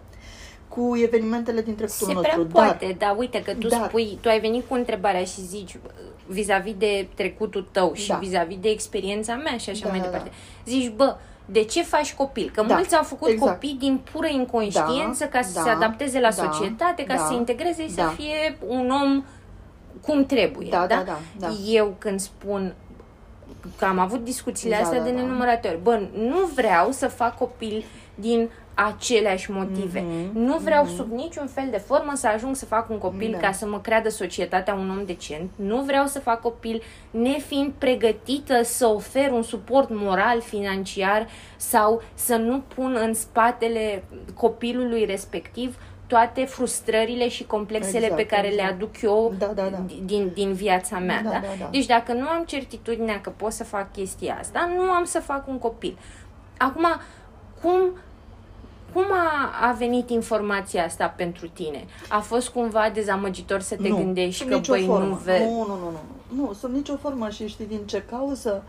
cu 0.68 0.92
evenimentele 1.04 1.62
din 1.62 1.76
trecutul 1.76 2.08
Se 2.08 2.14
nostru. 2.14 2.46
prea 2.46 2.64
poate, 2.64 2.96
dar 3.00 3.16
uite 3.18 3.42
că 3.42 3.54
tu 3.54 3.68
dar- 3.68 3.88
spui, 3.88 4.18
tu 4.22 4.30
ai 4.30 4.40
venit 4.40 4.68
cu 4.68 4.74
întrebarea 4.74 5.24
și 5.24 5.42
zici 5.42 5.80
vis-a-vis 6.28 6.74
de 6.78 7.08
trecutul 7.16 7.68
tău 7.72 7.94
și 7.94 8.08
Da. 8.08 8.16
vis-a-vis 8.16 8.58
de 8.58 8.70
experiența 8.70 9.36
mea 9.36 9.58
și 9.58 9.70
așa 9.70 9.84
Da, 9.84 9.90
mai 9.90 10.00
da, 10.00 10.06
departe. 10.06 10.32
Zici, 10.66 10.90
bă, 10.90 11.16
de 11.46 11.64
ce 11.64 11.84
faci 11.84 12.14
copil? 12.14 12.52
Că 12.54 12.64
Da, 12.68 12.76
mulți 12.76 12.96
au 12.96 13.04
făcut 13.04 13.30
exact. 13.30 13.52
copii 13.52 13.76
din 13.80 14.02
pură 14.12 14.28
inconștiență 14.28 15.24
Da, 15.24 15.28
ca 15.30 15.42
să 15.42 15.54
da, 15.54 15.62
se 15.62 15.70
adapteze 15.70 16.20
la 16.20 16.30
da, 16.32 16.44
societate, 16.44 17.04
ca 17.04 17.14
da, 17.16 17.20
să 17.20 17.28
se 17.28 17.34
integreze 17.34 17.84
și 17.84 17.90
să 17.90 18.02
da. 18.02 18.08
fie 18.08 18.58
un 18.68 18.92
om 18.92 19.24
cum 20.02 20.26
trebuie. 20.26 20.68
Da, 20.70 20.86
da, 20.88 21.04
da, 21.06 21.20
da. 21.40 21.50
Eu 21.68 21.96
când 21.98 22.20
spun 22.20 22.74
că 23.78 23.86
am 23.86 24.00
avut 24.00 24.24
discuțiile 24.24 24.76
Da, 24.76 24.82
astea 24.82 24.98
da, 25.00 25.04
de 25.06 25.12
da. 25.12 25.22
nenumărate 25.22 25.68
ori. 25.68 25.80
Bă, 25.84 26.02
nu 26.18 26.46
vreau 26.56 26.92
să 26.92 27.08
fac 27.08 27.38
copil 27.38 27.84
din 28.16 28.50
aceleași 28.76 29.52
motive. 29.52 30.00
Mhm, 30.08 30.38
Nu 30.40 30.58
vreau 30.58 30.86
sub 30.86 31.12
niciun 31.12 31.48
fel 31.48 31.68
de 31.72 31.78
formă 31.78 32.12
să 32.16 32.28
ajung 32.28 32.56
să 32.56 32.66
fac 32.66 32.90
un 32.90 32.98
copil 32.98 33.32
Da. 33.32 33.38
ca 33.48 33.52
să 33.52 33.68
mă 33.68 33.80
creadă 33.80 34.10
societatea 34.10 34.74
un 34.74 34.90
om 34.90 35.06
decent. 35.06 35.50
Nu 35.56 35.82
vreau 35.82 36.06
să 36.06 36.20
fac 36.20 36.42
copil 36.42 36.82
nefiind 37.12 37.72
pregătită 37.78 38.64
să 38.64 38.88
ofer 38.88 39.32
un 39.32 39.42
suport 39.44 39.90
moral, 39.92 40.42
financiar 40.42 41.28
sau 41.58 42.02
să 42.14 42.36
nu 42.36 42.60
pun 42.76 42.98
în 43.02 43.14
spatele 43.14 44.04
copilului 44.34 45.06
respectiv 45.06 45.78
toate 46.08 46.46
frustrările 46.46 47.28
și 47.30 47.46
complexele 47.46 47.98
Exact, 48.06 48.16
pe 48.16 48.26
care 48.26 48.48
exact. 48.48 48.68
le 48.70 48.74
aduc 48.76 49.02
eu 49.02 49.34
Da, 49.38 49.46
da, 49.46 49.64
da. 49.70 49.78
din, 50.06 50.32
din 50.34 50.54
viața 50.54 51.00
mea. 51.00 51.22
Da, 51.24 51.30
Da, 51.30 51.40
da, 51.40 51.48
da. 51.60 51.68
Deci 51.72 51.86
dacă 51.86 52.14
nu 52.14 52.28
am 52.28 52.44
certitudinea 52.48 53.22
că 53.22 53.30
pot 53.30 53.52
să 53.52 53.64
fac 53.64 53.92
chestia 53.92 54.38
asta, 54.40 54.70
nu 54.76 54.82
am 54.82 55.04
să 55.04 55.20
fac 55.20 55.48
un 55.48 55.60
copil. 55.60 55.98
Acum, 56.58 56.86
cum 57.62 57.80
cum 58.96 59.06
a, 59.12 59.68
a 59.70 59.72
venit 59.72 60.10
informația 60.10 60.84
asta 60.86 61.08
pentru 61.08 61.48
tine? 61.48 61.86
A 62.10 62.20
fost 62.20 62.50
cumva 62.50 62.90
dezamăgitor 62.94 63.60
să 63.60 63.76
te 63.76 63.88
nu, 63.88 63.96
gândești 63.96 64.42
sub 64.42 64.50
că, 64.50 64.56
nicio 64.56 64.72
băi, 64.72 64.86
formă. 64.86 65.06
nu 65.06 65.16
vezi... 65.16 65.44
Nu, 65.44 65.66
nu, 65.68 65.76
nu, 65.78 65.92
nu, 65.92 66.42
nu, 66.46 66.54
sub 66.54 66.74
nicio 66.74 66.96
formă 66.96 67.30
și 67.30 67.48
știi 67.48 67.66
din 67.66 67.80
ce 67.86 68.02
cauză? 68.10 68.64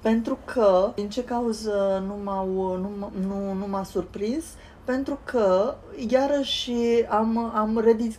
Pentru 0.00 0.38
că, 0.44 0.92
din 0.94 1.08
ce 1.08 1.24
cauză 1.24 2.02
nu, 2.06 2.14
m-au, 2.24 2.46
nu, 2.80 2.90
m- 3.06 3.26
nu, 3.26 3.52
nu 3.52 3.66
m-a 3.68 3.82
surprins? 3.82 4.44
Pentru 4.86 5.18
că, 5.24 5.74
iarăși, 6.08 6.72
am, 7.08 7.52
am 7.54 7.78
redi, 7.84 8.18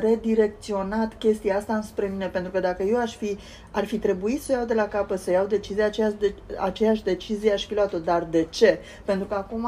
redirecționat 0.00 1.18
chestia 1.18 1.56
asta 1.56 1.74
înspre 1.74 2.08
mine, 2.12 2.26
pentru 2.26 2.50
că 2.50 2.60
dacă 2.60 2.82
eu 2.82 2.98
aș 2.98 3.16
fi, 3.16 3.38
ar 3.70 3.84
fi 3.84 3.98
trebuit 3.98 4.42
să 4.42 4.52
o 4.52 4.56
iau 4.56 4.66
de 4.66 4.74
la 4.74 4.88
capăt, 4.88 5.18
să 5.18 5.30
iau 5.30 5.46
decizia, 5.46 5.84
aceeași, 5.84 6.14
de, 6.18 6.34
aceeași 6.58 7.02
decizie 7.02 7.52
aș 7.52 7.66
fi 7.66 7.74
luat-o. 7.74 7.98
Dar 7.98 8.26
de 8.30 8.46
ce? 8.50 8.78
Pentru 9.04 9.26
că 9.26 9.34
acum, 9.34 9.66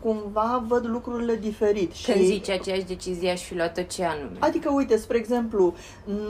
cumva, 0.00 0.64
văd 0.68 0.86
lucrurile 0.86 1.34
diferit. 1.34 1.92
Când 2.04 2.16
și 2.16 2.24
zici 2.24 2.50
aceeași 2.50 2.84
decizie, 2.84 3.30
aș 3.30 3.42
fi 3.42 3.54
luat-o 3.54 3.82
ce 3.82 4.04
anume? 4.04 4.36
Adică, 4.38 4.70
uite, 4.72 4.96
spre 4.96 5.16
exemplu, 5.16 5.74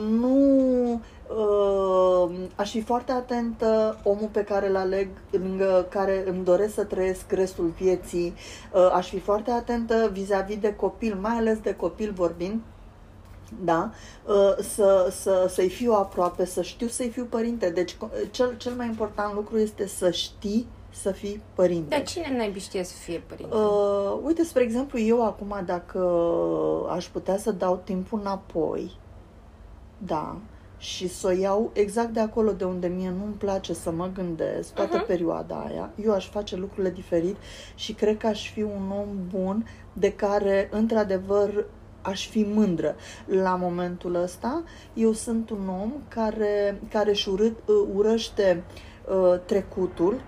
nu 0.09 1.01
uh, 1.37 2.31
aș 2.55 2.71
fi 2.71 2.81
foarte 2.81 3.11
atentă 3.11 3.97
omul 4.03 4.29
pe 4.31 4.43
care 4.43 4.69
îl 4.69 4.75
aleg, 4.75 5.07
lângă 5.31 5.87
care 5.89 6.23
îmi 6.27 6.43
doresc 6.43 6.73
să 6.73 6.83
trăiesc 6.83 7.31
restul 7.31 7.65
vieții. 7.77 8.33
Uh, 8.73 8.91
aș 8.93 9.09
fi 9.09 9.19
foarte 9.19 9.51
atentă 9.51 10.09
vis-a-vis 10.11 10.57
de 10.57 10.75
copil, 10.75 11.17
mai 11.21 11.35
ales 11.35 11.59
de 11.59 11.75
copil 11.75 12.11
vorbind, 12.11 12.61
da? 13.63 13.91
Uh, 14.25 14.63
să, 14.63 15.07
să, 15.11 15.45
să-i 15.49 15.69
fiu 15.69 15.93
aproape, 15.93 16.45
să 16.45 16.61
știu 16.61 16.87
să-i 16.87 17.09
fiu 17.09 17.25
părinte. 17.25 17.69
Deci, 17.69 17.95
co- 17.95 18.31
cel, 18.31 18.57
cel 18.57 18.73
mai 18.73 18.85
important 18.85 19.33
lucru 19.33 19.57
este 19.57 19.87
să 19.87 20.11
știi 20.11 20.67
să 20.93 21.11
fii 21.11 21.41
părinte. 21.53 21.95
Dar 21.95 22.05
cine 22.05 22.33
n-ai 22.37 22.53
știe 22.57 22.83
să 22.83 22.93
fie 22.93 23.23
părinte? 23.27 23.55
Uh, 23.55 24.19
uite, 24.23 24.43
spre 24.43 24.63
exemplu, 24.63 24.99
eu 24.99 25.25
acum, 25.25 25.61
dacă 25.65 25.99
aș 26.89 27.05
putea 27.05 27.37
să 27.37 27.51
dau 27.51 27.81
timpul 27.83 28.19
înapoi, 28.19 28.97
da, 29.97 30.37
și 30.81 31.07
să 31.07 31.27
o 31.27 31.31
iau 31.31 31.69
exact 31.73 32.09
de 32.13 32.19
acolo 32.19 32.51
de 32.51 32.63
unde 32.63 32.87
mie 32.87 33.09
nu-mi 33.09 33.33
place 33.33 33.73
să 33.73 33.91
mă 33.91 34.09
gândesc, 34.13 34.73
toată 34.73 34.95
Mhm. 34.97 35.05
perioada 35.05 35.55
aia, 35.69 35.89
eu 36.03 36.13
aș 36.13 36.29
face 36.29 36.55
lucrurile 36.55 36.89
diferit 36.89 37.35
și 37.75 37.93
cred 37.93 38.17
că 38.17 38.27
aș 38.27 38.51
fi 38.51 38.61
un 38.61 38.91
om 38.99 39.07
bun 39.29 39.67
de 39.93 40.13
care, 40.13 40.69
într-adevăr, 40.71 41.65
aș 42.01 42.27
fi 42.27 42.43
mândră. 42.53 42.95
La 43.25 43.55
momentul 43.55 44.15
ăsta, 44.15 44.63
eu 44.93 45.11
sunt 45.11 45.49
un 45.49 45.67
om 45.81 45.91
care, 46.07 46.81
care 46.89 47.09
își 47.09 47.29
urât, 47.29 47.57
urăște 47.95 48.63
uh, 49.09 49.39
trecutul, 49.45 50.21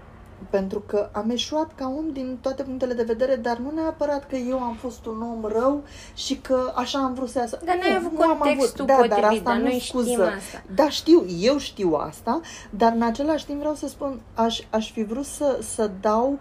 pentru 0.50 0.80
că 0.80 1.10
am 1.12 1.30
eșuat 1.30 1.76
ca 1.76 1.94
om 1.98 2.10
din 2.12 2.38
toate 2.42 2.64
punctele 2.64 2.94
de 2.94 3.04
vedere, 3.04 3.36
dar 3.36 3.58
nu 3.58 3.72
neapărat 3.76 4.28
că 4.28 4.36
eu 4.36 4.60
am 4.60 4.74
fost 4.74 5.06
un 5.06 5.22
om 5.22 5.52
rău 5.52 5.84
și 6.14 6.36
că 6.38 6.72
așa 6.76 7.00
am 7.00 7.14
vrut 7.14 7.30
să 7.30 7.40
iasă. 7.40 7.60
Dar 7.66 7.76
n-ai 7.76 7.90
Nu, 7.92 7.96
avut 8.06 8.12
nu 8.20 8.24
am 8.24 8.38
contextul 8.38 8.86
Da, 8.86 8.94
dar 8.96 9.08
potrivit, 9.08 9.26
asta 9.30 9.44
dar 9.50 9.56
nu 9.58 9.64
noi 9.64 9.80
scuză. 9.88 10.10
știm 10.10 10.22
asta. 10.22 10.64
Da, 10.76 10.90
știu, 10.90 11.26
eu 11.40 11.58
știu 11.58 11.94
asta, 11.94 12.40
dar 12.70 12.92
în 12.96 13.02
același 13.02 13.46
timp 13.46 13.60
vreau 13.60 13.76
să 13.76 13.88
spun, 13.88 14.22
aș, 14.34 14.60
aș 14.70 14.92
fi 14.92 15.04
vrut 15.04 15.26
să, 15.26 15.60
să 15.62 15.92
dau, 16.02 16.38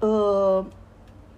uh, 0.00 0.64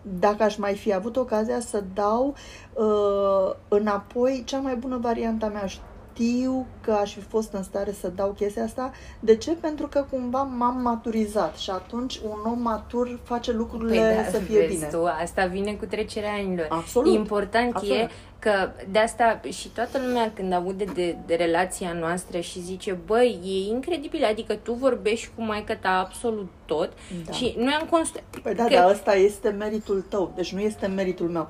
dacă 0.02 0.42
aș 0.42 0.56
mai 0.56 0.74
fi 0.74 0.94
avut 0.94 1.16
ocazia 1.16 1.60
să 1.60 1.84
dau 1.94 2.34
uh, 2.74 3.54
înapoi 3.68 4.42
cea 4.46 4.58
mai 4.58 4.76
bună 4.76 4.96
varianta 4.96 5.46
mea. 5.46 5.66
Știu 6.14 6.66
că 6.80 6.92
aș 6.92 7.12
fi 7.12 7.20
fost 7.20 7.52
în 7.52 7.62
stare 7.62 7.92
să 7.92 8.08
dau 8.08 8.30
chestia 8.30 8.62
asta. 8.64 8.92
De 9.20 9.36
ce? 9.36 9.50
Pentru 9.52 9.86
că 9.86 10.06
cumva 10.10 10.42
m-am 10.42 10.80
maturizat 10.82 11.56
și 11.56 11.70
atunci 11.70 12.20
un 12.24 12.50
om 12.52 12.62
matur 12.62 13.20
face 13.22 13.52
lucrurile 13.52 13.98
Păi 13.98 14.24
da, 14.24 14.30
să 14.30 14.38
fie 14.38 14.58
vezi 14.58 14.74
bine. 14.74 14.86
Tu, 14.86 15.04
asta 15.04 15.46
vine 15.46 15.72
cu 15.72 15.84
trecerea 15.84 16.32
anilor. 16.32 16.66
Absolut. 16.70 17.14
Important 17.14 17.74
Absolut. 17.74 17.96
e 17.96 18.08
că 18.38 18.70
de 18.90 18.98
asta 18.98 19.40
și 19.50 19.68
toată 19.68 19.98
lumea 20.06 20.32
când 20.34 20.52
aude 20.52 20.84
de, 20.84 21.16
de 21.26 21.34
relația 21.34 21.92
noastră 21.92 22.40
și 22.40 22.60
zice, 22.60 22.98
băi, 23.06 23.40
e 23.44 23.70
incredibil, 23.70 24.24
adică 24.24 24.54
tu 24.54 24.72
vorbești 24.72 25.30
cu 25.36 25.42
maica 25.42 25.76
ta 25.76 25.88
absolut 25.88 26.50
tot 26.64 26.92
Da. 27.26 27.32
și 27.32 27.54
noi 27.58 27.72
am 27.80 27.86
construit... 27.90 28.24
Păi 28.42 28.54
da, 28.54 28.66
dar 28.70 28.90
ăsta 28.90 29.14
este 29.14 29.48
meritul 29.48 30.04
tău, 30.08 30.32
deci 30.34 30.52
nu 30.52 30.60
este 30.60 30.86
meritul 30.86 31.28
meu. 31.28 31.48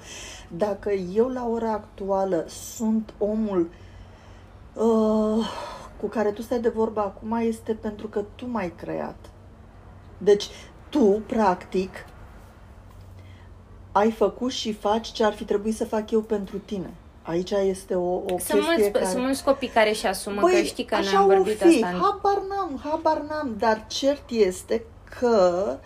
Dacă 0.49 0.91
eu 0.93 1.29
la 1.29 1.49
ora 1.53 1.73
actuală 1.73 2.45
sunt 2.49 3.15
omul 3.19 3.61
uh, 3.61 3.82
cu 6.01 6.07
care 6.09 6.31
tu 6.31 6.43
stai 6.43 6.61
de 6.61 6.69
vorbă 6.69 7.01
acum, 7.01 7.33
este 7.41 7.73
pentru 7.73 8.07
că 8.09 8.25
tu 8.35 8.47
m-ai 8.47 8.73
creat. 8.77 9.17
Deci 10.19 10.49
tu, 10.89 11.23
practic, 11.27 11.91
ai 13.93 14.11
făcut 14.11 14.51
și 14.51 14.73
faci 14.73 15.09
ce 15.13 15.25
ar 15.25 15.33
fi 15.33 15.45
trebuit 15.45 15.77
să 15.77 15.85
fac 15.85 16.11
eu 16.11 16.21
pentru 16.21 16.59
tine. 16.59 16.95
Aici 17.23 17.51
este 17.51 17.95
o, 17.95 18.15
o 18.15 18.25
Sunt 18.27 18.39
chestie 18.39 18.61
mulți, 18.61 18.91
care... 18.91 19.05
sunt 19.07 19.23
mulți 19.23 19.45
copii 19.45 19.69
care 19.69 19.91
își 19.91 20.07
asumă 20.07 20.41
că 20.41 20.57
știi 20.63 20.85
că 20.85 20.95
așa 20.95 21.11
ne-am 21.11 21.25
o 21.25 21.27
vorbit 21.27 21.57
fi, 21.59 21.65
asta. 21.85 21.89
în- 21.97 22.01
habar 22.03 22.43
n-am, 22.49 22.81
habar 22.85 23.21
n-am, 23.21 23.55
dar 23.59 23.85
cert 23.87 24.31
este 24.31 24.85
că 25.21 25.77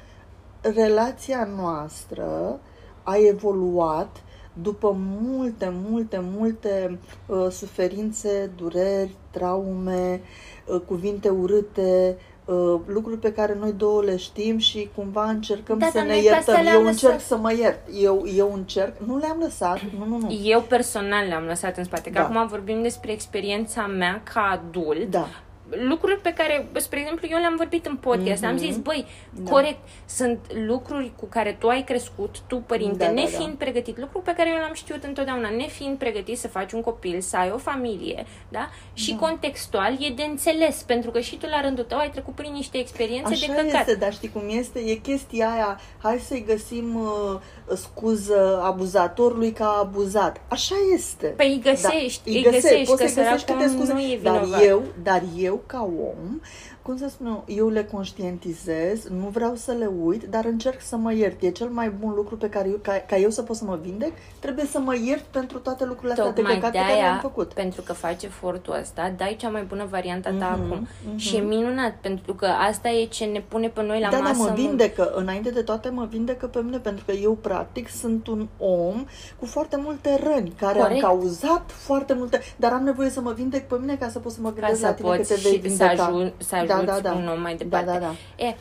relația 0.61 1.49
noastră 1.57 2.61
a 3.03 3.17
evoluat 3.17 4.17
după 4.63 4.97
multe, 4.99 5.73
multe, 5.89 6.21
multe 6.37 6.99
uh, 7.27 7.47
suferințe, 7.51 8.51
dureri, 8.57 9.11
traume, 9.31 10.21
uh, 10.67 10.81
cuvinte 10.87 11.29
urâte, 11.29 12.17
uh, 12.45 12.81
lucruri 12.87 13.19
pe 13.21 13.33
care 13.33 13.57
noi 13.61 13.73
două 13.73 14.03
le 14.03 14.17
știm 14.17 14.59
și 14.59 14.91
cumva 14.95 15.29
încercăm 15.31 15.79
Da, 15.79 15.87
să 15.87 15.93
dar 15.95 16.05
ne 16.05 16.13
noi 16.13 16.23
pe 16.23 16.31
asta 16.35 16.51
iertăm. 16.51 16.65
le-am 16.73 16.81
Eu 16.83 16.87
încerc 16.89 17.13
lăsat. 17.13 17.27
să 17.29 17.37
mă 17.37 17.53
iert. 17.53 17.79
Eu, 18.03 18.25
eu 18.37 18.53
încerc. 18.55 18.93
Nu 19.07 19.17
le-am 19.19 19.37
lăsat. 19.41 19.81
Nu, 19.99 20.05
nu, 20.07 20.19
nu. 20.19 20.41
Eu 20.45 20.61
personal 20.61 21.27
le-am 21.27 21.45
lăsat 21.45 21.77
în 21.77 21.85
spate, 21.85 22.11
că 22.11 22.19
Da. 22.19 22.25
acum 22.25 22.47
vorbim 22.47 22.83
despre 22.83 23.13
experiența 23.13 23.87
mea 23.87 24.23
ca 24.33 24.41
adult. 24.41 25.11
Da. 25.11 25.27
Lucruri 25.71 26.21
pe 26.21 26.33
care, 26.33 26.69
spre 26.77 27.01
exemplu, 27.01 27.27
eu 27.31 27.39
le-am 27.39 27.55
vorbit 27.57 27.87
în 27.87 27.97
podcast. 27.97 28.43
Mhm. 28.43 28.51
Am 28.51 28.57
zis, 28.57 28.77
băi, 28.77 29.07
Da. 29.31 29.51
corect, 29.51 29.79
sunt 30.07 30.39
lucruri 30.67 31.13
cu 31.17 31.27
care 31.27 31.57
tu 31.61 31.69
ai 31.69 31.83
crescut, 31.85 32.37
tu, 32.47 32.57
părinte, 32.57 32.97
Da, 32.99 33.05
da, 33.05 33.11
nefiind 33.11 33.51
da. 33.59 33.65
pregătit, 33.65 33.99
lucruri 33.99 34.25
pe 34.25 34.35
care 34.37 34.49
eu 34.51 34.57
le-am 34.57 34.75
știut 34.75 35.05
întotdeauna, 35.05 35.49
nefiind 35.49 35.99
pregătit 35.99 36.39
să 36.39 36.49
faci 36.49 36.73
un 36.73 36.81
copil, 36.83 37.21
să 37.21 37.37
ai 37.37 37.51
o 37.51 37.59
familie, 37.59 38.27
da? 38.49 38.69
Și 38.93 39.11
Da. 39.13 39.19
contextual 39.19 39.97
e 40.01 40.11
de 40.11 40.23
înțeles, 40.23 40.83
pentru 40.83 41.11
că 41.11 41.21
și 41.21 41.37
tu 41.37 41.47
la 41.47 41.61
rândul 41.61 41.85
tău 41.85 41.99
ai 41.99 42.11
trecut 42.11 42.35
prin 42.35 42.53
niște 42.53 42.79
experiențe 42.79 43.33
Așa 43.33 43.47
de 43.47 43.53
căcat. 43.63 43.81
este, 43.89 43.95
dar 43.95 44.13
știi 44.13 44.29
cum 44.31 44.43
este? 44.49 44.79
E 44.79 44.95
chestia 44.95 45.51
aia, 45.51 45.81
hai 46.03 46.19
să-i 46.19 46.45
găsim 46.47 46.95
uh, 46.95 47.41
scuză 47.75 48.61
abuzatorului 48.65 49.53
ca 49.53 49.79
abuzat. 49.83 50.41
Așa 50.49 50.75
este. 50.95 51.27
Păi 51.27 51.49
îi 51.53 51.61
găsești, 51.71 52.33
Da, 52.33 52.39
îi 52.39 52.43
găsești, 52.43 52.85
poți 52.85 53.03
că 53.03 53.09
să-i 53.09 53.23
găsești 53.25 53.47
săracul 53.47 53.55
câte 53.55 53.69
scuze. 53.77 53.93
nu 53.93 54.01
e 54.01 54.21
dar 54.23 54.39
vinovat. 54.41 54.65
eu, 54.65 54.83
dar 55.03 55.23
eu, 55.37 55.61
ca 55.67 55.83
om, 56.01 56.41
cum 56.87 56.97
să 56.97 57.09
spun 57.09 57.27
eu, 57.27 57.45
eu 57.47 57.69
le 57.69 57.85
conștientizez, 57.85 59.05
nu 59.09 59.29
vreau 59.29 59.55
să 59.55 59.73
le 59.73 59.91
uit, 60.05 60.23
dar 60.25 60.45
încerc 60.45 60.81
să 60.83 60.97
mă 60.97 61.13
iert. 61.13 61.43
E 61.43 61.51
cel 61.51 61.69
mai 61.69 61.91
bun 61.91 62.13
lucru 62.17 62.37
pe 62.37 62.49
care 62.49 62.69
eu, 62.69 62.79
ca, 62.83 62.93
ca 63.09 63.17
eu 63.17 63.31
să 63.31 63.43
pot 63.43 63.57
să 63.57 63.65
mă 63.65 63.79
vindec, 63.83 64.13
trebuie 64.39 64.65
să 64.65 64.79
mă 64.79 64.95
iert 65.05 65.23
pentru 65.25 65.59
toate 65.59 65.85
lucrurile 65.85 66.13
astea 66.13 66.31
de 66.31 66.41
Tocmai 66.41 66.55
căcat 66.55 66.73
de 66.73 66.79
pe 66.79 66.85
care 66.85 66.97
le-am 66.99 67.11
aia, 67.13 67.19
făcut. 67.23 67.53
pentru 67.53 67.83
că 67.83 67.93
faci 67.93 68.23
efortul 68.23 68.77
ăsta, 68.81 69.13
dai 69.17 69.37
cea 69.41 69.49
mai 69.49 69.63
bună 69.63 69.87
variantă 69.91 70.29
ta 70.39 70.59
Mhm, 70.61 70.65
acum. 70.73 70.87
mhm. 71.09 71.17
Și 71.17 71.37
e 71.37 71.41
minunat, 71.41 71.95
pentru 72.01 72.35
că 72.35 72.47
asta 72.47 72.89
e 72.89 73.05
ce 73.07 73.25
ne 73.25 73.41
pune 73.49 73.69
pe 73.69 73.83
noi 73.83 74.01
la 74.01 74.09
da, 74.11 74.17
da, 74.17 74.23
masă. 74.23 74.39
mă 74.43 74.49
în- 74.49 74.55
vindecă. 74.55 75.13
Înainte 75.15 75.51
de 75.51 75.63
toate 75.63 75.89
mă 75.89 76.07
vindecă 76.11 76.47
pe 76.47 76.61
mine, 76.63 76.79
pentru 76.79 77.05
că 77.05 77.13
eu, 77.13 77.33
practic, 77.33 77.89
sunt 77.89 78.27
un 78.27 78.49
om 78.59 79.05
cu 79.39 79.47
foarte 79.47 79.77
multe 79.79 80.21
răni, 80.23 80.53
care 80.59 80.79
Corect. 80.79 81.05
am 81.05 81.11
cauzat 81.11 81.71
foarte 81.71 82.15
multe, 82.15 82.41
dar 82.57 82.73
am 82.73 82.83
nevoie 82.85 83.11
să 83.11 83.21
mă 83.21 83.33
vindec 83.33 83.67
pe 83.69 83.77
mine 83.81 83.97
ca 83.97 84.09
să 84.09 84.19
pot 84.19 84.33
să 84.33 84.39
mă 84.41 84.49
ca 84.49 84.55
gândesc 84.61 84.81
la 84.83 84.89
să 84.89 84.95
tine 84.95 85.09
că 85.11 85.17
poți 85.17 85.29
te 85.29 85.35
vei 85.43 85.53
și 85.53 85.61
să, 85.61 85.69
vindeca. 85.69 86.05
ajun, 86.05 86.33
să 86.37 86.65
Da, 86.67 86.76
ajuți 86.77 87.03
da, 87.03 87.11
da. 87.11 87.15
un 87.15 87.29
om 87.29 87.41
mai 87.41 87.55
departe. 87.55 87.87
Da, 87.87 87.93
da, 87.93 87.99
da. 87.99 88.45
E, 88.45 88.55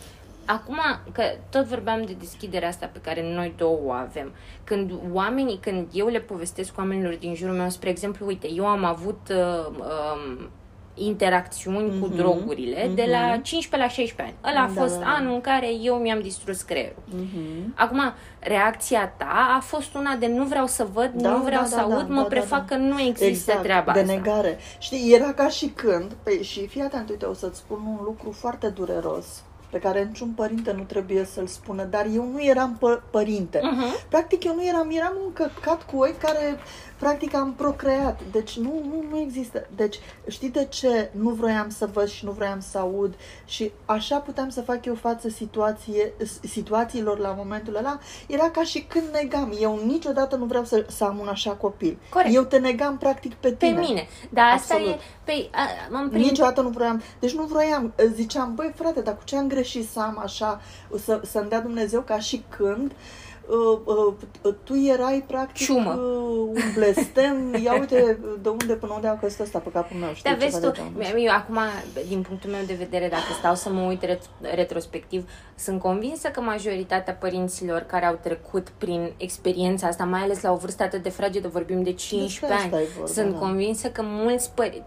acum 0.46 0.80
că 1.12 1.24
tot 1.50 1.66
vorbeam 1.66 2.04
de 2.06 2.16
deschiderea 2.20 2.68
asta 2.68 2.90
pe 2.94 3.00
care 3.02 3.34
noi 3.34 3.54
două 3.58 3.80
o 3.84 3.92
avem, 3.92 4.32
când 4.64 4.92
oamenii, 5.12 5.58
când 5.62 5.88
eu 5.92 6.08
le 6.08 6.20
povestesc 6.20 6.78
oamenilor 6.78 7.16
din 7.16 7.36
jurul 7.36 7.56
meu, 7.56 7.70
spre 7.70 7.90
exemplu, 7.90 8.26
uite, 8.26 8.48
eu 8.52 8.68
am 8.68 8.84
avut 8.84 9.30
uh, 9.30 9.66
um, 9.68 10.50
interacțiuni 10.96 12.00
cu 12.00 12.06
Mhm, 12.06 12.16
drogurile 12.16 12.92
de 12.96 13.08
la 13.12 13.18
mhm. 13.34 13.42
15 13.42 13.78
la 13.90 13.94
16 14.04 14.22
ani. 14.44 14.54
Ăla 14.56 14.66
a 14.66 14.72
Da, 14.74 14.82
fost 14.82 14.98
da, 15.00 15.04
da. 15.06 15.10
anul 15.12 15.34
în 15.34 15.42
care 15.42 15.68
eu 15.82 15.96
mi-am 15.96 16.22
distrus 16.22 16.62
creierul. 16.62 17.04
Mhm. 17.10 17.74
Acum, 17.76 18.00
reacția 18.40 19.08
ta 19.18 19.54
a 19.58 19.60
fost 19.60 19.94
una 19.96 20.16
de 20.16 20.28
nu 20.28 20.44
vreau 20.44 20.66
să 20.68 20.88
văd, 20.94 21.12
Da, 21.14 21.30
nu 21.30 21.38
vreau 21.44 21.62
da, 21.62 21.68
să 21.68 21.76
da, 21.76 21.82
aud, 21.82 22.08
da, 22.08 22.14
mă 22.14 22.22
da, 22.22 22.28
prefac 22.28 22.66
da, 22.68 22.76
că 22.76 22.82
nu 22.82 23.00
există 23.02 23.26
exact, 23.52 23.62
treaba 23.62 23.92
de 23.92 24.00
asta. 24.00 24.14
negare. 24.14 24.58
Știi, 24.80 25.14
era 25.14 25.34
ca 25.34 25.48
și 25.50 25.66
când, 25.66 26.12
păi, 26.24 26.44
și 26.44 26.68
fii 26.68 26.82
atent, 26.82 27.10
uite, 27.10 27.26
o 27.26 27.34
să-ți 27.34 27.58
spun 27.58 27.80
un 27.88 28.00
lucru 28.04 28.32
foarte 28.32 28.68
dureros 28.68 29.26
pe 29.70 29.82
care 29.82 30.04
niciun 30.04 30.30
părinte 30.30 30.72
nu 30.78 30.84
trebuie 30.84 31.26
să-l 31.26 31.48
spună, 31.48 31.84
dar 31.84 32.06
eu 32.14 32.26
nu 32.32 32.44
eram 32.44 32.78
pă- 32.78 33.10
părinte. 33.12 33.60
Mhm. 33.64 33.84
Practic 34.10 34.44
eu 34.44 34.56
nu 34.56 34.66
eram, 34.66 34.90
eram 34.92 35.14
un 35.26 35.34
căcat 35.34 35.86
cu 35.86 35.98
oi 35.98 36.14
care 36.20 36.58
practic 37.00 37.36
am 37.36 37.54
procreat. 37.54 38.20
Deci 38.32 38.58
nu, 38.58 38.82
nu, 38.90 39.06
nu 39.10 39.20
există. 39.20 39.68
Deci 39.76 40.00
știi 40.28 40.50
de 40.50 40.66
ce 40.66 41.10
nu 41.12 41.30
vroiam 41.30 41.70
să 41.70 41.90
văd 41.94 42.08
și 42.08 42.26
nu 42.26 42.32
vroiam 42.32 42.60
să 42.60 42.78
aud 42.78 43.14
și 43.46 43.72
așa 43.86 44.18
puteam 44.18 44.50
să 44.50 44.62
fac 44.62 44.86
eu 44.86 44.96
față 44.96 45.30
situație, 45.30 46.14
situațiilor 46.42 47.20
la 47.20 47.34
momentul 47.38 47.76
ăla? 47.76 48.00
Era 48.28 48.50
ca 48.50 48.64
și 48.64 48.82
când 48.82 49.06
negam. 49.12 49.54
Eu 49.62 49.82
niciodată 49.86 50.36
nu 50.36 50.46
vreau 50.46 50.64
să, 50.64 50.86
să 50.90 51.04
am 51.04 51.20
un 51.20 51.28
așa 51.28 51.52
copil. 51.52 51.98
Corect. 52.10 52.36
Eu 52.36 52.44
te 52.44 52.58
negam 52.58 52.98
practic 52.98 53.34
pe 53.34 53.50
Pe 53.50 53.66
tine. 53.66 53.80
mine. 53.80 54.08
Dar 54.30 54.46
asta 54.54 54.74
Absolut. 54.74 54.96
e... 54.96 55.02
Pe, 55.24 55.50
a, 55.52 55.68
m-am 55.90 56.10
prins... 56.10 56.30
Niciodată 56.30 56.62
nu 56.62 56.70
vroiam. 56.70 57.02
Deci 57.20 57.34
nu 57.34 57.44
vroiam. 57.44 57.94
Ziceam, 58.14 58.56
băi 58.56 58.72
frate, 58.76 59.02
dar 59.02 59.18
cu 59.18 59.24
ce 59.24 59.38
am 59.38 59.48
greșit 59.48 59.90
să 59.90 60.00
am 60.00 60.20
așa, 60.24 60.62
să, 61.04 61.22
să-mi 61.24 61.50
dea 61.50 61.62
Dumnezeu 61.62 62.02
ca 62.02 62.20
și 62.20 62.44
când 62.50 62.92
uh, 62.92 62.98
uh, 62.98 63.25
tu 64.64 64.76
erai 64.76 65.24
practic 65.28 65.66
Ciumă. 65.66 65.92
uh, 65.94 66.48
un 66.48 66.62
blestem. 66.74 67.54
Ia 67.64 67.74
uite 67.80 68.18
de 68.42 68.50
unde 68.50 68.74
până 68.74 68.94
unde 68.96 69.08
a 69.08 69.18
căzut 69.18 69.40
ăsta 69.40 69.60
pe 69.60 69.70
capul 69.72 69.98
meu. 69.98 70.14
Știi 70.14 70.32
Da, 70.32 70.38
vezi 70.38 70.54
ceva 70.60 70.66
tu, 70.68 70.72
de 70.72 70.78
genul 70.78 71.02
ăsta. 71.02 71.18
eu 71.18 71.32
acum, 71.34 71.58
din 72.08 72.22
punctul 72.22 72.50
meu 72.50 72.62
de 72.66 72.74
vedere, 72.74 73.08
dacă 73.08 73.24
stau 73.40 73.56
să 73.56 73.70
mă 73.70 73.82
uit 73.82 74.06
ret- 74.06 74.54
retrospectiv, 74.56 75.30
sunt 75.56 75.80
convinsă 75.82 76.28
că 76.28 76.42
majoritatea 76.42 77.14
părinților 77.14 77.80
care 77.82 78.06
au 78.06 78.20
trecut 78.24 78.68
prin 78.78 79.12
experiența 79.18 79.88
asta, 79.88 80.04
mai 80.04 80.22
ales 80.22 80.42
la 80.42 80.52
o 80.52 80.56
vârstă 80.56 80.84
atât 80.84 81.04
de 81.04 81.10
fragedă, 81.10 81.48
vorbim 81.48 81.84
de 81.84 81.94
15 81.94 82.46
asta 82.66 82.76
ani, 82.76 82.84
e 82.86 82.88
vorba, 82.98 83.12
sunt 83.12 83.32
da. 83.32 83.38
convinsă 83.40 83.88
că 83.88 84.02
mulți 84.06 84.52
părinți, 84.56 84.86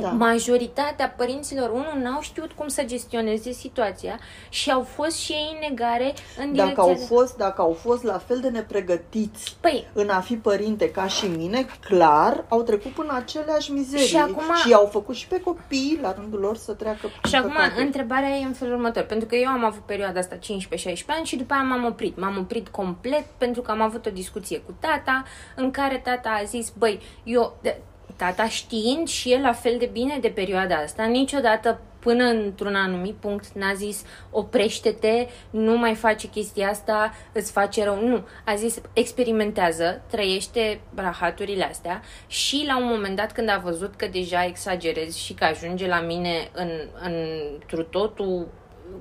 Da. 0.00 0.08
majoritatea 0.08 1.14
părinților, 1.16 1.70
unul, 1.70 1.98
n-au 2.02 2.20
știut 2.20 2.52
cum 2.52 2.68
să 2.68 2.82
gestioneze 2.84 3.50
situația 3.52 4.18
și 4.48 4.70
au 4.70 4.82
fost 4.82 5.16
și 5.18 5.32
ei 5.32 5.50
în 5.52 5.66
negare 5.68 6.12
în 6.38 6.54
Dacă 6.54 6.62
direcția 6.62 6.82
au, 6.82 6.92
de- 6.92 7.04
fost, 7.14 7.36
dacă 7.36 7.60
au 7.62 7.72
fost 7.72 8.02
la 8.02 8.18
fel 8.18 8.40
de 8.40 8.48
nepregătiți 8.48 9.56
Păi, 9.60 9.88
în 9.92 10.08
a 10.08 10.20
fi 10.20 10.34
părinte 10.36 10.90
ca 10.90 11.06
și 11.06 11.26
mine, 11.26 11.66
clar, 11.88 12.44
au 12.48 12.62
trecut 12.62 12.90
până 12.92 13.12
aceleași 13.16 13.72
mizerii 13.72 14.06
Și 14.06 14.16
acum- 14.16 14.54
și 14.64 14.72
au 14.72 14.86
făcut 14.86 15.14
și 15.14 15.26
pe 15.26 15.40
copii 15.40 15.98
la 16.02 16.12
rândul 16.12 16.40
lor 16.40 16.56
să 16.56 16.72
treacă 16.72 17.06
prin 17.06 17.30
Și 17.30 17.36
acum 17.36 17.50
păcate. 17.52 17.80
întrebarea 17.80 18.28
e 18.28 18.44
în 18.44 18.52
felul 18.52 18.74
următor, 18.74 19.02
pentru 19.02 19.28
că 19.28 19.34
eu 19.34 19.48
am 19.48 19.64
avut 19.64 19.82
perioada 19.82 20.20
asta 20.20 20.36
15-16 20.36 21.04
ani 21.06 21.24
și 21.26 21.36
după 21.36 21.52
aia 21.54 21.62
m-am 21.62 21.84
oprit. 21.84 22.18
M-am 22.20 22.36
oprit 22.38 22.68
complet 22.68 23.24
pentru 23.38 23.62
că 23.62 23.70
am 23.70 23.80
avut 23.80 24.06
o 24.06 24.10
discuție 24.10 24.58
cu 24.60 24.74
tata 24.80 25.24
în 25.56 25.70
care 25.70 26.00
tata 26.04 26.28
a 26.40 26.44
zis, 26.44 26.72
băi, 26.78 27.00
eu, 27.24 27.56
de- 27.62 27.80
tata 28.22 28.48
știind 28.48 29.08
și 29.08 29.32
el 29.32 29.40
la 29.40 29.52
fel 29.52 29.76
de 29.78 29.86
bine 29.92 30.18
de 30.18 30.28
perioada 30.28 30.76
asta, 30.76 31.04
niciodată 31.04 31.80
până 31.98 32.24
într-un 32.24 32.74
anumit 32.74 33.14
punct 33.14 33.46
n-a 33.52 33.72
zis 33.74 34.02
oprește-te, 34.30 35.26
nu 35.50 35.76
mai 35.76 35.94
face 35.94 36.28
chestia 36.28 36.68
asta, 36.68 37.14
îți 37.32 37.52
face 37.52 37.84
rău. 37.84 38.06
Nu. 38.08 38.26
A 38.44 38.54
zis 38.54 38.80
experimentează, 38.92 40.02
trăiește 40.10 40.80
rahaturile 40.94 41.64
astea 41.64 42.02
și 42.26 42.64
la 42.66 42.76
un 42.76 42.86
moment 42.86 43.16
dat 43.16 43.32
când 43.32 43.48
a 43.48 43.60
văzut 43.64 43.94
că 43.96 44.06
deja 44.06 44.44
exagerez 44.44 45.14
și 45.14 45.34
că 45.34 45.44
ajunge 45.44 45.86
la 45.86 46.00
mine 46.00 46.50
în, 46.52 46.70
în 47.02 47.14
întru 47.52 47.82
totul 47.82 48.48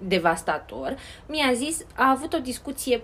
devastator, 0.04 0.96
mi-a 1.28 1.54
zis, 1.54 1.86
a 1.96 2.10
avut 2.10 2.34
o 2.34 2.40
discuție 2.40 3.02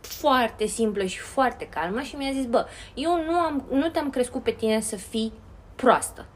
foarte 0.00 0.66
simplă 0.66 1.04
și 1.04 1.18
foarte 1.18 1.68
calmă 1.68 2.00
și 2.00 2.16
mi-a 2.16 2.32
zis, 2.32 2.44
bă, 2.44 2.66
eu 2.94 3.24
nu, 3.24 3.32
am, 3.32 3.66
nu 3.70 3.88
te-am 3.88 4.10
crescut 4.10 4.42
pe 4.42 4.50
tine 4.50 4.80
să 4.80 4.96
fii 4.96 5.32
proastă. 5.80 6.26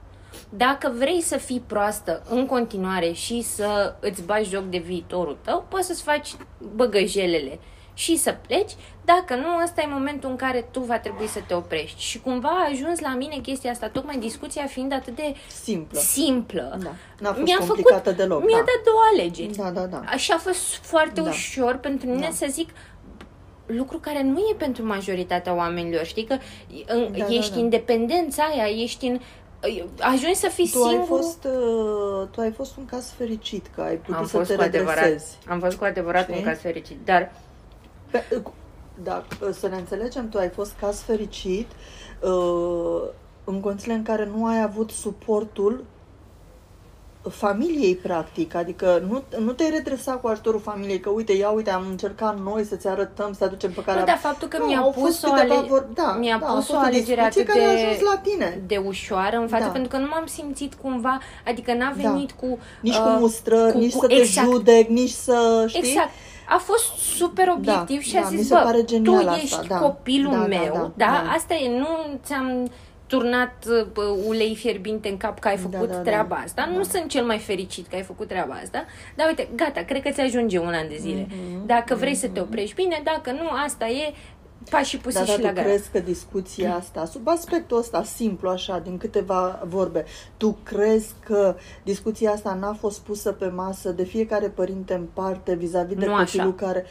Dacă 0.49 0.93
vrei 0.99 1.21
să 1.21 1.37
fii 1.37 1.63
proastă 1.67 2.23
în 2.29 2.47
continuare 2.47 3.13
și 3.13 3.43
să 3.43 3.95
îți 4.01 4.23
bagi 4.23 4.49
joc 4.51 4.65
de 4.65 4.79
viitorul 4.79 5.39
tău, 5.45 5.67
poți 5.69 5.87
să-ți 5.87 6.03
faci 6.03 6.35
băgăjelele 6.75 7.59
și 7.95 8.17
să 8.17 8.37
pleci. 8.47 8.73
Dacă 9.05 9.35
nu, 9.35 9.63
ăsta 9.65 9.81
e 9.83 9.87
momentul 9.87 10.31
în 10.31 10.37
care 10.37 10.69
tu 10.71 10.81
va 10.81 10.99
trebui 10.99 11.27
să 11.27 11.39
te 11.47 11.55
oprești. 11.55 12.01
Și 12.03 12.21
cumva 12.21 12.49
a 12.49 12.69
ajuns 12.71 13.01
la 13.01 13.15
mine 13.15 13.37
chestia 13.43 13.71
asta, 13.71 13.89
tocmai 13.89 14.17
discuția 14.19 14.67
fiind 14.67 14.93
atât 14.93 15.17
de 15.17 15.35
Simplă. 15.63 15.99
simplă. 15.99 16.79
Da. 16.83 16.91
N-a 17.19 17.33
fost 17.33 17.43
Mi-a 17.45 17.57
complicată 17.67 18.03
făcut, 18.03 18.17
deloc, 18.17 18.45
Mi-a 18.45 18.59
da. 18.59 18.65
dat 18.65 18.85
două 18.85 19.01
alegeri. 19.13 19.57
Da, 19.57 19.71
da, 19.71 19.87
da. 19.87 20.03
Așa 20.07 20.35
a 20.35 20.39
fost 20.39 20.75
foarte 20.75 21.21
Da. 21.21 21.29
ușor 21.31 21.77
pentru 21.77 22.09
mine 22.09 22.27
Da. 22.27 22.35
să 22.35 22.47
zic 22.51 22.71
lucru 23.67 23.99
care 23.99 24.23
nu 24.23 24.39
e 24.39 24.55
pentru 24.59 24.87
majoritatea 24.87 25.55
oamenilor. 25.55 26.05
Știi 26.05 26.25
că 26.25 26.37
în, 26.87 27.09
Da, 27.13 27.19
da, 27.25 27.35
ești 27.35 27.53
da. 27.55 27.59
independența 27.59 28.43
aia, 28.43 28.83
ești 28.83 29.07
în... 29.07 29.21
Ajungi 30.01 30.35
să 30.35 30.49
fii 30.49 30.69
Tu 30.73 30.83
ai, 30.83 30.89
singur. 30.91 31.07
fost, 31.07 31.45
uh, 31.45 32.29
tu 32.31 32.41
ai 32.41 32.51
fost 32.53 32.77
un 32.77 32.85
caz 32.85 33.11
fericit, 33.17 33.67
că 33.75 33.81
ai 33.81 33.97
putut 33.97 34.15
Am 34.15 34.27
să 34.27 34.37
fost 34.37 34.49
te 34.51 34.55
cu 34.57 34.63
adevărat, 34.63 35.03
redresezi. 35.05 35.39
am 35.49 35.61
fost 35.61 35.77
cu 35.77 35.85
adevărat 35.85 36.23
Știi? 36.23 36.37
un 36.37 36.43
caz 36.45 36.59
fericit, 36.61 36.97
dar 37.05 37.33
Pe, 38.11 38.25
da, 39.03 39.25
să 39.53 39.69
ne 39.69 39.77
înțelegem, 39.77 40.29
tu 40.29 40.39
ai 40.39 40.49
fost 40.49 40.73
caz 40.81 41.01
fericit 41.01 41.67
uh, 42.21 43.03
în 43.45 43.61
condițiile 43.61 43.95
în 43.95 44.03
care 44.03 44.31
nu 44.37 44.47
ai 44.47 44.63
avut 44.63 44.91
suportul 44.91 45.85
familiei, 47.31 47.95
practic. 47.95 48.55
Adică 48.55 49.03
nu, 49.09 49.23
nu 49.45 49.53
te-ai 49.53 49.71
redresat 49.71 50.21
cu 50.21 50.27
ajutorul 50.27 50.61
familiei, 50.61 51.01
că 51.01 51.11
uite, 51.11 51.33
ia 51.33 51.49
uite, 51.51 51.71
am 51.71 51.85
încercat 51.91 52.39
noi 52.41 52.65
să-ți 52.65 52.89
arătăm, 52.89 53.33
să 53.33 53.45
aducem 53.45 53.73
pe 53.73 53.83
care... 53.85 53.99
Nu, 53.99 54.05
dar 54.05 54.17
faptul 54.17 54.49
că 54.49 54.59
Nu, 54.59 54.65
mi-a 54.67 54.79
au 54.79 54.91
pus 54.91 55.03
fost 55.03 55.25
o 55.27 55.31
câteva 55.31 55.55
ale- 55.55 55.67
vor... 55.69 55.87
da, 55.95 56.17
mi-a 56.21 56.39
da, 56.41 56.47
a 56.47 56.55
pus 56.55 56.65
fost 56.67 56.71
o 56.79 56.85
alegere 56.85 57.01
discuție 57.01 57.23
atât 57.43 57.47
care 57.47 57.65
a 57.65 57.73
de- 57.75 57.81
ajuns 57.81 58.01
la 58.01 58.19
tine. 58.23 58.63
de 58.67 58.77
ușoară 58.77 59.37
în 59.37 59.49
față, 59.49 59.65
Da. 59.65 59.71
pentru 59.71 59.91
că 59.91 59.97
nu 59.97 60.07
m-am 60.11 60.27
simțit 60.27 60.75
cumva, 60.75 61.19
adică 61.47 61.73
n-a 61.75 61.93
Da. 61.97 62.09
venit 62.09 62.31
cu... 62.33 62.59
Nici 62.81 62.95
uh, 62.97 63.01
cu 63.01 63.09
mustrări, 63.09 63.73
cu- 63.73 63.79
nici 63.79 63.93
cu- 63.93 64.01
să 64.01 64.07
te 64.07 64.15
exact. 64.15 64.49
judec, 64.51 64.89
nici 64.89 65.11
să, 65.11 65.65
știi? 65.69 65.81
Exact. 65.91 66.11
A 66.49 66.57
fost 66.57 66.85
super 67.17 67.49
obiectiv 67.57 68.01
și 68.01 68.17
a 68.17 68.23
da, 68.23 68.29
mi 68.31 68.37
zis, 68.37 68.47
se 68.47 68.55
bă, 68.55 68.61
pare 68.65 68.79
tu 68.79 68.85
genial 68.85 69.29
asta, 69.29 69.41
ești 69.43 69.67
da. 69.69 69.77
copilul 69.79 70.33
Da, 70.33 70.39
da, 70.39 70.47
meu, 70.47 70.73
da, 70.73 70.79
da, 70.79 70.93
da, 70.97 71.23
da. 71.25 71.31
asta 71.37 71.55
e, 71.55 71.79
nu 71.79 71.89
ți-am 72.25 72.71
turnat 73.19 73.67
bă, 73.93 74.03
ulei 74.27 74.55
fierbinte 74.57 75.09
în 75.09 75.17
cap 75.17 75.39
că 75.39 75.49
ai 75.49 75.57
făcut 75.57 75.89
da, 75.89 75.95
da. 75.95 76.01
treaba 76.01 76.37
asta. 76.37 76.69
Nu 76.71 76.77
Da. 76.77 76.83
sunt 76.83 77.09
cel 77.09 77.25
mai 77.25 77.39
fericit 77.39 77.87
că 77.87 77.95
ai 77.97 78.03
făcut 78.03 78.29
treaba 78.29 78.55
asta, 78.55 78.85
dar 79.17 79.27
uite, 79.29 79.49
gata, 79.55 79.81
cred 79.81 80.03
că 80.03 80.11
ți 80.11 80.21
ajunge 80.21 80.59
un 80.59 80.73
an 80.75 80.89
de 80.89 80.97
zile. 80.99 81.27
Mhm, 81.31 81.67
Dacă 81.67 81.95
vrei 81.95 82.15
să 82.15 82.29
te 82.29 82.41
oprești 82.41 82.75
bine, 82.75 83.01
dacă 83.05 83.31
nu, 83.31 83.49
asta 83.67 83.87
e 83.87 84.15
pașii 84.71 84.99
puși 84.99 85.15
Da, 85.15 85.21
și 85.25 85.27
dar 85.27 85.41
la 85.41 85.49
tu 85.49 85.55
gara. 85.55 85.67
crezi 85.67 85.91
că 85.91 85.99
discuția 85.99 86.75
asta, 86.81 87.05
sub 87.05 87.29
aspectul 87.29 87.79
ăsta 87.79 88.03
simplu 88.03 88.49
așa, 88.49 88.79
din 88.79 88.99
câteva 88.99 89.63
vorbe, 89.67 90.05
tu 90.37 90.59
crezi 90.63 91.13
că 91.25 91.57
discuția 91.83 92.31
asta 92.31 92.55
n-a 92.61 92.73
fost 92.73 93.01
pusă 93.01 93.33
pe 93.33 93.47
masă 93.47 93.91
de 93.91 94.05
fiecare 94.05 94.47
părinte 94.49 94.95
în 94.95 95.05
parte 95.13 95.55
vis-a-vis 95.55 95.97
de 95.97 96.07
Nu 96.07 96.17
copilul 96.17 96.55
așa. 96.57 96.67
care... 96.67 96.85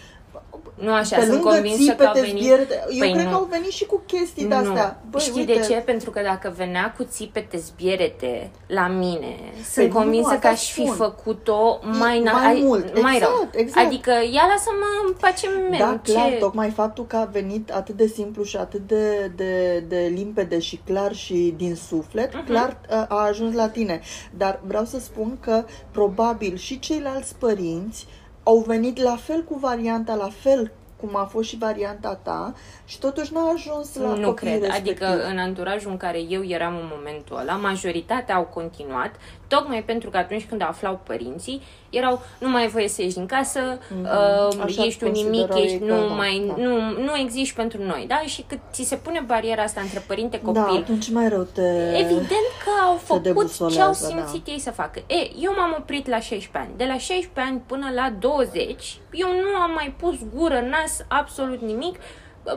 Nu 0.76 0.94
așa, 0.94 1.16
pe 1.16 1.22
sunt 1.22 1.34
lângă 1.34 1.50
convinsă 1.50 1.92
că 1.94 2.04
au 2.04 2.14
țipete, 2.14 2.20
venit... 2.32 2.44
zbierte, 2.44 2.74
eu 2.90 2.98
Păi 3.00 3.12
cred 3.12 3.24
nu. 3.24 3.30
că 3.30 3.36
au 3.36 3.48
venit 3.52 3.70
și 3.72 3.86
cu 3.86 4.02
chestii 4.08 4.46
de-astea. 4.46 5.00
Nu. 5.04 5.10
Băi, 5.10 5.22
Știi 5.22 5.40
uite, 5.40 5.54
de 5.54 5.60
ce? 5.60 5.74
Pentru 5.74 6.10
că 6.10 6.22
dacă 6.24 6.54
venea 6.58 6.94
cu 6.98 7.04
țipete 7.04 7.58
zbierete 7.58 8.52
la 8.68 8.88
mine, 8.88 9.36
sunt 9.56 9.74
Păi 9.76 9.88
nu, 9.88 9.94
convinsă 9.94 10.28
asta 10.28 10.40
că 10.40 10.48
aș 10.48 10.72
fi 10.72 10.82
spun. 10.82 10.96
făcut-o 10.96 11.80
mai, 12.00 12.20
na- 12.20 12.32
mai 12.32 12.46
ai- 12.46 12.62
mult, 12.64 13.02
mai 13.02 13.20
rău. 13.20 13.30
exact, 13.36 13.56
exact. 13.56 13.86
Adică 13.88 14.12
ia 14.12 14.46
lasă-mă 14.52 15.14
facem 15.18 15.50
Da, 15.80 16.00
ce... 16.04 16.12
clar, 16.12 16.32
tocmai 16.40 16.70
faptul 16.70 17.06
că 17.06 17.16
a 17.16 17.26
venit 17.32 17.72
atât 17.72 17.96
de 17.96 18.08
simplu 18.08 18.44
și 18.44 18.58
atât 18.58 18.88
de, 18.88 19.32
de, 19.36 19.80
de 19.88 20.12
limpede 20.16 20.60
și 20.60 20.80
clar 20.86 21.14
și 21.14 21.54
din 21.58 21.76
suflet, 21.76 22.34
Mhm. 22.36 22.46
clar 22.46 22.78
a, 22.90 23.06
a 23.10 23.26
ajuns 23.28 23.56
la 23.56 23.70
tine. 23.70 24.02
Dar 24.38 24.60
vreau 24.66 24.86
să 24.86 25.00
spun 25.00 25.38
că 25.40 25.64
probabil 25.92 26.58
și 26.58 26.80
ceilalți 26.80 27.36
părinți 27.36 28.08
au 28.44 28.58
venit 28.68 29.02
la 29.02 29.16
fel 29.16 29.44
cu 29.44 29.56
varianta, 29.56 30.16
la 30.16 30.30
fel 30.30 30.72
cum 31.00 31.16
a 31.16 31.26
fost 31.26 31.50
și 31.50 31.58
varianta 31.58 32.20
ta 32.22 32.54
și 32.86 33.00
totuși 33.00 33.34
n-a 33.34 33.52
ajuns 33.54 33.96
la 33.96 34.14
nu 34.14 34.28
copiii 34.28 34.34
cred. 34.34 34.62
respectiv. 34.62 35.02
Adică 35.04 35.26
în 35.28 35.38
anturajul 35.38 35.92
în 35.92 35.98
care 35.98 36.20
eu 36.30 36.46
eram 36.46 36.76
în 36.76 36.90
momentul 36.96 37.38
ăla, 37.38 37.56
majoritatea 37.56 38.36
au 38.36 38.44
continuat, 38.44 39.16
tocmai 39.56 39.84
pentru 39.84 40.10
că 40.10 40.18
atunci 40.18 40.46
când 40.50 40.62
aflau 40.62 41.00
părinții, 41.04 41.62
erau, 41.90 42.22
nu 42.40 42.50
mai 42.50 42.62
ai 42.62 42.68
voie 42.68 42.88
să 42.88 43.02
ieși 43.02 43.14
din 43.14 43.26
casă, 43.26 43.60
Mhm. 43.90 44.04
uh, 44.04 44.64
Așa 44.64 44.84
ești 44.86 45.04
un 45.04 45.12
nimic, 45.12 45.48
considerau 45.48 45.58
ești, 45.58 45.74
ei 45.74 45.80
că 45.88 45.94
nu, 45.94 46.08
da, 46.08 46.14
mai, 46.14 46.44
da. 46.48 46.54
nu, 46.64 46.76
nu 47.04 47.18
existi 47.18 47.54
pentru 47.56 47.84
noi, 47.84 48.06
da? 48.08 48.20
Și 48.26 48.42
cât 48.48 48.60
ți 48.72 48.84
se 48.84 48.96
pune 48.96 49.24
bariera 49.28 49.64
asta 49.64 49.82
între 49.82 49.98
Da, 50.00 50.04
părinte-copil, 50.08 50.62
atunci 50.82 51.10
mai 51.12 51.30
rău 51.30 51.48
te... 51.54 51.62
Evident 51.98 52.50
că 52.64 52.72
au 52.88 52.96
făcut 52.96 53.24
ce 53.24 53.30
au 53.30 53.34
debusolează, 53.34 54.06
simțit 54.06 54.46
da. 54.46 54.52
ei 54.52 54.60
să 54.60 54.72
facă. 54.72 55.00
E, 55.08 55.16
eu 55.42 55.54
m-am 55.58 55.76
oprit 55.80 56.08
la 56.08 56.20
16 56.20 56.58
ani. 56.58 56.70
De 56.78 56.86
la 56.86 56.98
16 56.98 57.30
ani 57.52 57.62
până 57.66 57.88
la 57.96 58.14
20, 58.20 58.98
eu 59.12 59.28
nu 59.28 59.62
am 59.62 59.72
mai 59.74 59.96
pus 60.00 60.16
gură, 60.36 60.60
nas, 60.70 61.06
absolut 61.08 61.62
nimic. 61.62 61.96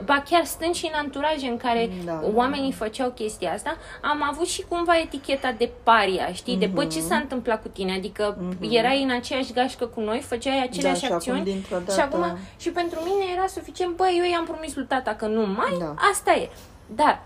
Ba 0.05 0.23
chiar 0.31 0.45
stând 0.45 0.75
și 0.75 0.87
în 0.93 0.99
anturaje 0.99 1.47
în 1.47 1.57
care 1.57 1.91
Da, 2.05 2.13
da, 2.13 2.21
oamenii 2.35 2.73
făceau 2.73 3.11
chestia 3.11 3.53
asta, 3.53 3.77
am 4.03 4.23
avut 4.31 4.47
și 4.47 4.63
cumva 4.69 4.99
eticheta 4.99 5.53
de 5.59 5.71
paria, 5.83 6.33
știi? 6.33 6.57
De 6.57 6.67
bă, 6.67 6.81
Mhm. 6.81 6.91
ce 6.91 7.01
s-a 7.01 7.17
întâmplat 7.17 7.63
cu 7.63 7.69
tine? 7.69 7.93
Adică 7.93 8.37
erai 8.71 9.03
în 9.03 9.11
aceeași 9.11 9.53
gașcă 9.53 9.87
cu 9.87 10.01
noi, 10.01 10.21
făceai 10.21 10.63
aceleași 10.63 10.99
și 10.99 11.05
acum, 11.05 11.17
acțiuni 11.17 11.43
dintr-o 11.43 11.79
și 11.79 11.85
dată- 11.85 12.01
acum 12.17 12.39
și 12.57 12.71
pentru 12.71 13.01
mine 13.01 13.25
era 13.37 13.47
suficient, 13.47 13.97
bă, 13.97 14.07
eu 14.19 14.31
i-am 14.31 14.45
promis 14.45 14.75
lui 14.75 14.85
tata 14.87 15.15
că 15.15 15.27
nu 15.27 15.47
mai, 15.47 15.77
Da. 15.79 15.95
asta 16.13 16.33
e. 16.33 16.49
Dar 16.87 17.23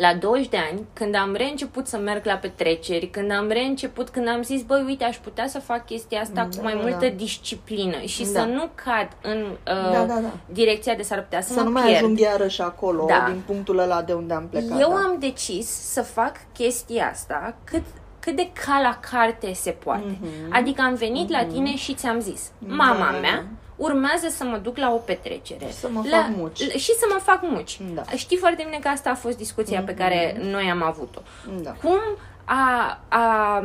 la 0.00 0.14
20 0.14 0.48
de 0.48 0.56
ani, 0.70 0.80
când 0.92 1.14
am 1.14 1.34
reînceput 1.34 1.86
să 1.86 1.96
merg 1.96 2.24
la 2.24 2.34
petreceri, 2.34 3.06
când 3.06 3.30
am 3.32 3.48
reînceput, 3.48 4.08
când 4.08 4.28
am 4.28 4.42
zis, 4.42 4.62
băi, 4.62 4.84
uite, 4.86 5.04
aș 5.04 5.16
putea 5.16 5.46
să 5.48 5.58
fac 5.60 5.86
chestia 5.86 6.20
asta 6.20 6.34
Da, 6.34 6.56
cu 6.56 6.62
mai 6.62 6.72
da, 6.74 6.80
multă 6.80 6.98
da. 7.06 7.08
disciplină 7.16 8.00
și 8.00 8.22
Da. 8.32 8.40
să 8.40 8.46
nu 8.46 8.68
cad 8.74 9.08
în 9.22 9.40
uh, 9.50 9.92
Da, 9.92 10.04
da, 10.04 10.14
da. 10.20 10.30
direcția 10.52 10.94
de 10.94 11.02
s-ar 11.02 11.22
putea 11.22 11.40
să, 11.40 11.52
Să 11.52 11.58
mă 11.58 11.64
nu 11.64 11.70
mai 11.70 11.82
pierd. 11.82 11.96
ajung 11.96 12.18
iarăși 12.18 12.60
acolo, 12.62 13.04
Da. 13.08 13.24
din 13.30 13.42
punctul 13.46 13.78
ăla 13.78 14.02
de 14.02 14.12
unde 14.12 14.34
am 14.34 14.46
plecat. 14.50 14.80
Eu 14.80 14.88
da. 14.88 14.94
am 14.94 15.16
decis 15.18 15.66
să 15.68 16.02
fac 16.02 16.32
chestia 16.52 17.08
asta 17.12 17.54
cât, 17.64 17.82
cât 18.20 18.36
de 18.36 18.50
ca 18.66 18.80
la 18.82 18.98
carte 19.10 19.52
se 19.52 19.70
poate. 19.70 20.18
Adică 20.50 20.82
am 20.82 20.94
venit 20.94 21.30
la 21.30 21.44
tine 21.44 21.76
și 21.76 21.94
ți-am 21.94 22.20
zis, 22.20 22.50
mama 22.58 22.92
Mhm. 22.92 22.98
Da, 22.98 23.10
da, 23.12 23.18
mea 23.18 23.34
da. 23.36 23.44
Urmează 23.82 24.28
să 24.28 24.44
mă 24.44 24.56
duc 24.56 24.76
la 24.76 24.92
o 24.92 24.96
petrecere. 24.96 25.66
Și 25.66 25.72
să 25.72 25.88
mă 25.92 26.02
la, 26.10 26.16
fac 26.16 26.36
muci. 26.36 26.58
Și 26.58 26.92
să 26.92 27.06
mă 27.12 27.18
fac 27.22 27.40
muci. 27.42 27.80
Da. 27.94 28.02
Știi 28.14 28.36
foarte 28.36 28.62
bine 28.64 28.78
că 28.82 28.88
asta 28.88 29.10
a 29.10 29.14
fost 29.14 29.36
discuția 29.36 29.82
pe 29.82 29.94
care 29.94 30.40
noi 30.50 30.70
am 30.70 30.82
avut-o. 30.82 31.20
Da. 31.62 31.70
Cum 31.70 31.98
a, 32.44 32.98
a, 33.08 33.58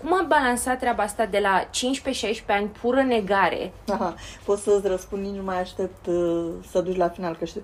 cum 0.00 0.12
a 0.12 0.24
balansat 0.28 0.78
treaba 0.78 1.02
asta 1.02 1.26
de 1.26 1.38
la 1.38 1.64
15-16 1.64 2.46
ani 2.46 2.66
pură 2.66 3.02
negare 3.02 3.72
Aha, 3.88 4.14
pot 4.44 4.58
să-ți 4.58 4.86
răspund, 4.86 5.22
nici 5.22 5.36
nu 5.36 5.42
mai 5.42 5.60
aștept 5.60 6.06
uh, 6.06 6.52
să 6.70 6.80
duci 6.80 6.96
la 6.96 7.08
final. 7.08 7.36
Că 7.36 7.44
știu. 7.44 7.62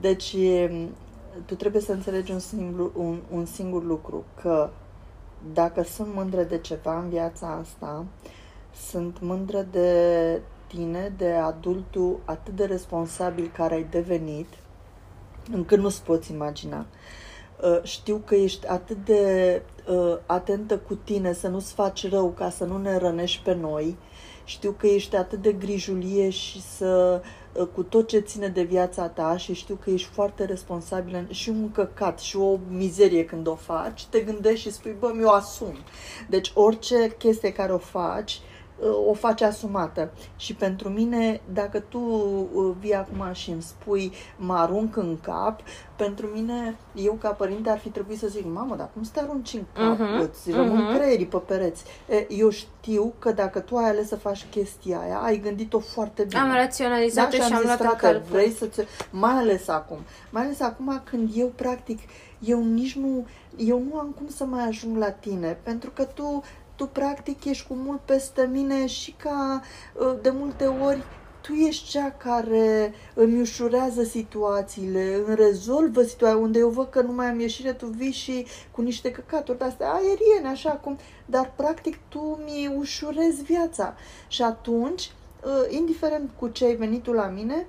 Deci, 0.00 0.32
e, 0.32 0.70
tu 1.46 1.54
trebuie 1.54 1.82
să 1.82 1.92
înțelegi 1.92 2.32
un 2.32 2.38
singur, 2.38 2.90
un, 2.94 3.18
un 3.30 3.44
singur 3.44 3.84
lucru, 3.84 4.24
că 4.40 4.70
dacă 5.52 5.82
sunt 5.82 6.14
mândră 6.14 6.42
de 6.42 6.58
ceva 6.58 6.98
în 6.98 7.08
viața 7.08 7.58
asta, 7.62 8.04
sunt 8.88 9.16
mândră 9.20 9.66
de 9.70 10.40
tine, 10.66 11.12
de 11.16 11.30
adultul 11.32 12.20
atât 12.24 12.56
de 12.56 12.64
responsabil 12.64 13.50
care 13.56 13.74
ai 13.74 13.86
devenit, 13.90 14.48
încât 15.52 15.78
nu-ți 15.78 16.02
poți 16.02 16.32
imagina. 16.32 16.86
Uh, 17.62 17.82
Știu 17.82 18.22
că 18.24 18.34
ești 18.34 18.66
atât 18.66 18.96
de 19.04 19.62
uh, 19.88 20.16
atentă 20.26 20.78
cu 20.78 20.94
tine 20.94 21.32
să 21.32 21.48
nu-ți 21.48 21.72
faci 21.72 22.10
rău 22.10 22.28
ca 22.28 22.50
să 22.50 22.64
nu 22.64 22.78
ne 22.78 22.96
rănești 22.96 23.42
pe 23.42 23.54
noi. 23.54 23.96
Știu 24.44 24.70
că 24.70 24.86
ești 24.86 25.16
atât 25.16 25.42
de 25.42 25.52
grijulie 25.52 26.30
și 26.30 26.62
să 26.62 27.22
uh, 27.52 27.66
cu 27.74 27.82
tot 27.82 28.08
ce 28.08 28.18
ține 28.18 28.48
de 28.48 28.62
viața 28.62 29.08
ta 29.08 29.36
și 29.36 29.54
știu 29.54 29.74
că 29.74 29.90
ești 29.90 30.08
foarte 30.08 30.44
responsabilă 30.44 31.24
și 31.30 31.48
un 31.48 31.72
căcat 31.72 32.18
și 32.18 32.36
o 32.36 32.58
mizerie 32.68 33.24
când 33.24 33.46
o 33.46 33.54
faci, 33.54 34.06
te 34.06 34.20
gândești 34.20 34.68
și 34.68 34.74
spui, 34.74 34.96
bă, 34.98 35.12
mi-o 35.14 35.30
asum. 35.30 35.74
Deci 36.28 36.52
orice 36.54 37.14
chestie 37.18 37.52
care 37.52 37.72
o 37.72 37.78
faci, 37.78 38.32
uh, 38.32 38.55
o 39.08 39.12
faci 39.12 39.40
asumată. 39.42 40.10
Și 40.36 40.54
pentru 40.54 40.88
mine, 40.88 41.40
dacă 41.52 41.80
tu 41.80 41.98
uh, 42.52 42.72
vii 42.80 42.94
acum 42.94 43.32
și 43.32 43.50
îmi 43.50 43.62
spui, 43.62 44.12
mă 44.36 44.54
arunc 44.54 44.96
în 44.96 45.18
cap, 45.22 45.60
pentru 45.96 46.26
mine, 46.26 46.76
eu 46.94 47.12
ca 47.12 47.28
părinte 47.30 47.70
ar 47.70 47.78
fi 47.78 47.88
trebuit 47.88 48.18
să 48.18 48.26
zic, 48.26 48.44
mamă, 48.52 48.76
dar 48.76 48.90
cum 48.92 49.02
să 49.02 49.10
te 49.14 49.20
arunci 49.20 49.52
în 49.52 49.64
cap? 49.72 49.98
Mhm, 49.98 50.20
Îți 50.20 50.50
rămân 50.50 50.82
mhm. 50.82 50.96
creierii 50.96 51.26
pe 51.26 51.36
pereți. 51.36 51.84
E, 52.08 52.26
eu 52.32 52.50
știu 52.50 53.12
că 53.18 53.32
dacă 53.32 53.60
tu 53.60 53.76
ai 53.76 53.88
ales 53.88 54.08
să 54.08 54.16
faci 54.16 54.46
chestia 54.50 54.98
aia, 54.98 55.18
ai 55.18 55.38
gândit-o 55.38 55.78
foarte 55.78 56.24
bine. 56.24 56.40
am 56.40 56.52
raționalizat 56.52 57.30
Da, 57.30 57.36
și, 57.36 57.42
și 57.42 57.42
am 57.42 57.52
am 57.52 57.58
zis, 57.58 57.66
luat 57.66 57.80
în 57.80 57.86
frate, 57.86 58.00
calcul. 58.00 58.28
vrei 58.30 58.50
să 58.50 58.66
ți... 58.66 58.80
Mai 59.10 59.32
ales 59.32 59.68
acum. 59.68 59.98
Mai 60.30 60.42
ales 60.42 60.60
acum 60.60 61.00
când 61.04 61.30
eu, 61.34 61.46
practic, 61.46 61.98
eu 62.38 62.64
nici 62.64 62.96
nu... 62.96 63.26
Eu 63.56 63.82
nu 63.90 63.98
am 63.98 64.14
cum 64.16 64.28
să 64.28 64.44
mai 64.44 64.64
ajung 64.66 64.96
la 64.96 65.10
tine, 65.10 65.58
pentru 65.62 65.90
că 65.90 66.04
tu, 66.04 66.42
tu 66.76 66.86
practic, 66.86 67.44
ești 67.44 67.66
cu 67.66 67.74
mult 67.74 68.00
peste 68.00 68.48
mine 68.52 68.86
și 68.86 69.12
ca 69.12 69.62
uh, 69.94 70.14
de 70.22 70.30
multe 70.30 70.64
ori 70.64 71.02
tu 71.46 71.52
ești 71.52 71.88
cea 71.88 72.10
care 72.10 72.94
îmi 73.14 73.40
ușurează 73.40 74.02
situațiile, 74.02 75.22
îmi 75.26 75.34
rezolvă 75.34 76.02
situația 76.02 76.36
unde 76.36 76.58
eu 76.58 76.68
văd 76.68 76.90
că 76.90 77.00
nu 77.00 77.12
mai 77.12 77.26
am 77.26 77.40
ieșire, 77.40 77.72
tu 77.72 77.86
vii 77.86 78.12
și 78.12 78.46
cu 78.70 78.82
niște 78.82 79.10
căcaturi 79.10 79.58
de-astea 79.58 79.92
aeriene, 79.92 80.48
așa 80.48 80.70
cum, 80.70 80.98
dar 81.26 81.52
practic 81.56 81.98
tu 82.08 82.40
mi 82.44 82.74
ușurezi 82.76 83.42
viața. 83.42 83.94
Și 84.28 84.42
atunci, 84.42 85.12
uh, 85.44 85.76
indiferent 85.76 86.30
cu 86.38 86.48
ce 86.48 86.64
ai 86.64 86.74
venit 86.74 87.02
tu 87.02 87.12
la 87.12 87.26
mine, 87.26 87.66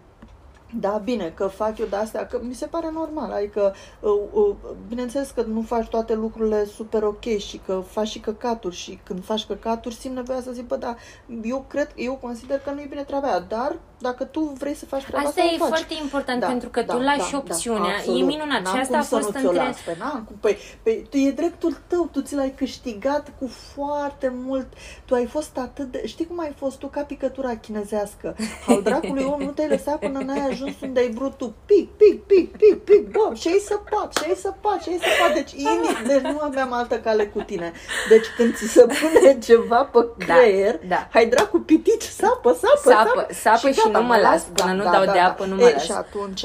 da, 0.75 1.01
bine, 1.03 1.31
că 1.35 1.47
fac 1.47 1.77
eu 1.77 1.85
de-astea, 1.85 2.25
că 2.25 2.39
mi 2.41 2.53
se 2.53 2.65
pare 2.65 2.89
normal, 2.93 3.31
adică, 3.31 3.73
uh, 3.99 4.11
uh, 4.31 4.55
bineînțeles 4.87 5.29
că 5.29 5.41
nu 5.41 5.61
faci 5.61 5.87
toate 5.87 6.13
lucrurile 6.13 6.65
super 6.65 7.03
ok 7.03 7.23
și 7.37 7.61
că 7.65 7.83
faci 7.87 8.07
și 8.07 8.19
căcaturi 8.19 8.75
și 8.75 8.99
când 9.03 9.23
faci 9.23 9.45
căcaturi 9.45 9.95
simt 9.95 10.15
nevoia 10.15 10.41
să 10.41 10.51
zic, 10.51 10.67
bă, 10.67 10.75
da, 10.75 10.95
eu 11.43 11.65
cred, 11.67 11.91
eu 11.95 12.13
consider 12.21 12.59
că 12.59 12.71
nu 12.71 12.81
e 12.81 12.85
bine 12.89 13.03
treaba 13.03 13.27
aia, 13.27 13.39
dar 13.39 13.75
dacă 13.99 14.23
tu 14.23 14.39
vrei 14.39 14.73
să 14.73 14.85
faci 14.85 15.03
treaba 15.03 15.27
Asta 15.27 15.41
asta, 15.41 15.53
e 15.53 15.55
o 15.55 15.65
faci. 15.65 15.67
foarte 15.67 15.93
important 16.01 16.45
pentru 16.45 16.69
că 16.69 16.83
tu 16.83 16.97
lași 16.97 17.35
opțiunea. 17.35 17.91
E 17.91 17.95
absolut. 17.97 18.25
minunat. 18.25 18.61
N-am 18.61 18.73
Și 18.73 18.79
asta 18.79 18.91
cum 18.93 18.99
a 18.99 19.03
să 19.03 19.15
fost 19.15 19.33
nu 19.33 19.39
ți-o 19.39 19.49
între- 19.49 19.65
las, 19.65 19.79
Păi, 19.85 19.95
n-am 19.99 20.23
cum. 20.27 20.35
Păi, 20.39 20.57
păi, 20.83 21.07
tu 21.09 21.17
e 21.17 21.31
dreptul 21.31 21.77
tău, 21.87 22.09
tu 22.11 22.21
ți 22.21 22.35
l-ai 22.35 22.53
câștigat 22.57 23.33
cu 23.39 23.47
foarte 23.47 24.31
mult. 24.35 24.67
Tu 25.05 25.13
ai 25.15 25.25
fost 25.25 25.57
atât 25.57 25.91
de... 25.91 26.05
Știi 26.05 26.25
cum 26.27 26.39
ai 26.39 26.53
fost 26.57 26.77
tu 26.77 26.87
ca 26.87 27.01
picătura 27.01 27.55
chinezească? 27.55 28.35
Al 28.67 28.81
dracului 28.81 29.23
om 29.23 29.41
nu 29.41 29.51
te-ai 29.51 29.67
lăsat 29.69 29.99
până 29.99 30.19
n-ai 30.19 30.41
ajuns 30.63 30.75
unde 30.81 30.99
ai 30.99 31.11
vrut 31.11 31.33
tu. 31.37 31.55
Pic, 31.65 31.89
pic, 31.97 32.23
pic, 32.23 32.57
pic, 32.57 32.83
pic, 32.83 33.11
bă, 33.11 33.33
și 33.33 33.47
ai 33.47 33.61
săpat, 33.65 34.15
și 34.17 34.23
ai 34.29 34.35
săpat, 34.35 34.81
și 34.81 34.89
ai 34.89 34.99
săpat. 35.07 35.33
Deci, 35.33 35.51
ini, 35.51 36.07
deci 36.07 36.21
nu 36.21 36.39
aveam 36.41 36.73
altă 36.73 36.99
cale 36.99 37.25
cu 37.25 37.41
tine. 37.41 37.71
Deci 38.09 38.25
când 38.37 38.55
ți 38.55 38.67
se 38.67 38.85
pune 38.85 39.37
ceva 39.47 39.83
pe 39.83 40.07
creier, 40.25 40.79
da. 40.87 41.07
hai 41.11 41.25
dracu 41.27 41.59
pitici, 41.59 42.03
sapă, 42.03 42.53
sapă, 42.53 42.89
Sapă, 42.89 43.27
sapă 43.33 43.69
și 43.69 43.81
gata, 43.83 43.99
nu 43.99 44.05
mă 44.05 44.17
las 44.17 44.43
până 44.53 44.73
nu 44.73 44.83
dau 44.83 45.03
de 45.05 45.19
apă, 45.19 45.45
nu 45.45 45.55
mă 45.55 45.61
E, 45.61 45.71
las. 45.73 45.83
Și 45.83 45.91
atunci, 45.91 46.43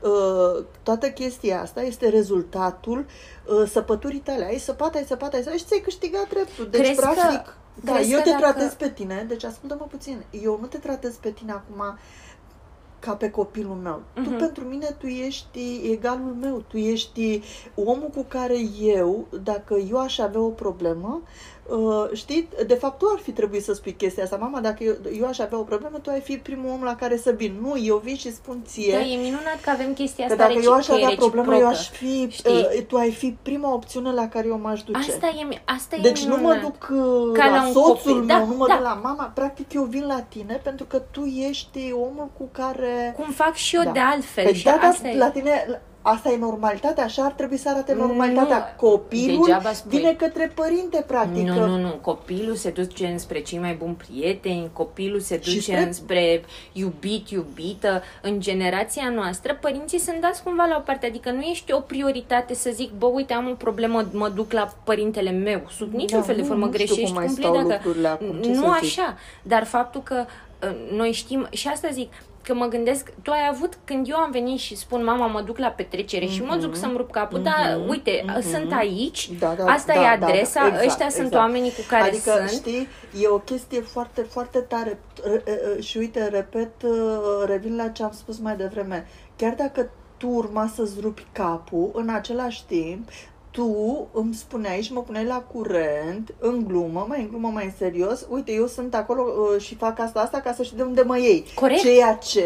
uh, 0.00 0.64
toată 0.82 1.08
chestia 1.10 1.60
asta 1.60 1.82
este 1.82 2.08
rezultatul 2.08 3.06
uh, 3.44 3.68
săpăturii 3.70 4.18
tale. 4.18 4.44
Ai 4.44 4.58
săpat, 4.58 4.94
ai 4.94 5.04
săpat, 5.08 5.34
ai 5.34 5.42
săpat 5.42 5.58
și 5.58 5.64
ți-ai 5.64 5.80
câștigat 5.80 6.28
dreptul. 6.28 6.68
Deci, 6.70 6.80
Crezi 6.80 7.00
că- 7.00 7.08
practic, 7.14 7.54
da, 7.74 7.92
crezi 7.92 8.12
eu 8.12 8.16
că 8.18 8.24
te 8.24 8.30
dacă- 8.30 8.42
tratez 8.42 8.72
pe 8.72 8.88
tine, 8.88 9.24
deci 9.28 9.44
ascultă-mă 9.44 9.86
puțin, 9.90 10.22
eu 10.30 10.58
nu 10.60 10.66
te 10.66 10.78
tratez 10.78 11.14
pe 11.14 11.30
tine 11.30 11.52
acum 11.52 11.98
ca 13.00 13.12
pe 13.14 13.30
copilul 13.30 13.74
meu. 13.74 14.02
Tu 14.14 14.20
Mhm. 14.20 14.36
pentru 14.38 14.64
mine 14.64 14.86
tu 14.98 15.06
ești 15.06 15.80
egalul 15.92 16.36
meu, 16.40 16.62
tu 16.66 16.76
ești 16.76 17.40
omul 17.74 18.10
cu 18.14 18.24
care 18.28 18.56
eu, 18.80 19.26
dacă 19.42 19.74
eu 19.90 19.98
aș 19.98 20.18
avea 20.18 20.40
o 20.40 20.48
problemă, 20.48 21.22
uh, 21.70 22.08
știi, 22.12 22.48
de 22.66 22.74
fapt 22.74 22.98
tu 22.98 23.06
ar 23.14 23.20
fi 23.22 23.30
trebuit 23.30 23.62
să 23.64 23.72
spui 23.72 23.92
chestia 23.92 24.22
asta, 24.22 24.36
mama, 24.36 24.60
dacă 24.60 24.84
eu, 24.84 24.94
eu 25.18 25.26
aș 25.26 25.38
avea 25.38 25.58
o 25.58 25.62
problemă, 25.62 25.98
tu 25.98 26.10
ai 26.10 26.20
fi 26.20 26.36
primul 26.36 26.70
om 26.70 26.82
la 26.82 26.96
care 26.96 27.16
să 27.16 27.30
vin. 27.30 27.58
Nu, 27.62 27.78
eu 27.84 27.96
vin 28.04 28.16
și 28.16 28.32
spun 28.34 28.62
ție. 28.66 28.92
Da, 28.92 29.00
e 29.00 29.16
minunat 29.16 29.58
că 29.62 29.70
avem 29.70 29.92
chestia 29.92 30.26
Că 30.26 30.32
asta 30.32 30.46
dacă 30.46 30.60
eu 30.62 30.72
aș 30.72 30.86
reciprocă, 30.86 31.02
avea 31.04 31.14
e 31.14 31.16
problemă, 31.16 31.54
eu 31.54 31.68
reciprocă. 31.68 31.78
aș 31.78 31.88
fi, 31.90 32.30
Știi? 32.30 32.52
uh, 32.78 32.84
tu 32.86 32.96
ai 32.96 33.10
fi 33.10 33.36
prima 33.42 33.72
opțiune 33.74 34.12
la 34.12 34.28
care 34.28 34.46
eu 34.46 34.58
m-aș 34.58 34.82
duce. 34.82 34.98
Asta 34.98 35.26
e, 35.26 35.62
asta 35.64 35.96
e 35.96 36.00
Deci 36.00 36.24
nu 36.24 36.30
mă 36.30 36.36
minunat. 36.36 36.60
duc 36.60 36.88
uh, 36.90 37.32
Ca 37.38 37.44
la, 37.46 37.54
la 37.54 37.66
un 37.66 37.72
soțul 37.72 37.94
copil. 37.94 38.14
meu, 38.14 38.24
Da, 38.26 38.38
nu 38.44 38.54
mă 38.56 38.66
da. 38.66 38.74
duc 38.74 38.82
la 38.82 39.00
mama. 39.02 39.24
Practic 39.34 39.72
eu 39.72 39.82
vin 39.82 40.04
la 40.06 40.20
tine 40.20 40.60
pentru 40.62 40.84
că 40.86 40.98
tu 41.10 41.24
ești 41.48 41.92
omul 41.92 42.28
cu 42.38 42.48
care... 42.52 43.14
Cum 43.16 43.30
fac 43.32 43.54
și 43.54 43.76
eu 43.76 43.82
Da. 43.82 43.90
de 43.90 43.98
altfel. 43.98 44.44
Păi 44.44 44.54
și 44.54 44.64
da, 44.64 44.70
asta 44.72 45.02
da, 45.02 45.10
e. 45.10 45.16
la 45.16 45.30
tine, 45.30 45.80
asta 46.02 46.30
e 46.30 46.36
normalitatea, 46.36 47.04
așa 47.04 47.22
ar 47.24 47.32
trebui 47.32 47.56
să 47.56 47.68
arate 47.68 47.94
normalitatea. 47.94 48.56
Nu, 48.80 48.88
Copilul 48.88 49.44
degeaba 49.44 49.72
spui. 49.72 49.98
vine 49.98 50.12
către 50.12 50.52
părinte, 50.54 51.04
practic. 51.06 51.46
Nu, 51.48 51.54
că- 51.58 51.64
nu, 51.66 51.76
nu. 51.78 51.88
Copilul 52.00 52.54
se 52.54 52.70
duce 52.70 53.06
înspre 53.06 53.40
cei 53.40 53.58
mai 53.58 53.74
buni 53.74 53.94
prieteni, 53.94 54.70
copilul 54.72 55.20
se 55.20 55.40
Și 55.42 55.54
duce 55.54 55.60
spre- 55.60 55.82
înspre 55.82 56.44
iubit, 56.72 57.28
iubită. 57.30 58.02
În 58.22 58.40
generația 58.40 59.10
noastră, 59.14 59.58
părinții 59.60 59.98
sunt 59.98 60.20
dați 60.20 60.42
cumva 60.42 60.64
la 60.64 60.76
o 60.76 60.80
parte. 60.80 61.06
Adică 61.06 61.30
nu 61.30 61.40
ești 61.40 61.72
o 61.72 61.80
prioritate 61.80 62.54
să 62.54 62.70
zic, 62.72 62.90
bă, 62.98 63.06
uite, 63.06 63.32
am 63.32 63.48
o 63.48 63.54
problemă, 63.54 64.04
mă 64.12 64.28
duc 64.28 64.52
la 64.52 64.72
părintele 64.84 65.30
meu. 65.30 65.60
Sub 65.76 65.92
niciun 65.92 66.18
Da, 66.18 66.24
fel 66.24 66.34
de 66.34 66.40
nu, 66.40 66.46
formă 66.46 66.64
nu 66.66 66.72
știu 66.72 66.84
greșești 66.86 67.04
cum 67.12 67.14
mai 67.14 67.26
complet. 67.26 67.46
stau 67.46 67.56
dacă... 67.56 67.72
lucrurile 67.74 68.08
acum, 68.08 68.40
ce 68.42 68.48
nu 68.48 68.54
să 68.54 68.78
zic. 68.82 68.98
așa. 69.00 69.16
Dar 69.42 69.64
faptul 69.64 70.02
că 70.02 70.24
uh, 70.64 70.70
noi 70.96 71.12
știm, 71.12 71.46
și 71.50 71.68
asta 71.68 71.88
zic, 71.92 72.12
că 72.42 72.54
mă 72.54 72.66
gândesc, 72.66 73.12
tu 73.22 73.30
ai 73.30 73.48
avut, 73.50 73.78
când 73.84 74.08
eu 74.08 74.16
am 74.16 74.30
venit 74.30 74.58
și 74.58 74.76
spun, 74.76 75.04
mama, 75.04 75.26
mă 75.26 75.40
duc 75.40 75.58
la 75.58 75.68
petrecere 75.68 76.26
și 76.26 76.42
mă 76.42 76.56
duc 76.56 76.76
să-mi 76.76 76.96
rup 76.96 77.10
capul, 77.10 77.42
dar 77.42 77.80
uite, 77.88 78.24
sunt 78.50 78.72
aici, 78.72 79.28
Mhm. 79.28 79.38
Da, 79.38 79.54
da, 79.58 79.64
asta 79.64 79.92
da, 79.94 80.00
e 80.12 80.16
da, 80.18 80.26
adresa, 80.26 80.60
da, 80.60 80.66
exact, 80.66 80.86
ăștia 80.86 81.08
sunt 81.08 81.24
exact. 81.26 81.42
oamenii 81.44 81.70
cu 81.70 81.80
care 81.88 82.08
adică, 82.08 82.30
sunt. 82.36 82.48
știi, 82.48 82.88
e 83.22 83.28
o 83.28 83.38
chestie 83.38 83.80
foarte, 83.80 84.20
foarte 84.22 84.58
tare. 84.58 84.98
R- 85.20 85.42
uh, 85.76 85.82
Și 85.84 85.96
uite, 85.98 86.28
repet, 86.28 86.82
uh, 86.82 86.90
revin 87.46 87.76
la 87.76 87.88
ce 87.88 88.02
am 88.02 88.12
spus 88.14 88.38
mai 88.38 88.56
devreme. 88.56 89.06
Chiar 89.36 89.54
dacă 89.54 89.90
tu 90.16 90.28
urma 90.28 90.70
să-ți 90.74 91.00
rupi 91.00 91.26
capul, 91.32 91.90
în 91.94 92.08
același 92.08 92.64
timp, 92.66 93.08
tu 93.50 94.08
îmi 94.12 94.34
spuneai 94.34 94.82
și 94.82 94.92
mă 94.92 95.00
puneai 95.02 95.24
la 95.24 95.44
curent, 95.52 96.34
în 96.38 96.64
glumă, 96.66 97.04
mai 97.08 97.20
în 97.20 97.28
glumă, 97.28 97.48
mai 97.48 97.64
în 97.64 97.72
serios, 97.78 98.26
uite, 98.28 98.52
eu 98.52 98.66
sunt 98.66 98.94
acolo 98.94 99.22
uh, 99.54 99.60
și 99.62 99.74
fac 99.74 99.98
asta, 99.98 100.20
asta 100.20 100.40
ca 100.40 100.52
să 100.52 100.62
știi 100.62 100.76
de 100.76 100.82
unde 100.82 101.02
mă 101.02 101.18
iei. 101.18 101.44
Corect. 101.54 101.80
Ceea 101.80 102.14
ce, 102.14 102.44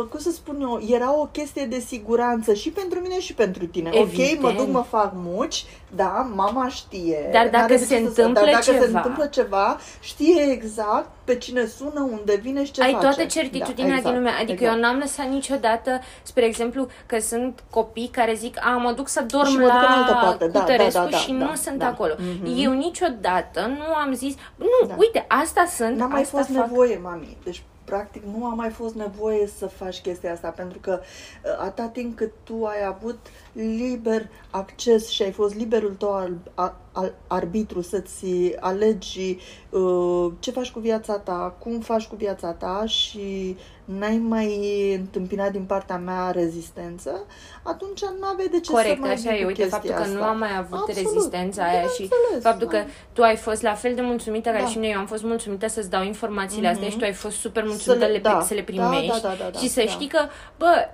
uh, 0.00 0.06
cum 0.10 0.18
să 0.18 0.30
spun 0.30 0.60
eu, 0.60 0.80
era 0.94 1.18
o 1.18 1.24
chestie 1.32 1.64
de 1.66 1.78
siguranță 1.78 2.54
și 2.54 2.70
pentru 2.70 3.00
mine 3.00 3.20
și 3.20 3.34
pentru 3.34 3.66
tine. 3.66 3.90
Evident. 3.92 4.32
Ok, 4.36 4.40
mă 4.42 4.52
duc, 4.52 4.68
mă 4.72 4.84
fac 4.88 5.12
muci, 5.14 5.64
da, 5.94 6.30
mama 6.34 6.68
știe. 6.68 7.28
Dar 7.32 7.44
dacă 7.48 7.56
N-are 7.56 7.76
de 7.76 7.84
se 7.84 7.94
ce 7.94 8.00
să- 8.00 8.06
întâmplă 8.06 8.40
dar 8.40 8.50
dacă 8.50 8.62
se 8.64 8.72
ceva- 8.72 8.84
întâmplă 8.98 9.26
ceva, 9.26 9.78
știe 10.00 10.42
exact 10.50 11.08
pe 11.28 11.36
cine 11.38 11.64
sună, 11.66 12.00
unde 12.00 12.36
vine 12.42 12.64
și 12.64 12.70
ce 12.72 12.82
ai 12.82 12.92
face. 12.92 13.04
toată 13.04 13.24
certitudinea 13.24 13.88
Da, 13.90 13.96
exact, 13.96 14.14
din 14.14 14.14
lume. 14.14 14.30
Adică 14.30 14.52
exact. 14.52 14.74
eu 14.74 14.80
n-am 14.80 14.98
lăsat 14.98 15.26
niciodată, 15.28 16.00
spre 16.22 16.44
exemplu, 16.44 16.86
că 17.06 17.18
sunt 17.18 17.64
copii 17.70 18.08
care 18.12 18.34
zic, 18.34 18.56
a, 18.66 18.70
mă 18.70 18.92
duc 18.92 19.08
să 19.08 19.24
dorm 19.26 19.48
Și 19.48 19.56
mă 19.56 19.62
duc 19.62 19.72
în 19.72 19.80
la 19.80 19.96
altă 19.96 20.12
parte. 20.12 20.46
Da, 20.46 20.60
Cutărescu 20.60 20.98
da, 20.98 21.04
da, 21.04 21.10
da, 21.10 21.16
și 21.16 21.30
da, 21.32 21.44
nu 21.44 21.54
sunt 21.54 21.78
da. 21.78 21.86
acolo. 21.86 22.12
Mhm. 22.18 22.54
Eu 22.56 22.72
niciodată 22.72 23.60
nu 23.78 23.94
am 23.94 24.12
zis, 24.14 24.34
nu, 24.56 24.86
Da. 24.88 24.94
uite, 24.98 25.24
asta 25.28 25.64
sunt, 25.76 25.96
N-a 25.96 26.06
mai 26.06 26.22
asta 26.22 26.36
fost 26.38 26.50
fac. 26.50 26.66
nevoie, 26.66 27.00
mami. 27.02 27.36
Deci, 27.44 27.62
practic, 27.88 28.22
nu 28.36 28.44
a 28.44 28.54
mai 28.54 28.70
fost 28.70 28.94
nevoie 28.94 29.46
să 29.46 29.66
faci 29.66 30.00
chestia 30.00 30.32
asta, 30.32 30.48
pentru 30.48 30.78
că 30.78 31.00
uh, 31.00 31.50
atâta 31.58 31.88
timp 31.88 32.16
cât 32.16 32.32
tu 32.42 32.64
ai 32.64 32.84
avut 32.86 33.18
liber 33.52 34.28
acces 34.50 35.08
și 35.08 35.22
ai 35.22 35.32
fost 35.32 35.54
liberul 35.54 35.94
tău 35.94 36.12
al, 36.12 36.36
al, 36.54 36.76
al 36.92 37.14
arbitru 37.26 37.80
să-ți 37.80 38.26
alegi 38.60 39.36
uh, 39.70 40.32
ce 40.38 40.50
faci 40.50 40.70
cu 40.70 40.80
viața 40.80 41.18
ta, 41.18 41.56
cum 41.58 41.80
faci 41.80 42.06
cu 42.06 42.16
viața 42.16 42.52
ta 42.52 42.84
și 42.86 43.56
n-ai 43.84 44.18
mai 44.18 44.94
întâmpinat 44.94 45.52
din 45.52 45.64
partea 45.64 45.98
mea 45.98 46.30
rezistență, 46.30 47.24
atunci 47.68 48.00
nu 48.20 48.26
aveai 48.32 48.48
de 48.48 48.60
ce 48.60 48.70
Corect, 48.72 48.94
să 48.94 49.00
mai 49.00 49.12
așa 49.12 49.30
vii 49.30 49.38
e. 49.38 49.42
cu 49.42 49.46
Uite, 49.46 49.64
faptul 49.64 49.90
chestia 49.90 50.04
că 50.06 50.10
nu 50.12 50.18
asta. 50.20 50.30
am 50.32 50.38
mai 50.38 50.54
avut 50.58 50.78
Absolut. 50.78 51.02
rezistența 51.12 51.62
aia 51.62 51.80
și 51.96 52.02
Bineînțeles, 52.02 52.42
faptul 52.42 52.68
da. 52.72 52.78
că 52.78 52.84
tu 53.12 53.22
ai 53.22 53.36
fost 53.36 53.62
la 53.62 53.74
fel 53.74 53.94
de 53.94 54.00
mulțumită 54.00 54.48
ca 54.50 54.58
Da. 54.58 54.66
și 54.66 54.78
noi, 54.78 54.90
eu 54.90 54.98
am 54.98 55.06
fost 55.06 55.22
mulțumită 55.22 55.68
să-ți 55.68 55.90
dau 55.90 56.02
informațiile 56.04 56.66
Mhm. 56.66 56.74
astea 56.74 56.88
și 56.90 56.96
tu 56.96 57.04
ai 57.04 57.12
fost 57.12 57.36
super 57.36 57.62
mulțumită 57.64 58.04
Să 58.04 58.10
le- 58.10 58.12
le, 58.12 58.18
da. 58.18 58.40
să 58.40 58.54
le 58.54 58.60
Da, 58.60 58.64
primești 58.72 59.20
da, 59.22 59.28
da, 59.28 59.34
da, 59.44 59.48
da, 59.52 59.58
și 59.58 59.68
să 59.68 59.80
da. 59.84 59.90
știi 59.90 60.06
că, 60.08 60.20
bă, 60.58 60.88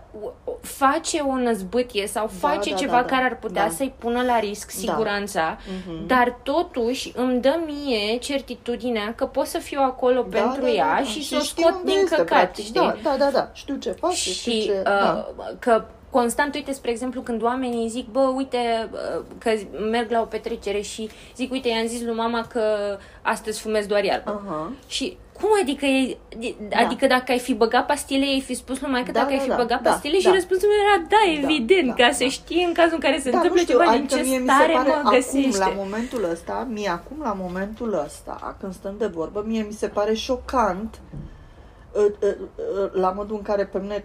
face 0.61 1.19
o 1.21 1.37
năzbâtie 1.37 2.07
sau 2.07 2.31
Da, 2.41 2.49
face 2.49 2.71
da, 2.71 2.77
ceva 2.77 2.93
da, 2.93 3.01
da. 3.01 3.05
care 3.07 3.25
ar 3.25 3.39
putea 3.39 3.65
Da. 3.65 3.71
să-i 3.71 3.95
pună 3.99 4.23
la 4.23 4.39
risc 4.39 4.71
siguranța, 4.71 5.59
Mhm. 5.87 6.07
dar 6.07 6.39
totuși 6.43 7.13
îmi 7.17 7.41
dă 7.41 7.59
mie 7.67 8.17
certitudinea 8.19 9.13
că 9.17 9.27
pot 9.27 9.47
să 9.47 9.59
fiu 9.59 9.81
acolo 9.83 10.23
pentru 10.23 10.67
ea 10.69 11.03
și 11.05 11.25
să 11.29 11.37
o 11.39 11.43
știi 11.43 11.63
scot 11.63 11.75
unde 11.75 11.91
din 11.93 12.01
este, 12.03 12.15
căcat, 12.17 12.27
practic. 12.39 12.65
știi? 12.65 12.81
Da, 12.81 12.95
da, 13.03 13.15
da, 13.19 13.31
da. 13.33 13.51
Știu 13.53 13.77
ce 13.77 13.91
faci, 13.91 14.13
știu 14.15 14.53
și 14.53 14.65
ce... 14.65 14.73
uh, 14.73 14.83
da. 14.85 15.27
că 15.59 15.85
constant, 16.19 16.55
uite, 16.55 16.73
spre 16.73 16.91
exemplu, 16.91 17.21
când 17.21 17.43
oamenii 17.43 17.89
zic, 17.89 18.07
bă, 18.07 18.21
uite, 18.21 18.89
uh, 18.93 19.23
că 19.39 19.51
merg 19.91 20.11
la 20.11 20.21
o 20.21 20.25
petrecere 20.25 20.81
și 20.81 21.09
zic, 21.37 21.53
uite, 21.53 21.69
i-am 21.69 21.87
zis 21.87 22.03
lui 22.03 22.15
mama 22.15 22.47
că 22.53 22.63
astăzi 23.23 23.61
fumez 23.61 23.87
doar 23.87 24.05
iarbă. 24.05 24.43
Aha. 24.45 24.73
Și 24.87 25.17
cum 25.41 25.49
adică, 25.63 25.87
e, 25.87 26.17
adică 26.85 27.07
dacă 27.07 27.33
ai 27.33 27.39
fi 27.39 27.55
băgat 27.55 27.87
pastile, 27.87 28.25
ai 28.25 28.41
fi 28.41 28.55
spus 28.55 28.81
lui 28.81 28.91
maică 28.91 29.13
Da, 29.13 29.19
dacă 29.21 29.31
ai 29.31 29.37
da, 29.37 29.43
fi 29.43 29.49
da, 29.49 29.57
băgat 29.57 29.83
da, 29.83 29.91
pastile 29.91 30.19
și 30.19 30.25
da. 30.25 30.33
răspunsul 30.33 30.69
meu 30.69 30.79
era 30.87 31.07
da, 31.09 31.23
evident, 31.43 31.87
da, 31.97 32.05
ca 32.05 32.13
să 32.13 32.23
da. 32.23 32.29
știe 32.29 32.65
în 32.65 32.73
cazul 32.73 32.95
în 32.95 33.01
care 33.01 33.19
se 33.19 33.31
Da, 33.31 33.37
întâmplă 33.37 33.61
nu 33.61 33.67
știu, 33.67 33.79
ceva, 33.79 33.91
din 33.93 34.01
adică 34.01 34.17
ce 34.17 34.23
mie 34.29 34.39
mi 34.39 34.47
se 34.47 34.53
stare 34.55 34.73
pare 34.73 34.89
mă 34.89 34.95
acum, 34.95 35.11
găsește. 35.11 35.59
la 35.59 35.73
momentul 35.77 36.23
ăsta, 36.31 36.67
mie 36.71 36.89
acum, 36.89 37.17
la 37.23 37.37
momentul 37.45 38.03
ăsta, 38.05 38.57
când 38.61 38.75
stăm 38.75 38.95
de 38.99 39.07
vorbă, 39.07 39.45
mie 39.47 39.63
mi 39.63 39.73
se 39.73 39.87
pare 39.87 40.15
șocant 40.15 41.01
uh, 41.93 42.05
uh, 42.21 42.29
uh, 42.29 42.91
la 42.93 43.11
modul 43.11 43.37
în 43.37 43.43
care 43.43 43.65
pe 43.65 43.79
mine 43.79 44.05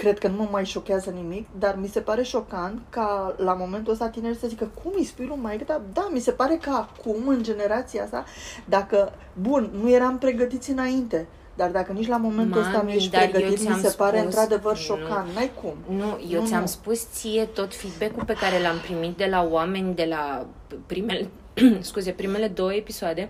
cred 0.00 0.18
că 0.18 0.28
nu 0.28 0.36
mă 0.36 0.48
mai 0.50 0.64
șochează 0.64 1.10
nimic, 1.10 1.46
dar 1.58 1.76
mi 1.80 1.86
se 1.86 2.00
pare 2.00 2.22
șocant 2.22 2.80
ca 2.90 3.34
la 3.36 3.52
momentul 3.52 3.92
ăsta 3.92 4.08
tineri 4.08 4.36
să 4.36 4.46
zică 4.46 4.70
cum 4.82 4.92
îi 4.96 5.04
spui 5.04 5.26
lui 5.26 5.38
maică 5.40 5.64
ta? 5.64 5.80
Da, 5.92 6.08
mi 6.12 6.20
se 6.20 6.30
pare 6.30 6.58
că 6.60 6.70
acum, 6.70 7.28
în 7.28 7.42
generația 7.42 8.02
asta, 8.02 8.24
dacă, 8.64 9.12
bun, 9.40 9.70
nu 9.80 9.90
eram 9.90 10.18
pregătiți 10.18 10.70
înainte, 10.70 11.26
dar 11.54 11.70
dacă 11.70 11.92
nici 11.92 12.06
la 12.08 12.16
momentul 12.16 12.60
ăsta 12.60 12.70
nu 12.70 12.76
Mami, 12.76 12.94
ești 12.94 13.10
dar 13.10 13.22
eu 13.22 13.28
pregătit, 13.28 13.58
mi 13.58 13.64
ți-am 13.66 13.80
se 13.80 13.94
pare 13.96 14.18
spus, 14.18 14.34
într-adevăr 14.34 14.72
nu. 14.72 14.78
șocant. 14.78 15.28
N-ai 15.34 15.50
cum. 15.62 15.96
Nu, 15.96 16.20
eu 16.30 16.40
Nu, 16.40 16.46
ți-am 16.46 16.60
nu. 16.60 16.66
spus 16.66 17.10
ție 17.10 17.44
tot 17.44 17.74
feedback-ul 17.74 18.24
pe 18.24 18.34
care 18.40 18.60
l-am 18.62 18.78
primit 18.78 19.16
de 19.16 19.26
la 19.30 19.48
oameni 19.50 19.94
de 19.94 20.04
la 20.08 20.46
primele, 20.86 21.28
scuze, 21.80 22.10
primele 22.10 22.48
două 22.48 22.74
episoade 22.74 23.28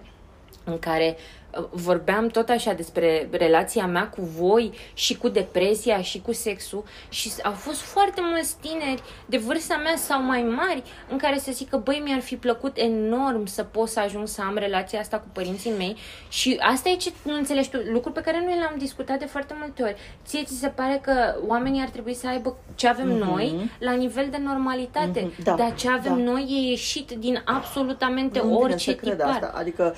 în 0.64 0.78
care 0.78 1.16
uh, 1.16 1.39
vorbeam 1.70 2.26
tot 2.28 2.48
așa 2.48 2.72
despre 2.72 3.28
relația 3.30 3.86
mea 3.86 4.08
cu 4.08 4.22
voi 4.22 4.72
și 4.94 5.16
cu 5.16 5.28
depresia 5.28 6.00
și 6.02 6.20
cu 6.20 6.32
sexul 6.32 6.84
și 7.08 7.30
au 7.42 7.52
fost 7.52 7.80
foarte 7.80 8.20
mulți 8.24 8.56
tineri 8.60 9.02
de 9.26 9.36
vârsta 9.36 9.76
mea 9.76 9.96
sau 9.96 10.22
mai 10.22 10.42
mari 10.42 10.82
în 11.10 11.16
care 11.18 11.38
să 11.38 11.50
zică, 11.52 11.76
băi, 11.76 12.02
mi-ar 12.04 12.20
fi 12.20 12.36
plăcut 12.36 12.76
enorm 12.76 13.44
să 13.46 13.62
pot 13.62 13.88
să 13.88 14.00
ajung 14.00 14.28
să 14.28 14.42
am 14.42 14.56
relația 14.56 15.00
asta 15.00 15.16
cu 15.18 15.26
părinții 15.32 15.72
mei 15.78 15.96
și 16.28 16.56
asta 16.60 16.88
e 16.88 16.94
ce 16.96 17.12
nu 17.22 17.34
înțelegi 17.34 17.70
tu, 17.70 17.76
lucruri 17.92 18.14
pe 18.14 18.20
care 18.20 18.42
noi 18.44 18.54
le-am 18.58 18.74
discutat 18.78 19.18
de 19.18 19.24
foarte 19.26 19.54
multe 19.60 19.82
ori. 19.82 19.96
Ție 20.24 20.42
ți 20.44 20.58
se 20.58 20.68
pare 20.68 20.98
că 21.02 21.12
oamenii 21.46 21.82
ar 21.82 21.88
trebui 21.88 22.14
să 22.14 22.28
aibă 22.28 22.56
ce 22.74 22.88
avem 22.88 23.08
noi 23.08 23.70
la 23.78 23.92
nivel 23.92 24.28
de 24.30 24.38
normalitate, 24.44 25.20
Mhm, 25.20 25.42
da, 25.42 25.54
dar 25.54 25.74
ce 25.74 25.88
avem 25.90 26.16
da. 26.24 26.30
noi 26.30 26.46
e 26.50 26.68
ieșit 26.70 27.10
din 27.10 27.42
absolutamente 27.44 28.38
Nu-mi 28.38 28.50
vine 28.50 28.62
orice 28.64 28.90
să 28.90 28.96
cred 28.96 29.12
tipar. 29.16 29.28
asta. 29.30 29.52
Adică 29.54 29.94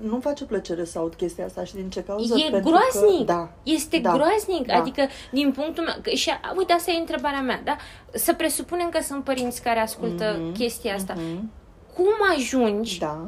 nu-mi 0.00 0.20
face 0.22 0.44
plăcere 0.44 0.66
să 0.84 0.98
aud 0.98 1.14
chestia 1.14 1.44
asta 1.44 1.64
și 1.64 1.74
din 1.74 1.90
ce 1.90 2.02
cauză? 2.02 2.34
E 2.38 2.50
Pentru 2.50 2.70
groaznic. 2.70 3.26
Că, 3.26 3.32
da, 3.32 3.48
Este 3.62 3.98
da, 3.98 4.12
groaznic. 4.12 4.66
da. 4.66 4.74
Adică, 4.74 5.02
din 5.32 5.52
punctul 5.52 5.84
meu... 5.84 5.94
că- 6.02 6.10
Și, 6.10 6.30
a- 6.30 6.54
uite, 6.56 6.72
asta 6.72 6.90
e 6.90 6.98
întrebarea 6.98 7.40
mea, 7.40 7.60
da? 7.64 7.76
Să 8.12 8.32
presupunem 8.34 8.88
că 8.88 9.02
sunt 9.02 9.24
părinți 9.24 9.62
care 9.62 9.78
ascultă 9.80 10.36
Mhm, 10.40 10.52
chestia 10.52 10.94
asta. 10.94 11.14
mhm. 11.16 11.50
Cum 11.94 12.06
ajungi? 12.36 12.98
Da. 12.98 13.26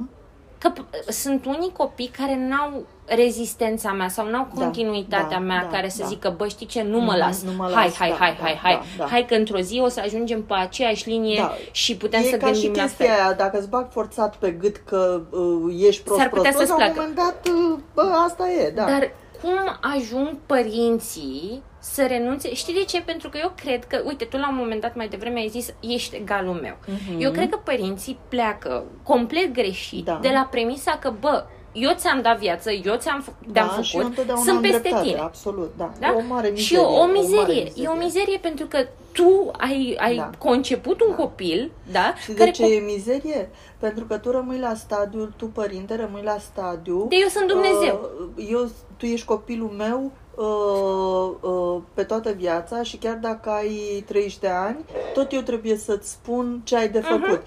Că 0.61 0.73
p- 0.73 1.09
sunt 1.09 1.45
unii 1.45 1.73
copii 1.77 2.11
care 2.19 2.37
n-au 2.49 2.87
rezistența 3.05 3.93
mea 3.93 4.09
sau 4.09 4.27
n-au 4.31 4.49
Da, 4.55 4.63
continuitatea 4.65 5.29
da, 5.39 5.45
mea 5.45 5.61
da, 5.63 5.77
care 5.77 5.89
să 5.89 6.01
da. 6.03 6.07
zică, 6.07 6.35
bă, 6.37 6.47
știi 6.49 6.67
ce, 6.67 6.83
nu 6.83 6.99
mă 6.99 7.11
Mhm, 7.13 7.19
las. 7.19 7.43
nu 7.43 7.51
mă 7.57 7.71
hai, 7.75 7.85
las, 7.87 7.95
hai, 7.97 8.09
da, 8.11 8.15
hai, 8.19 8.35
da, 8.39 8.43
hai, 8.43 8.59
hai. 8.63 8.73
da, 8.75 9.05
da. 9.05 9.11
Hai 9.11 9.25
că 9.29 9.35
într-o 9.35 9.59
zi 9.59 9.81
o 9.85 9.89
să 9.89 10.01
ajungem 10.05 10.43
pe 10.43 10.55
aceeași 10.55 11.09
linie 11.09 11.37
Da. 11.39 11.53
și 11.71 11.97
putem 11.97 12.21
e 12.21 12.25
să 12.25 12.37
ca 12.37 12.45
gândim 12.51 12.61
și 12.73 12.77
la 12.77 12.83
chestia 12.83 13.07
fel. 13.07 13.15
aia, 13.15 13.33
dacă 13.33 13.59
îți 13.59 13.69
bag 13.69 13.87
forțat 13.91 14.37
pe 14.37 14.51
gât 14.51 14.77
că 14.77 15.21
uh, 15.31 15.75
ești 15.87 16.03
prost, 16.03 16.19
S-ar 16.21 16.29
putea 16.29 16.51
prost, 16.51 16.67
să-ți 16.67 16.79
la 16.79 16.87
un 16.87 16.93
placă. 16.93 17.01
moment 17.01 17.17
dat, 17.17 17.47
uh, 17.73 17.79
bă, 17.95 18.03
asta 18.27 18.51
e, 18.51 18.71
da. 18.71 18.85
Dar 18.85 19.11
cum 19.43 19.79
ajung 19.97 20.37
părinții 20.47 21.63
să 21.79 22.07
renunțe? 22.07 22.55
Știi 22.55 22.75
de 22.75 22.85
ce? 22.85 23.03
Pentru 23.03 23.29
că 23.29 23.39
eu 23.43 23.53
cred 23.63 23.85
că, 23.85 24.03
uite, 24.07 24.25
tu 24.25 24.37
la 24.37 24.49
un 24.49 24.57
moment 24.57 24.81
dat 24.81 24.95
mai 24.97 25.09
devreme 25.09 25.39
ai 25.41 25.49
zis, 25.49 25.75
ești 25.81 26.17
egalul 26.17 26.55
meu. 26.55 26.77
Mhm. 26.87 27.21
Eu 27.21 27.31
cred 27.31 27.49
că 27.49 27.57
părinții 27.65 28.19
pleacă 28.29 28.85
complet 29.03 29.53
greșit 29.53 30.05
Da. 30.05 30.19
de 30.23 30.29
la 30.29 30.49
premisa 30.51 30.99
că, 31.01 31.13
bă, 31.21 31.45
eu 31.73 31.93
ți-am 31.95 32.21
dat 32.23 32.39
viață, 32.39 32.71
eu 32.73 32.97
ți-am 32.97 33.23
fă- 33.23 33.53
te-am 33.53 33.73
da, 33.77 33.83
și 33.83 33.97
eu 33.97 34.03
făcut, 34.03 34.17
întotdeauna 34.19 34.45
sunt 34.45 34.57
am 34.57 34.63
peste 34.63 34.79
dreptate, 34.79 35.07
tine. 35.07 35.19
Absolut, 35.21 35.71
da. 35.77 35.93
Da? 36.01 36.15
O 36.17 36.21
mare 36.29 36.49
mizerie. 36.49 36.65
și 36.65 36.77
o, 36.77 36.93
o 36.93 37.07
mare 37.07 37.13
mizerie. 37.19 37.73
E 37.77 37.87
o 37.89 37.97
mizerie 37.97 38.39
pentru 38.39 38.67
că 38.67 38.79
tu 39.13 39.51
ai, 39.53 39.97
ai 40.01 40.17
Da. 40.17 40.31
conceput 40.39 41.01
un 41.01 41.15
copil, 41.15 41.71
da? 41.93 42.15
Și 42.23 42.27
de 42.33 42.35
care 42.35 42.51
ce 42.51 42.63
co- 42.63 42.67
e 42.77 42.79
mizerie? 42.79 43.51
Pentru 43.79 44.05
că 44.05 44.19
tu 44.19 44.31
rămâi 44.31 44.59
la 44.59 44.75
stadiul, 44.75 45.33
tu 45.37 45.47
părinte 45.47 45.97
rămâi 45.97 46.23
la 46.25 46.37
stadiu. 46.39 47.07
De 47.09 47.17
eu 47.23 47.29
sunt 47.29 47.47
Dumnezeu. 47.49 48.11
Uh, 48.37 48.47
eu, 48.51 48.69
tu 48.97 49.07
ești 49.07 49.27
copilul 49.27 49.69
meu 49.69 50.11
uh, 50.35 51.51
uh, 51.51 51.83
pe 51.95 52.03
toată 52.03 52.31
viața 52.31 52.83
și 52.83 52.97
chiar 52.97 53.15
dacă 53.15 53.51
ai 53.51 54.05
30 54.07 54.39
de 54.39 54.49
ani, 54.49 54.79
tot 55.15 55.33
eu 55.33 55.41
trebuie 55.41 55.77
să-ți 55.77 56.11
spun 56.11 56.61
ce 56.65 56.77
ai 56.77 56.89
de 56.89 56.99
Mhm. 56.99 57.09
făcut. 57.21 57.43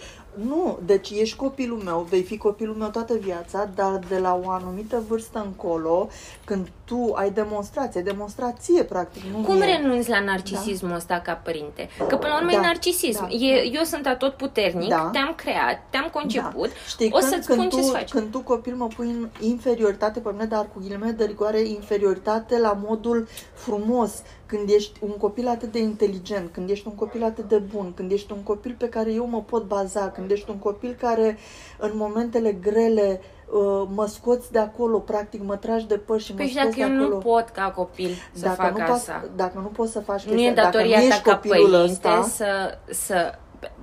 Nu, 0.48 0.80
deci 0.86 1.10
ești 1.10 1.36
copilul 1.36 1.78
meu, 1.78 2.08
vei 2.10 2.24
fi 2.24 2.38
copilul 2.38 2.76
meu 2.76 2.88
toată 2.90 3.14
viața, 3.14 3.70
dar 3.76 4.00
de 4.10 4.18
la 4.18 4.40
o 4.44 4.50
anumită 4.50 5.04
vârstă 5.08 5.44
încolo, 5.46 6.08
când 6.46 6.68
tu 6.86 7.12
ai 7.16 7.32
demonstrație, 7.32 8.02
demonstrație 8.02 8.84
practic, 8.84 9.24
nu 9.24 9.44
Cum 9.44 9.62
e. 9.62 9.66
renunți 9.66 10.10
la 10.10 10.20
narcisismul 10.20 10.96
ăsta 10.96 11.20
ca 11.24 11.34
părinte? 11.34 11.90
Că 12.08 12.16
până 12.16 12.28
la 12.34 12.38
urmă 12.38 12.52
e 12.52 12.56
Da, 12.56 12.62
narcisism. 12.62 13.22
da, 13.22 13.28
e, 13.34 13.70
eu 13.74 13.84
sunt 13.84 14.08
atot 14.08 14.34
puternic, 14.34 14.90
Da. 14.90 15.10
te-am 15.12 15.34
creat, 15.36 15.82
te-am 15.90 16.10
conceput, 16.14 16.68
Da. 16.68 16.74
Știi, 16.88 17.10
o 17.12 17.18
când, 17.18 17.32
să-ți 17.32 17.48
când 17.48 17.60
spun 17.60 17.70
tu, 17.70 17.76
ce 17.76 17.82
să 17.82 17.92
faci. 17.92 18.10
Când 18.10 18.32
tu, 18.32 18.40
copil, 18.40 18.76
mă 18.76 18.88
pui 18.88 19.08
în 19.08 19.30
inferioritate 19.40 20.20
pe 20.20 20.30
mine, 20.32 20.46
dar 20.46 20.68
cu 20.74 20.80
ghilimele 20.80 21.12
de 21.12 21.26
rigoare, 21.26 21.60
inferioritate 21.60 22.60
la 22.60 22.78
modul 22.88 23.28
frumos, 23.54 24.12
când 24.56 24.70
ești 24.70 25.00
un 25.04 25.10
copil 25.18 25.48
atât 25.48 25.72
de 25.72 25.80
inteligent, 25.80 26.50
când 26.52 26.70
ești 26.70 26.88
un 26.88 26.96
copil 26.96 27.24
atât 27.24 27.48
de 27.48 27.58
bun, 27.58 27.92
când 27.96 28.12
ești 28.12 28.32
un 28.32 28.38
copil 28.44 28.76
pe 28.78 28.90
care 28.90 29.12
eu 29.12 29.26
mă 29.28 29.42
pot 29.42 29.64
baza, 29.68 30.10
când 30.12 30.32
ești 30.32 30.50
un 30.50 30.58
copil 30.58 30.96
care 31.00 31.38
în 31.80 31.92
momentele 31.94 32.52
grele 32.52 33.22
uh, 33.54 33.88
mă 33.94 34.06
scoți 34.08 34.52
de 34.52 34.60
acolo, 34.60 35.00
practic 35.00 35.44
mă 35.44 35.56
tragi 35.56 35.88
de 35.88 35.98
păr 35.98 36.22
și 36.22 36.32
mă 36.32 36.38
Păi 36.38 36.48
și 36.48 36.54
scoți 36.54 36.78
dacă 36.78 36.88
de 36.90 36.94
eu 36.94 37.02
acolo. 37.02 37.16
nu 37.16 37.22
pot 37.22 37.50
ca 37.50 37.72
copil 37.76 38.10
să 38.34 38.44
dacă 38.46 38.62
fac 38.62 38.78
nu 38.78 38.84
asta, 38.94 39.14
Poți, 39.22 39.32
dacă 39.36 39.60
nu 39.60 39.68
poți 39.68 39.92
să 39.92 40.00
faci 40.00 40.24
nu 40.24 40.32
chestia, 40.32 40.50
e 40.52 40.54
datoria 40.54 40.90
dacă 40.90 41.04
nu 41.04 41.08
ta 41.10 41.16
ești 41.16 41.24
ca 41.24 41.34
copilul 41.36 41.70
părinte 41.72 42.08
ăsta, 42.20 42.22
să, 42.22 42.78
să... 42.90 43.34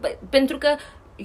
pe- 0.01 0.18
Pentru 0.31 0.59
că 0.59 0.68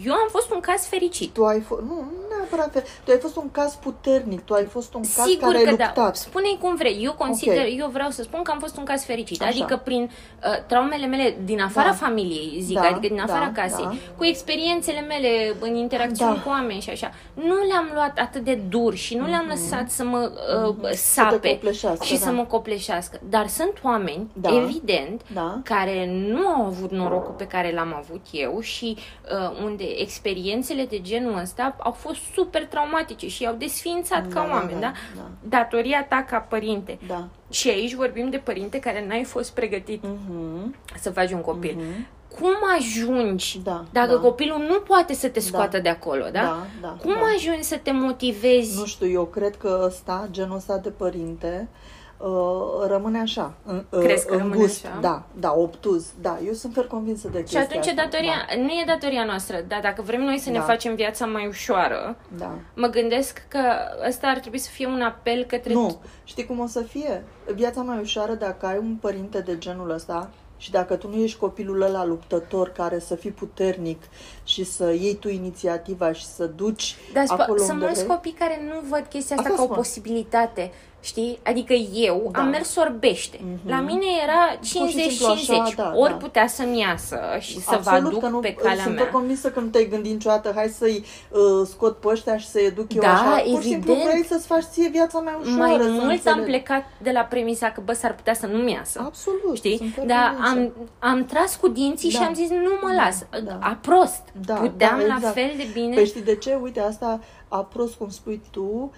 eu 0.05 0.13
am 0.13 0.27
fost 0.29 0.51
un 0.51 0.59
caz 0.59 0.85
fericit. 0.85 1.33
tu 1.33 1.45
ai 1.45 1.59
fost, 1.59 1.81
nu, 1.81 1.87
nu 1.95 2.35
neapărat, 2.37 2.71
fe- 2.71 2.83
tu 3.03 3.11
ai 3.11 3.17
fost 3.17 3.35
un 3.35 3.51
caz 3.51 3.73
puternic, 3.75 4.41
tu 4.45 4.53
ai 4.53 4.65
fost 4.65 4.93
un 4.93 5.01
caz 5.01 5.25
Sigur 5.25 5.43
care 5.47 5.57
ai 5.57 5.63
că 5.63 5.69
luptat. 5.69 5.93
da. 5.95 6.13
Spune-i 6.13 6.57
cum 6.61 6.75
vrei. 6.75 6.99
Eu 7.03 7.13
consider, 7.13 7.57
Ok. 7.65 7.77
eu 7.77 7.89
vreau 7.89 8.09
să 8.09 8.21
spun 8.23 8.41
că 8.43 8.51
am 8.51 8.59
fost 8.59 8.77
un 8.77 8.83
caz 8.83 9.03
fericit. 9.03 9.41
Așa. 9.41 9.49
Adică 9.49 9.81
prin 9.83 10.01
uh, 10.01 10.65
traumele 10.67 11.05
mele 11.05 11.37
din 11.43 11.61
afara 11.61 11.87
Da. 11.89 11.93
familiei, 11.93 12.59
zic, 12.61 12.75
Da, 12.75 12.81
adică 12.81 12.99
din 13.13 13.19
afara 13.19 13.51
da, 13.55 13.61
casei, 13.61 13.83
da. 13.83 13.95
cu 14.17 14.25
experiențele 14.25 14.99
mele 15.01 15.55
în 15.59 15.75
interacțiuni 15.75 16.35
Da. 16.35 16.41
cu 16.41 16.49
oameni 16.49 16.79
și 16.81 16.89
așa, 16.89 17.11
nu 17.33 17.55
le-am 17.67 17.89
luat 17.93 18.19
atât 18.19 18.43
de 18.43 18.55
dur 18.69 18.95
și 18.95 19.15
nu 19.15 19.25
le-am 19.27 19.45
lăsat 19.47 19.89
să 19.89 20.03
mă 20.03 20.31
uh, 20.67 20.89
sape 20.93 21.49
copleșească, 21.49 22.03
și 22.05 22.17
să 22.17 22.25
da. 22.25 22.31
mă 22.31 22.43
copleșească. 22.45 23.19
Dar 23.29 23.47
sunt 23.47 23.73
oameni, 23.83 24.29
Da. 24.33 24.55
evident, 24.55 25.21
Da. 25.33 25.59
care 25.63 26.09
nu 26.27 26.47
au 26.47 26.61
avut 26.65 26.91
norocul 26.91 27.33
pe 27.37 27.47
care 27.47 27.71
l-am 27.73 27.93
avut 27.97 28.25
eu 28.31 28.59
și 28.61 28.97
uh, 28.97 29.63
unde 29.65 29.83
experiențele 29.97 30.85
de 30.85 31.01
genul 31.01 31.37
ăsta 31.41 31.75
au 31.79 31.91
fost 31.91 32.19
super 32.33 32.65
traumatice 32.65 33.27
și 33.27 33.43
i-au 33.43 33.55
desființat 33.55 34.27
Da, 34.27 34.33
ca 34.41 34.47
da, 34.47 34.53
oameni, 34.53 34.79
da, 34.79 34.91
da? 35.15 35.21
da. 35.21 35.57
Datoria 35.57 36.05
ta 36.09 36.25
ca 36.29 36.37
părinte. 36.37 36.99
Da. 37.07 37.27
Și 37.49 37.69
aici 37.69 37.93
vorbim 37.93 38.29
de 38.29 38.37
părinte 38.37 38.79
care 38.79 39.05
n-ai 39.07 39.23
fost 39.23 39.53
pregătit 39.53 40.03
Mhm. 40.03 40.75
să 40.99 41.09
faci 41.11 41.31
un 41.31 41.41
copil. 41.41 41.75
Mhm. 41.77 42.07
Cum 42.39 42.53
ajungi 42.77 43.59
Da, 43.63 43.85
dacă 43.91 44.13
da. 44.13 44.19
copilul 44.19 44.65
nu 44.69 44.79
poate 44.79 45.13
să 45.13 45.27
te 45.27 45.39
scoată 45.39 45.77
Da. 45.77 45.83
de 45.83 45.89
acolo, 45.89 46.23
da? 46.23 46.29
Da, 46.31 46.65
da, 46.81 46.87
Cum 47.01 47.13
da. 47.13 47.19
ajungi 47.35 47.61
să 47.63 47.77
te 47.77 47.91
motivezi? 47.91 48.77
Nu 48.77 48.85
știu, 48.85 49.09
eu 49.09 49.25
cred 49.25 49.55
că 49.55 49.81
ăsta, 49.85 50.27
genul 50.31 50.55
ăsta 50.55 50.77
de 50.77 50.89
părinte, 50.89 51.67
uh, 51.71 51.77
rămâne 52.87 53.19
așa. 53.19 53.53
În, 53.65 53.83
uh, 53.89 53.99
Crezi 53.99 54.25
că 54.25 54.31
în 54.33 54.37
rămâne 54.39 54.55
gust. 54.61 54.85
așa? 54.85 54.97
Da, 55.01 55.23
da, 55.39 55.53
obtuz. 55.57 56.05
Da, 56.21 56.39
eu 56.45 56.53
sunt 56.53 56.73
fer 56.73 56.85
convinsă 56.87 57.27
de 57.27 57.37
Și 57.37 57.43
chestia 57.43 57.61
atunci 57.61 57.87
asta. 57.87 58.01
datoria, 58.03 58.33
nu 58.57 58.67
e 58.69 58.83
datoria 58.87 59.23
noastră, 59.23 59.57
dar 59.67 59.79
dacă 59.81 60.01
vrem 60.01 60.21
noi 60.21 60.37
să 60.37 60.49
ne 60.49 60.57
Da. 60.57 60.63
facem 60.63 60.95
viața 60.95 61.25
mai 61.25 61.47
ușoară, 61.47 62.15
Da. 62.37 62.51
mă 62.75 62.87
gândesc 62.87 63.45
că 63.47 63.59
ăsta 64.07 64.27
ar 64.27 64.37
trebui 64.39 64.57
să 64.59 64.69
fie 64.69 64.87
un 64.87 65.01
apel 65.01 65.43
către... 65.43 65.73
Nu, 65.73 66.01
știi 66.23 66.45
cum 66.45 66.59
o 66.59 66.67
să 66.67 66.81
fie? 66.81 67.23
Viața 67.53 67.81
mai 67.81 67.99
ușoară 68.01 68.33
dacă 68.33 68.65
ai 68.65 68.77
un 68.77 68.95
părinte 69.01 69.39
de 69.39 69.57
genul 69.57 69.89
ăsta 69.89 70.29
și 70.57 70.71
dacă 70.71 70.95
tu 70.95 71.09
nu 71.09 71.15
ești 71.15 71.37
copilul 71.39 71.81
ăla 71.81 72.05
luptător 72.05 72.69
care 72.69 72.99
să 72.99 73.15
fii 73.15 73.31
puternic 73.31 74.01
și 74.43 74.63
să 74.63 74.91
iei 74.91 75.15
tu 75.15 75.29
inițiativa 75.29 76.11
și 76.11 76.25
să 76.25 76.45
duci 76.45 76.95
Dar 77.13 77.23
sp- 77.23 77.27
acolo 77.27 77.57
sunt 77.57 77.69
unde 77.71 77.85
mulți 77.85 78.03
vrei. 78.03 78.15
copii 78.15 78.31
care 78.39 78.59
nu 78.73 78.79
văd 78.89 79.05
chestia 79.09 79.35
asta 79.35 79.47
Asta 79.49 79.55
ca 79.55 79.61
o 79.61 79.65
spun. 79.65 79.75
posibilitate. 79.77 80.71
Știi? 81.05 81.39
Adică 81.43 81.73
eu 81.93 82.29
Da. 82.31 82.39
am 82.39 82.47
mers 82.47 82.69
sorbește. 82.69 83.39
Mhm. 83.41 83.69
La 83.69 83.79
mine 83.79 84.05
era 84.23 84.59
și 84.63 84.69
simplu 84.71 84.89
50-50. 84.89 85.59
așa, 85.61 85.73
da, 85.75 85.91
ori 85.95 86.09
da. 86.11 86.15
putea 86.17 86.47
să-mi 86.47 86.79
iasă 86.79 87.19
și 87.39 87.59
să 87.59 87.65
vă 87.69 87.75
Absolut 87.75 88.07
aduc 88.09 88.21
că 88.21 88.27
nu, 88.27 88.39
pe 88.39 88.53
calea 88.53 88.83
sunt 88.83 88.95
mea. 88.95 89.09
convinsă 89.09 89.49
că 89.51 89.59
nu 89.59 89.65
te-ai 89.67 89.87
gândit 89.89 90.11
niciodată, 90.11 90.51
hai 90.55 90.67
să-i 90.67 91.03
uh, 91.29 91.67
scot 91.67 91.97
pe 91.97 92.07
ăștia 92.07 92.37
și 92.37 92.47
să-i 92.47 92.65
educ 92.65 92.93
eu 92.93 93.01
Da, 93.01 93.11
așa. 93.13 93.41
Pur 93.51 93.61
și 93.61 93.67
simplu 93.67 93.91
evident. 93.91 94.11
vrei 94.11 94.25
să-ți 94.25 94.45
faci 94.47 94.63
ție 94.63 94.89
viața 94.89 95.19
mai 95.19 95.33
ușoară. 95.41 95.59
Mai 95.59 95.77
să 95.77 95.83
mult 95.83 96.01
am 96.01 96.09
înțelegi. 96.13 96.43
plecat 96.45 96.83
de 97.01 97.11
la 97.11 97.21
premisa 97.21 97.71
că, 97.71 97.81
bă, 97.85 97.93
s-ar 97.93 98.15
putea 98.15 98.33
să 98.33 98.45
nu-mi 98.45 98.71
iasă. 98.71 99.01
Absolut. 99.05 99.55
Știi? 99.55 99.77
sunt 99.77 99.93
foarte 99.93 100.13
Dar 100.13 100.33
convinsă. 100.35 100.73
am, 101.01 101.11
am 101.11 101.25
tras 101.25 101.55
cu 101.55 101.67
dinții 101.67 102.09
și 102.09 102.17
Da. 102.19 102.25
am 102.25 102.33
zis, 102.33 102.49
nu 102.49 102.71
mă 102.81 102.89
Da, 102.95 103.03
las. 103.03 103.25
da. 103.43 103.57
A 103.61 103.77
prost. 103.81 104.23
Da, 104.45 104.53
Puteam 104.53 104.99
da, 104.99 105.05
la 105.05 105.13
exact. 105.15 105.33
fel 105.33 105.51
de 105.57 105.67
bine. 105.73 105.95
Păi 105.95 106.05
știi 106.05 106.21
de 106.23 106.35
ce? 106.35 106.59
Uite, 106.63 106.79
asta 106.79 107.19
a 107.47 107.57
prost, 107.57 107.93
cum 107.95 108.09
spui 108.09 108.41
tu, 108.51 108.61
uh, 108.61 108.89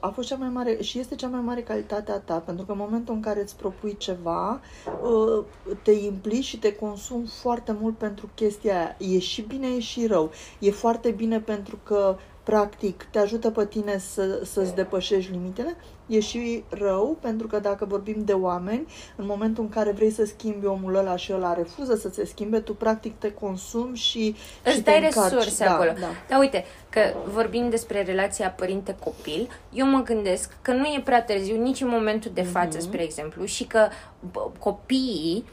a 0.00 0.08
fost 0.14 0.28
cea 0.28 0.36
mai 0.36 0.48
mare 0.48 0.82
și 0.82 0.98
este 0.98 1.14
cea 1.14 1.28
mai 1.28 1.40
mare 1.40 1.62
calitate 1.62 2.12
a 2.12 2.18
ta, 2.18 2.38
pentru 2.38 2.64
că 2.64 2.72
în 2.72 2.78
momentul 2.78 3.14
în 3.14 3.20
care 3.20 3.42
îți 3.42 3.56
propui 3.56 3.96
ceva, 3.96 4.60
uh, 5.02 5.44
te 5.82 5.90
implici 5.90 6.44
și 6.44 6.58
te 6.58 6.74
consumi 6.74 7.26
foarte 7.26 7.76
mult 7.80 7.96
pentru 7.96 8.28
chestia 8.34 8.74
aia. 8.76 9.14
E 9.14 9.18
și 9.18 9.42
bine, 9.42 9.66
e 9.66 9.80
și 9.80 10.06
rău. 10.06 10.30
E 10.58 10.70
foarte 10.70 11.10
bine 11.10 11.40
pentru 11.40 11.78
că 11.82 12.16
practic 12.42 13.08
te 13.10 13.18
ajută 13.18 13.50
pe 13.50 13.66
tine 13.66 13.98
să, 13.98 14.40
să-ți 14.44 14.74
depășești 14.74 15.30
limitele, 15.30 15.76
e 16.08 16.20
și 16.20 16.64
rău 16.68 17.16
pentru 17.20 17.46
că 17.46 17.58
dacă 17.58 17.84
vorbim 17.84 18.16
de 18.24 18.32
oameni, 18.32 18.86
în 19.16 19.26
momentul 19.26 19.62
în 19.62 19.68
care 19.68 19.90
vrei 19.90 20.10
să 20.10 20.24
schimbi 20.24 20.66
omul 20.66 20.94
ăla 20.94 21.16
și 21.16 21.32
ăla 21.32 21.54
refuză 21.54 21.94
să 21.96 22.08
se 22.12 22.24
schimbe, 22.24 22.60
tu 22.60 22.74
practic 22.74 23.18
te 23.18 23.32
consumi 23.32 23.96
și, 23.96 24.34
Îți 24.64 24.74
și 24.74 24.82
te 24.82 24.90
dai 24.90 25.04
încarci. 25.04 25.32
resurse 25.32 25.64
da, 25.64 25.72
acolo. 25.72 25.90
Da. 26.00 26.06
Dar 26.28 26.38
uite, 26.40 26.64
că 26.90 27.00
vorbim 27.32 27.68
despre 27.70 28.02
relația 28.02 28.50
părinte-copil, 28.50 29.48
eu 29.72 29.86
mă 29.86 30.02
gândesc 30.02 30.56
că 30.62 30.72
nu 30.72 30.84
e 30.84 31.00
prea 31.04 31.22
târziu 31.22 31.62
nici 31.62 31.80
în 31.80 31.88
momentul 31.88 32.30
de 32.34 32.42
față, 32.42 32.76
Mhm. 32.76 32.86
spre 32.86 33.02
exemplu, 33.02 33.44
și 33.44 33.64
că 33.64 33.88
bă, 34.32 34.46
copiii 34.58 35.44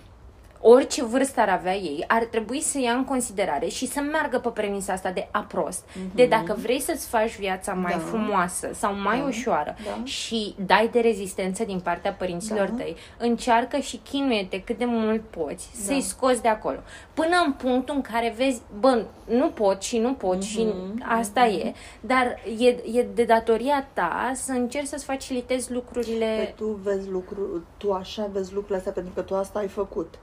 orice 0.68 1.04
vârstă 1.04 1.40
ar 1.42 1.50
avea 1.50 1.76
ei, 1.76 2.04
ar 2.08 2.24
trebui 2.24 2.62
să 2.62 2.80
ia 2.80 2.92
în 2.92 3.04
considerare 3.06 3.68
și 3.68 3.88
să 3.88 4.00
meargă 4.00 4.40
pe 4.40 4.50
premisa 4.50 4.94
asta 4.94 5.12
de 5.12 5.28
aprost. 5.32 5.84
De 6.16 6.26
dacă 6.26 6.56
vrei 6.62 6.80
să-ți 6.80 7.08
faci 7.08 7.38
viața 7.38 7.74
mai 7.74 7.94
Mhm. 7.96 8.04
Da. 8.04 8.10
frumoasă 8.10 8.70
sau 8.74 8.94
mai 8.96 9.18
Da. 9.20 9.26
ușoară 9.26 9.76
Da. 9.86 10.04
și 10.04 10.56
dai 10.66 10.90
de 10.92 11.00
rezistență 11.00 11.64
din 11.64 11.80
partea 11.80 12.12
părinților 12.14 12.68
Da. 12.70 12.76
tăi, 12.76 12.96
încearcă 13.18 13.78
și 13.78 13.98
chinuie-te 13.98 14.62
cât 14.62 14.78
de 14.78 14.86
mult 14.86 15.22
poți 15.22 15.70
Da. 15.78 15.84
să-i 15.84 16.02
scoți 16.02 16.42
de 16.42 16.48
acolo. 16.48 16.78
Până 17.14 17.44
în 17.46 17.52
punctul 17.54 17.96
în 17.96 18.02
care 18.02 18.34
vezi, 18.38 18.62
bă, 18.80 19.04
nu 19.26 19.48
pot 19.50 19.82
și 19.82 19.98
nu 19.98 20.14
pot 20.14 20.44
și 20.44 20.64
Mhm. 20.64 21.04
asta 21.18 21.46
e, 21.46 21.74
dar 22.00 22.40
e, 22.60 22.68
e 23.00 23.08
de 23.14 23.24
datoria 23.24 23.88
ta 23.94 24.32
să 24.34 24.52
încerci 24.52 24.88
să-ți 24.88 25.06
facilitezi 25.06 25.72
lucrurile 25.72 26.34
Păi 26.38 26.54
tu 26.58 26.80
vezi 26.84 27.10
lucru, 27.10 27.64
tu 27.78 27.92
așa 27.92 28.30
vezi 28.32 28.50
lucrurile 28.54 28.78
astea 28.78 28.92
pentru 28.92 29.14
că 29.16 29.22
tu 29.22 29.36
asta 29.36 29.60
ai 29.60 29.68
făcut. 29.68 30.14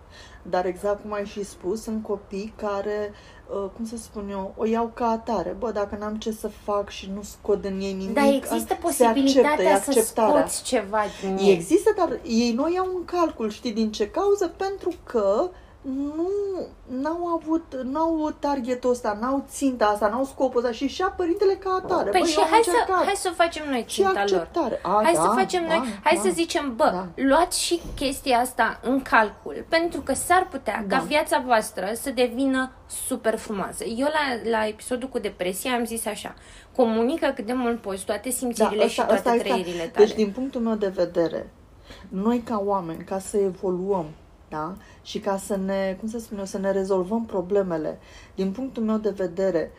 Dar 0.42 0.66
exact 0.66 1.02
cum 1.02 1.12
ai 1.12 1.24
și 1.24 1.44
spus, 1.44 1.82
sunt 1.82 2.02
copii 2.02 2.54
care, 2.56 3.12
uh, 3.48 3.70
cum 3.76 3.84
să 3.84 3.96
spun 3.96 4.28
eu, 4.30 4.54
o 4.56 4.66
iau 4.66 4.90
ca 4.94 5.06
atare. 5.06 5.56
Bă, 5.58 5.70
dacă 5.70 5.96
n-am 6.00 6.16
ce 6.16 6.30
să 6.32 6.48
fac 6.48 6.88
și 6.88 7.10
nu 7.14 7.22
scot 7.22 7.64
în 7.64 7.80
ei 7.80 7.92
nimic, 7.92 8.14
Dar 8.14 8.24
există 8.26 8.50
se 8.50 8.54
acceptă, 8.72 8.86
posibilitatea 8.86 9.70
e 9.70 9.80
să 9.80 9.84
acceptarea. 9.86 10.46
scoți 10.46 10.62
ceva 10.62 11.00
din 11.20 11.36
ei. 11.36 11.52
Există, 11.52 11.94
dar 11.96 12.20
ei 12.24 12.52
nu 12.52 12.62
o 12.62 12.68
iau 12.74 12.86
în 12.96 13.04
calcul, 13.04 13.50
știi 13.50 13.72
din 13.72 13.92
ce 13.92 14.10
cauză? 14.10 14.54
Pentru 14.56 14.92
că 15.04 15.50
nu 15.82 16.28
n-au 17.00 17.26
avut, 17.26 17.76
n-au 17.82 18.34
targetul 18.38 18.90
ăsta, 18.90 19.18
n-au 19.20 19.44
ținta 19.48 19.86
asta, 19.86 20.08
n-au 20.08 20.24
scopul 20.24 20.60
ăsta 20.60 20.72
și 20.72 20.86
și-a 20.86 21.14
părintele 21.16 21.52
ca 21.54 21.80
atare. 21.82 22.10
Păi 22.10 22.20
Bă, 22.20 22.26
și 22.26 22.36
eu 22.38 22.42
am 22.44 22.50
hai 22.50 22.60
să, 22.64 22.70
încercat. 22.70 23.04
hai 23.04 23.14
să 23.16 23.30
facem 23.34 23.68
noi 23.68 23.84
Și 23.86 23.94
ținta 23.94 24.10
lor. 24.12 24.20
acceptare. 24.22 24.78
A, 24.82 25.00
Hai 25.02 25.12
da, 25.12 25.20
să 25.22 25.30
facem 25.34 25.62
da, 25.68 25.76
noi, 25.76 25.86
hai 26.02 26.14
da. 26.14 26.20
să 26.20 26.28
zicem, 26.32 26.76
bă, 26.76 26.84
Da. 26.92 27.06
luați 27.22 27.62
și 27.62 27.80
chestia 27.96 28.38
asta 28.38 28.80
în 28.82 29.02
calcul, 29.02 29.64
pentru 29.68 30.00
că 30.00 30.14
s-ar 30.14 30.48
putea 30.50 30.84
Da. 30.88 30.96
ca 30.96 31.02
viața 31.02 31.42
voastră 31.46 31.90
să 31.94 32.10
devină 32.10 32.72
super 33.06 33.36
frumoasă. 33.38 33.84
Eu 33.84 34.06
la, 34.06 34.50
la 34.50 34.66
episodul 34.66 35.08
cu 35.08 35.18
depresie 35.18 35.70
am 35.70 35.84
zis 35.84 36.06
așa, 36.06 36.34
comunică 36.76 37.32
cât 37.34 37.46
de 37.46 37.52
mult 37.52 37.80
poți 37.80 38.04
toate 38.04 38.30
simțirile 38.30 38.88
și 38.88 38.96
toate 38.96 39.12
asta- 39.12 39.30
trăirile 39.36 39.84
tale. 39.92 40.04
Deci, 40.06 40.14
din 40.14 40.30
punctul 40.30 40.60
meu 40.60 40.74
de 40.74 40.88
vedere, 40.88 41.50
noi 42.08 42.38
ca 42.40 42.62
oameni, 42.64 43.04
ca 43.04 43.18
să 43.18 43.36
evoluăm, 43.36 44.06
da? 44.52 44.74
Și 45.02 45.18
ca 45.18 45.36
să 45.36 45.56
ne, 45.56 45.96
cum 46.00 46.08
să 46.08 46.18
spun 46.18 46.38
eu, 46.38 46.44
să 46.44 46.58
ne 46.58 46.70
rezolvăm 46.70 47.24
problemele, 47.24 47.98
din 48.34 48.50
punctul 48.52 48.82
meu 48.82 48.96
de 48.96 49.10
vedere, 49.10 49.70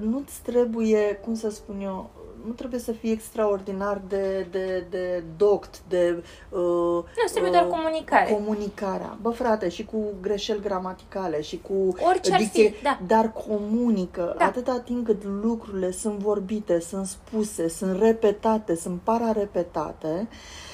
nu-ți 0.00 0.42
trebuie, 0.42 1.18
cum 1.24 1.34
să 1.34 1.50
spun 1.50 1.80
eu, 1.80 2.10
nu 2.46 2.52
trebuie 2.52 2.80
să 2.80 2.92
fii 2.92 3.10
extraordinar 3.10 4.00
de, 4.08 4.46
de, 4.50 4.86
de 4.90 5.22
doct, 5.36 5.80
de... 5.88 6.22
Uh, 6.48 6.58
Nu, 6.60 7.22
îți 7.24 7.32
trebuie 7.32 7.52
doar 7.52 7.66
comunicare. 7.66 8.32
Comunicarea. 8.32 9.18
Bă, 9.20 9.30
frate, 9.30 9.68
și 9.68 9.84
cu 9.84 9.96
greșeli 10.20 10.60
gramaticale 10.60 11.40
și 11.40 11.60
cu 11.68 11.94
Orice 12.08 12.32
ar 12.32 12.38
fi, 12.38 12.44
dicție, 12.44 12.74
da. 12.82 12.98
dar 13.06 13.32
comunică 13.32 14.34
Da. 14.38 14.44
atâta 14.44 14.80
timp 14.84 15.06
cât 15.06 15.24
lucrurile 15.24 15.90
sunt 15.90 16.18
vorbite, 16.18 16.80
sunt 16.80 17.06
spuse, 17.06 17.68
sunt 17.68 18.00
repetate, 18.00 18.76
sunt 18.76 19.00
pararepetate, 19.00 20.28
uh, 20.30 20.68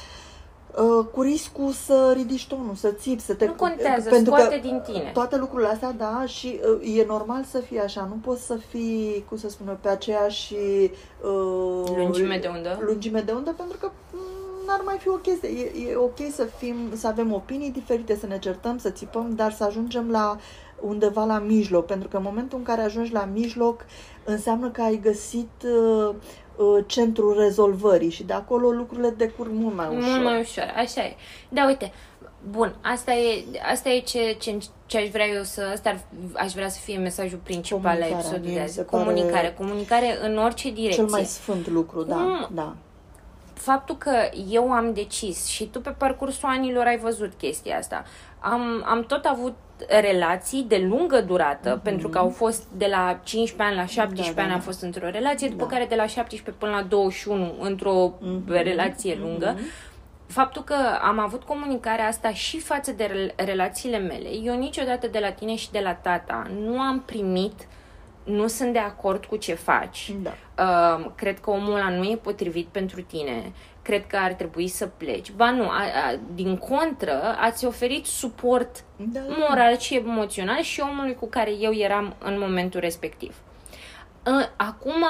cu 1.13 1.23
riscul 1.23 1.71
să 1.71 2.13
ridici 2.17 2.47
tonul, 2.47 2.75
să 2.75 2.89
țipi, 2.89 3.23
să 3.23 3.35
te... 3.35 3.47
Nu 3.47 3.53
contează, 3.53 4.09
pentru 4.09 4.33
că 4.33 4.41
scoate 4.41 4.61
din 4.63 4.83
tine. 4.85 5.11
Toate 5.13 5.37
lucrurile 5.37 5.69
astea, 5.69 5.93
da, 5.93 6.25
și 6.27 6.61
uh, 6.81 6.97
e 6.99 7.05
normal 7.07 7.45
să 7.45 7.59
fie 7.59 7.81
așa, 7.81 8.07
nu 8.09 8.19
poți 8.23 8.47
să 8.47 8.57
fii, 8.69 9.25
cum 9.29 9.37
să 9.37 9.49
spun 9.49 9.69
eu, 9.69 9.79
pe 9.81 9.89
aceeași... 9.89 10.55
Uh, 10.55 11.97
Lungime 11.97 12.39
de 12.39 12.49
undă. 12.49 12.79
Lungime 12.87 13.21
de 13.21 13.33
undă, 13.33 13.53
pentru 13.57 13.79
că 13.81 13.91
mm, 14.13 14.21
n-ar 14.67 14.81
mai 14.85 14.97
fi 14.99 15.09
o 15.09 15.15
chestie. 15.15 15.49
E, 15.49 15.91
e 15.91 15.97
ok 15.97 16.19
să 16.33 16.45
fim, 16.45 16.77
să 16.95 17.07
avem 17.07 17.33
opinii 17.33 17.71
diferite, 17.71 18.17
să 18.17 18.27
ne 18.27 18.39
certăm, 18.39 18.79
să 18.79 18.91
țipăm, 18.91 19.33
dar 19.35 19.53
să 19.53 19.65
ajungem 19.65 20.11
la 20.11 20.37
undeva 20.81 21.25
la 21.25 21.39
mijloc, 21.39 21.87
pentru 21.87 22.09
că 22.09 22.17
în 22.17 22.23
momentul 22.23 22.59
în 22.59 22.65
care 22.65 22.83
ajungi 22.83 23.13
la 23.13 23.29
mijloc, 23.33 23.85
înseamnă 24.25 24.71
că 24.71 24.83
ai 24.83 25.01
găsit 25.03 25.51
uh, 25.65 26.15
uh, 26.57 26.85
centrul 26.87 27.39
rezolvării 27.39 28.11
și 28.11 28.25
de 28.25 28.33
acolo 28.33 28.71
lucrurile 28.71 29.11
decurg 29.11 29.51
mult 29.53 29.75
mai 29.77 29.87
ușor. 29.87 30.03
Mult 30.03 30.23
mai 30.25 30.41
ușor, 30.41 30.73
așa 30.77 31.01
e. 31.03 31.15
Da, 31.49 31.67
uite, 31.67 31.93
bun, 32.51 32.75
asta 32.83 33.13
e, 33.13 33.45
asta 33.73 33.89
e 33.89 34.01
ce, 34.01 34.37
ce, 34.39 34.59
ce 34.87 34.99
aș 34.99 35.09
vrea 35.09 35.27
eu 35.27 35.43
să, 35.43 35.71
asta 35.73 35.89
ar, 35.89 35.99
aș 36.35 36.53
vrea 36.53 36.69
să 36.69 36.79
fie 36.81 36.99
mesajul 36.99 37.41
principal 37.43 37.83
la 37.83 37.91
Comunicarea, 37.91 38.19
episodul 38.19 38.45
mie 38.45 38.53
de 38.53 38.59
mi 38.59 38.65
azi. 38.65 38.75
se 38.75 38.83
pare 38.83 39.05
Comunicare, 39.05 39.55
comunicare 39.59 40.19
în 40.23 40.39
orice 40.39 40.71
direcție. 40.71 41.03
Cel 41.03 41.11
mai 41.11 41.25
sfânt 41.25 41.69
lucru, 41.69 42.03
da, 42.03 42.15
Cum? 42.15 42.49
da. 42.53 42.77
Faptul 43.55 43.97
că 43.97 44.13
eu 44.51 44.73
am 44.73 44.93
decis 44.93 45.47
și 45.47 45.67
tu 45.67 45.81
pe 45.81 45.91
parcursul 45.91 46.49
anilor 46.49 46.85
ai 46.87 46.99
văzut 46.99 47.33
chestia 47.39 47.77
asta. 47.77 48.05
Am, 48.39 48.83
am 48.87 49.05
tot 49.05 49.25
avut 49.25 49.55
relații 49.89 50.63
de 50.69 50.77
lungă 50.89 51.21
durată, 51.21 51.79
mm-hmm. 51.79 51.83
pentru 51.83 52.09
că 52.09 52.19
au 52.19 52.29
fost 52.29 52.65
de 52.77 52.87
la 52.91 53.21
15 53.23 53.63
ani 53.63 53.75
la 53.77 53.87
17 53.87 54.21
Mhm. 54.29 54.35
Da, 54.35 54.35
da, 54.35 54.43
ani 54.43 54.53
am 54.53 54.59
da. 54.59 54.65
fost 54.65 54.83
într-o 54.83 55.11
relație, 55.11 55.49
după 55.49 55.65
Da. 55.65 55.71
care 55.71 55.85
de 55.89 55.95
la 55.95 56.07
17 56.07 56.51
până 56.65 56.73
la 56.77 56.83
21 56.83 57.55
într-o 57.61 58.13
Mhm. 58.21 58.53
relație 58.53 59.17
lungă. 59.21 59.59
Faptul 60.27 60.63
că 60.63 60.77
am 61.03 61.19
avut 61.19 61.43
comunicarea 61.43 62.07
asta 62.07 62.33
și 62.33 62.59
față 62.61 62.93
de 62.93 63.05
rel- 63.05 63.33
relațiile 63.47 63.99
mele, 63.99 64.29
eu 64.45 64.57
niciodată 64.59 65.07
de 65.07 65.19
la 65.19 65.31
tine 65.31 65.55
și 65.57 65.71
de 65.71 65.81
la 65.81 65.93
tata 65.95 66.47
nu 66.61 66.81
am 66.81 67.01
primit, 67.07 67.53
nu 68.25 68.47
sunt 68.47 68.73
de 68.73 68.79
acord 68.79 69.25
cu 69.25 69.37
ce 69.37 69.55
faci. 69.55 70.13
Da. 70.23 70.35
Uh, 70.65 71.11
cred 71.15 71.41
că 71.41 71.51
omul 71.51 71.73
ăla 71.75 71.89
nu 71.89 72.05
e 72.05 72.17
potrivit 72.23 72.67
pentru 72.67 73.03
tine, 73.03 73.53
cred 73.87 74.07
că 74.07 74.17
ar 74.17 74.33
trebui 74.33 74.69
să 74.69 74.87
pleci. 74.87 75.33
Ba 75.33 75.51
nu, 75.51 75.69
a, 75.69 75.81
a, 75.81 76.19
din 76.35 76.57
contră, 76.57 77.37
ați 77.41 77.65
oferit 77.65 78.07
suport 78.07 78.85
Da, 78.97 79.21
da. 79.21 79.35
moral 79.49 79.79
și 79.79 79.95
emoțional 79.95 80.61
și 80.63 80.81
omului 80.81 81.15
cu 81.15 81.27
care 81.27 81.51
eu 81.61 81.73
eram 81.75 82.15
în 82.19 82.39
momentul 82.39 82.81
respectiv. 82.81 83.35
Uh, 84.27 84.49
Acum 84.57 85.05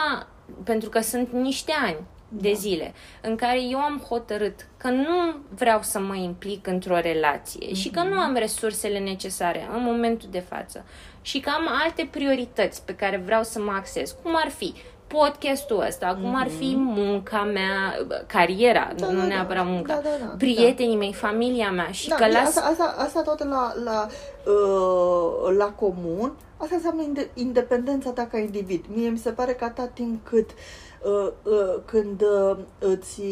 pentru 0.64 0.89
că 0.89 1.01
sunt 1.01 1.33
niște 1.33 1.72
ani 1.85 1.97
de 2.29 2.53
zile 2.53 2.93
în 3.20 3.37
care 3.37 3.62
eu 3.62 3.79
am 3.79 4.05
hotărât 4.09 4.66
că 4.77 4.89
nu 4.89 5.37
vreau 5.49 5.83
să 5.83 6.01
mă 6.01 6.14
implic 6.14 6.66
într-o 6.66 6.99
relație 7.01 7.74
și 7.74 7.91
că 7.91 8.03
nu 8.03 8.18
am 8.18 8.35
resursele 8.35 8.99
necesare 8.99 9.68
în 9.74 9.83
momentul 9.83 10.29
de 10.31 10.41
față 10.41 10.85
și 11.22 11.41
că 11.41 11.51
am 11.51 11.68
alte 11.85 12.09
priorități 12.11 12.85
pe 12.85 12.95
care 12.95 13.16
vreau 13.16 13.43
să 13.43 13.61
mă 13.61 13.72
acces, 13.72 14.16
cum 14.22 14.33
ar 14.37 14.49
fi 14.49 14.74
podcastul 15.18 15.84
ăsta, 15.88 16.18
cum 16.22 16.34
ar 16.34 16.48
fi 16.48 16.74
munca 16.76 17.42
mea, 17.42 18.06
cariera, 18.26 18.92
Da, 18.96 19.06
nu 19.06 19.12
da, 19.14 19.20
da. 19.20 19.26
neapărat 19.26 19.66
munca, 19.66 19.94
Da, 19.94 20.00
da, 20.02 20.24
da. 20.26 20.34
prietenii 20.38 20.96
mei, 20.96 21.12
familia 21.12 21.70
mea 21.70 21.90
și 21.90 22.08
Da, 22.08 22.14
că 22.14 22.24
bine, 22.24 22.38
las... 22.38 22.46
asta, 22.56 22.60
asta, 22.70 22.94
asta 22.98 23.22
toate 23.22 23.44
la, 23.44 23.72
la, 23.84 24.06
uh, 24.52 25.56
la 25.58 25.64
comun, 25.64 26.32
asta 26.56 26.74
înseamnă 26.74 27.02
inde- 27.02 27.30
independența 27.34 28.10
ta 28.10 28.26
ca 28.30 28.38
individ. 28.38 28.84
Mie 28.94 29.08
mi 29.08 29.18
se 29.18 29.30
pare 29.30 29.52
că 29.52 29.64
atâta 29.64 29.86
timp 29.94 30.26
cât 30.28 30.50
uh, 31.04 31.32
uh, 31.42 31.74
când 31.84 32.22
uh, 32.22 32.56
îți 32.78 33.22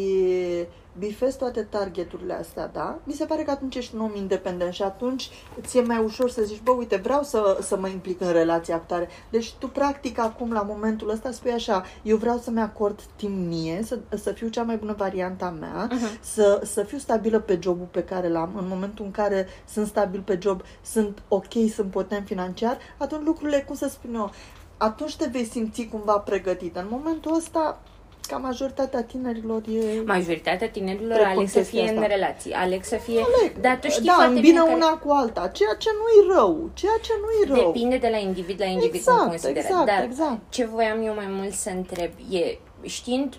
bifezi 0.97 1.37
toate 1.37 1.61
targeturile 1.61 2.33
astea, 2.33 2.67
da? 2.67 2.97
Mi 3.03 3.13
se 3.13 3.25
pare 3.25 3.43
că 3.43 3.51
atunci 3.51 3.75
ești 3.75 3.95
un 3.95 4.01
om 4.01 4.11
independent 4.15 4.73
și 4.73 4.81
atunci 4.81 5.29
ți-e 5.61 5.81
mai 5.81 6.03
ușor 6.03 6.29
să 6.29 6.41
zici, 6.41 6.61
bă, 6.63 6.71
uite, 6.71 6.95
vreau 6.95 7.23
să, 7.23 7.57
să 7.61 7.77
mă 7.77 7.87
implic 7.87 8.21
în 8.21 8.31
relația 8.31 8.77
cu 8.77 8.83
tare. 8.87 9.07
Deci 9.29 9.53
tu, 9.53 9.67
practic, 9.67 10.19
acum, 10.19 10.51
la 10.51 10.61
momentul 10.61 11.09
ăsta, 11.09 11.31
spui 11.31 11.51
așa, 11.51 11.83
eu 12.03 12.17
vreau 12.17 12.37
să-mi 12.37 12.61
acord 12.61 12.99
timp 13.15 13.47
mie, 13.47 13.81
să, 13.83 13.99
să 14.09 14.31
fiu 14.31 14.47
cea 14.47 14.63
mai 14.63 14.77
bună 14.77 14.93
varianta 14.97 15.49
mea, 15.59 15.87
Mhm. 15.91 16.19
să, 16.21 16.61
să 16.65 16.83
fiu 16.83 16.97
stabilă 16.97 17.39
pe 17.39 17.59
jobul 17.61 17.87
pe 17.91 18.03
care 18.03 18.29
l-am, 18.29 18.55
în 18.57 18.67
momentul 18.67 19.05
în 19.05 19.11
care 19.11 19.47
sunt 19.69 19.87
stabil 19.87 20.21
pe 20.21 20.37
job, 20.41 20.61
sunt 20.81 21.23
ok, 21.27 21.53
sunt 21.73 21.91
potent 21.91 22.25
financiar, 22.27 22.77
atunci 22.97 23.25
lucrurile, 23.25 23.63
cum 23.67 23.75
să 23.75 23.87
spun 23.87 24.13
eu, 24.15 24.31
atunci 24.77 25.15
te 25.15 25.27
vei 25.31 25.45
simți 25.45 25.87
cumva 25.91 26.17
pregătită. 26.17 26.79
În 26.79 26.87
momentul 26.89 27.35
ăsta, 27.35 27.79
ca 28.25 28.37
majoritatea 28.37 29.03
tinerilor 29.03 29.61
e... 29.67 30.01
Majoritatea 30.05 30.69
tinerilor 30.69 31.17
Precum 31.17 31.31
aleg 31.37 31.47
să 31.47 31.57
chestia 31.59 31.81
fie 31.83 31.91
în 31.91 31.97
asta. 32.03 32.07
relații, 32.15 32.51
aleg 32.53 32.83
să 32.83 32.95
fie... 32.95 33.19
Aleg. 33.39 33.57
Dar 33.61 33.79
tu 33.79 33.87
știi 33.89 34.05
da, 34.05 34.13
foarte 34.13 34.35
îmbină 34.35 34.61
bine 34.63 34.69
că 34.71 34.75
una 34.75 34.97
cu 34.97 35.11
alta, 35.11 35.47
ceea 35.47 35.75
ce 35.79 35.89
nu-i 35.99 36.35
rău, 36.35 36.69
ceea 36.73 36.97
ce 37.03 37.11
nu-i 37.21 37.55
rău. 37.57 37.71
depinde 37.71 37.97
de 37.97 38.07
la 38.11 38.17
individ 38.17 38.59
la 38.59 38.65
individ 38.65 38.95
Exact, 38.95 39.17
cum 39.19 39.27
consideră. 39.27 39.59
exact, 39.59 39.85
Dar 39.85 40.03
exact. 40.03 40.39
ce 40.49 40.65
voiam 40.65 41.05
eu 41.05 41.13
mai 41.13 41.27
mult 41.29 41.53
să 41.53 41.69
întreb 41.69 42.11
e, 42.29 42.57
știind 42.87 43.35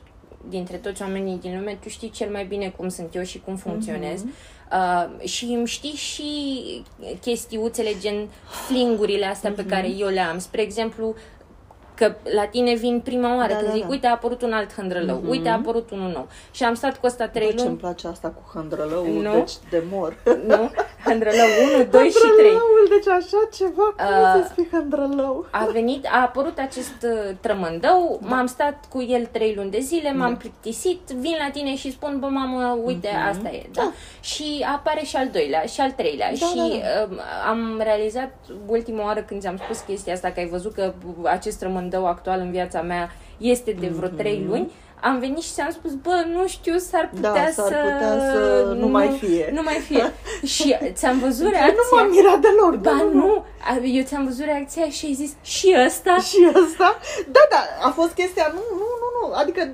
dintre 0.48 0.76
toți 0.76 1.02
oamenii 1.02 1.38
din 1.38 1.58
lume, 1.58 1.78
tu 1.82 1.88
știi 1.88 2.10
cel 2.10 2.30
mai 2.30 2.44
bine 2.44 2.68
cum 2.76 2.88
sunt 2.88 3.14
eu 3.14 3.22
și 3.22 3.40
cum 3.44 3.56
funcționez. 3.56 4.22
Mhm. 4.22 4.32
Uh, 4.72 5.26
și 5.28 5.44
îmi 5.44 5.66
știi 5.66 5.92
și 5.94 6.24
chestiuțele 7.20 7.90
gen 8.00 8.28
flingurile 8.66 9.26
astea 9.26 9.50
Mhm. 9.50 9.62
pe 9.62 9.66
care 9.68 9.88
eu 9.88 10.08
le 10.08 10.20
am. 10.20 10.38
Spre 10.38 10.60
exemplu, 10.62 11.14
că 11.96 12.14
la 12.34 12.44
tine 12.46 12.74
vin 12.74 13.00
prima 13.04 13.36
oară 13.36 13.52
Da, 13.52 13.56
când 13.58 13.68
da, 13.68 13.74
zic, 13.74 13.82
da. 13.82 13.88
uite 13.90 14.06
a 14.06 14.10
apărut 14.10 14.42
un 14.42 14.52
alt 14.52 14.74
hândrălău, 14.74 15.16
Mhm. 15.16 15.28
uite 15.28 15.48
a 15.48 15.52
apărut 15.52 15.90
unul 15.90 16.10
nou. 16.10 16.28
Și 16.50 16.64
am 16.64 16.74
stat 16.74 16.96
cu 17.00 17.06
ăsta 17.06 17.28
trei 17.28 17.46
Bă, 17.46 17.50
ce 17.52 17.56
luni. 17.56 17.68
îmi 17.68 17.78
place 17.78 18.06
asta 18.08 18.28
cu 18.28 18.42
hândrălăul, 18.58 19.22
Nu? 19.22 19.32
deci 19.32 19.52
de 19.70 19.82
mor. 19.90 20.16
Nu? 20.46 20.70
Hândrălău 21.10 21.46
1, 21.74 21.84
2 21.90 22.08
și 22.08 22.14
3. 22.18 22.30
Hândrălăul, 22.30 22.86
deci 22.88 23.08
așa 23.08 23.40
ceva, 23.56 23.82
cum 23.96 24.06
Uh, 24.06 24.32
să 24.42 24.48
spui 24.50 24.68
hândrălău? 24.72 25.46
A 25.50 25.64
venit, 25.72 26.06
a 26.10 26.20
apărut 26.20 26.58
acest 26.58 26.98
uh, 27.02 27.34
trămândău, 27.40 28.18
m-am 28.22 28.46
stat 28.46 28.84
cu 28.88 29.02
el 29.02 29.24
trei 29.32 29.54
luni 29.56 29.70
de 29.70 29.78
zile, 29.80 30.12
m-am 30.12 30.30
Da. 30.30 30.36
plictisit, 30.36 31.00
vin 31.18 31.34
la 31.38 31.50
tine 31.52 31.76
și 31.76 31.90
spun, 31.90 32.16
bă 32.20 32.26
mamă, 32.26 32.78
uite, 32.84 33.08
Mhm. 33.12 33.28
asta 33.28 33.48
e, 33.48 33.62
da? 33.72 33.82
Da. 33.82 33.92
Și 34.20 34.66
apare 34.76 35.00
și 35.04 35.16
al 35.16 35.28
doilea, 35.32 35.62
și 35.62 35.80
al 35.80 35.90
treilea. 35.90 36.28
Da, 36.28 36.34
și 36.46 36.54
da, 36.56 36.62
uh, 36.64 37.18
am 37.48 37.80
realizat 37.82 38.34
ultima 38.66 39.04
oară 39.04 39.20
când 39.20 39.40
ți-am 39.40 39.56
spus 39.56 39.78
chestia 39.80 40.12
asta, 40.12 40.28
că 40.30 40.40
ai 40.40 40.46
văzut 40.48 40.72
că 40.74 40.92
acest 41.24 41.58
trămândău 41.58 42.06
actual 42.06 42.40
în 42.40 42.50
viața 42.50 42.80
mea 42.82 43.10
este 43.38 43.70
de 43.80 43.86
vreo 43.86 44.08
Mhm. 44.08 44.16
trei 44.16 44.44
luni, 44.48 44.72
am 45.00 45.18
venit 45.18 45.42
și 45.42 45.52
ți-am 45.52 45.70
spus, 45.70 45.92
bă, 45.94 46.24
nu 46.32 46.46
știu, 46.46 46.76
s-ar 46.78 47.10
Da, 47.20 47.28
putea 47.28 47.50
s-ar 47.52 47.66
să... 47.66 47.74
putea 47.92 48.18
să 48.32 48.72
nu 48.76 48.86
mai 48.88 49.08
fie. 49.20 49.50
Nu 49.54 49.62
mai 49.62 49.74
fie. 49.74 50.12
și 50.44 50.76
ți-am 50.92 51.18
văzut 51.18 51.44
Deci 51.50 51.52
reacția. 51.52 51.74
nu 51.90 51.96
m-am 51.96 52.08
mirat 52.10 52.38
deloc. 52.40 52.74
Ba 52.74 53.02
nu, 53.12 53.44
A- 53.68 53.78
eu 53.82 54.02
ți-am 54.04 54.24
văzut 54.24 54.44
reacția 54.44 54.88
și 54.88 55.06
ai 55.06 55.12
zis, 55.12 55.32
și 55.42 55.76
ăsta? 55.86 56.16
Și 56.18 56.48
asta? 56.64 56.98
Da, 57.30 57.40
da, 57.50 57.86
a 57.86 57.90
fost 57.90 58.12
chestia, 58.12 58.50
nu, 58.54 58.60
nu, 58.80 58.86
nu, 59.02 59.08
nu, 59.28 59.34
adică 59.34 59.70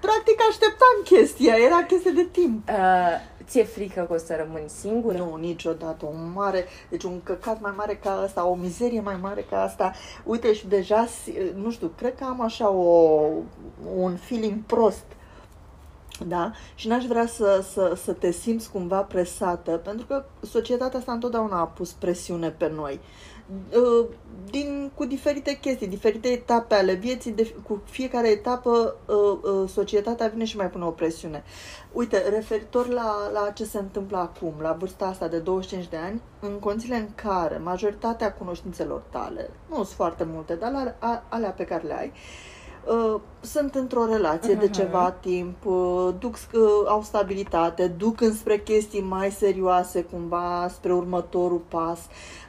practic 0.00 0.38
așteptam 0.48 0.96
chestia, 1.04 1.54
era 1.54 1.84
chestie 1.88 2.10
de 2.10 2.26
timp. 2.32 2.68
Uh, 2.68 3.14
ți-e 3.48 3.64
frică 3.64 4.04
că 4.08 4.12
o 4.12 4.16
să 4.16 4.36
rămâni 4.36 4.68
singur? 4.68 5.14
Nu, 5.14 5.36
niciodată. 5.36 6.06
Un 6.06 6.32
mare, 6.34 6.64
deci 6.90 7.02
un 7.02 7.22
căcat 7.22 7.60
mai 7.60 7.72
mare 7.76 7.94
ca 7.94 8.20
asta, 8.20 8.46
o 8.46 8.54
mizerie 8.54 9.00
mai 9.00 9.16
mare 9.20 9.46
ca 9.50 9.62
asta. 9.62 9.92
Uite, 10.24 10.52
și 10.52 10.66
deja, 10.66 11.06
si- 11.06 11.34
nu 11.54 11.70
știu, 11.70 11.92
cred 11.96 12.14
că 12.14 12.24
am 12.24 12.40
așa 12.40 12.70
o, 12.70 13.20
un 13.96 14.16
feeling 14.16 14.62
prost. 14.66 15.04
Da? 16.26 16.52
Și 16.74 16.88
n-aș 16.88 17.04
vrea 17.04 17.26
să, 17.26 17.64
să, 17.72 17.98
să 18.02 18.12
te 18.12 18.30
simți 18.30 18.70
cumva 18.70 19.00
presată, 19.00 19.70
pentru 19.70 20.06
că 20.06 20.24
societatea 20.40 20.98
asta 20.98 21.12
întotdeauna 21.12 21.60
a 21.60 21.64
pus 21.66 21.92
presiune 21.92 22.50
pe 22.50 22.70
noi. 22.74 22.92
Uh, 22.92 23.37
Din, 24.50 24.90
cu 24.94 25.04
diferite 25.04 25.58
chestii, 25.60 25.86
diferite 25.86 26.28
etape 26.28 26.74
ale 26.74 26.92
vieții, 26.92 27.32
de, 27.32 27.54
cu 27.66 27.82
fiecare 27.84 28.28
etapă 28.28 28.96
uh, 29.06 29.38
uh, 29.42 29.68
societatea 29.68 30.26
vine 30.26 30.44
și 30.44 30.56
mai 30.56 30.70
pune 30.70 30.84
o 30.84 30.90
presiune. 30.90 31.44
Uite, 31.92 32.28
referitor 32.28 32.88
la, 32.88 33.30
la 33.32 33.50
ce 33.50 33.64
se 33.64 33.78
întâmplă 33.78 34.16
acum, 34.16 34.54
la 34.60 34.72
vârsta 34.72 35.06
asta 35.06 35.28
de 35.28 35.38
25 35.38 35.88
de 35.88 35.96
ani, 35.96 36.20
în 36.40 36.58
condițiile 36.58 36.96
în 36.96 37.08
care 37.14 37.56
majoritatea 37.56 38.32
cunoștințelor 38.32 39.02
tale, 39.10 39.50
nu 39.68 39.74
sunt 39.74 39.88
foarte 39.88 40.24
multe, 40.24 40.54
dar 40.54 40.70
la, 40.70 40.94
a, 40.98 41.22
alea 41.28 41.50
pe 41.50 41.64
care 41.64 41.86
le 41.86 41.98
ai, 41.98 42.06
uh, 42.06 42.57
sunt 43.40 43.74
într-o 43.74 44.06
relație 44.06 44.54
de 44.54 44.64
Mhm. 44.64 44.72
ceva 44.72 45.10
timp, 45.10 45.64
uh, 45.64 46.08
duc, 46.18 46.34
uh, 46.34 46.60
au 46.86 47.02
stabilitate, 47.02 47.86
duc 47.86 48.20
înspre 48.20 48.58
chestii 48.60 49.00
mai 49.00 49.30
serioase, 49.30 50.02
cumva 50.02 50.68
spre 50.70 50.92
următorul 50.92 51.62
pas. 51.68 51.98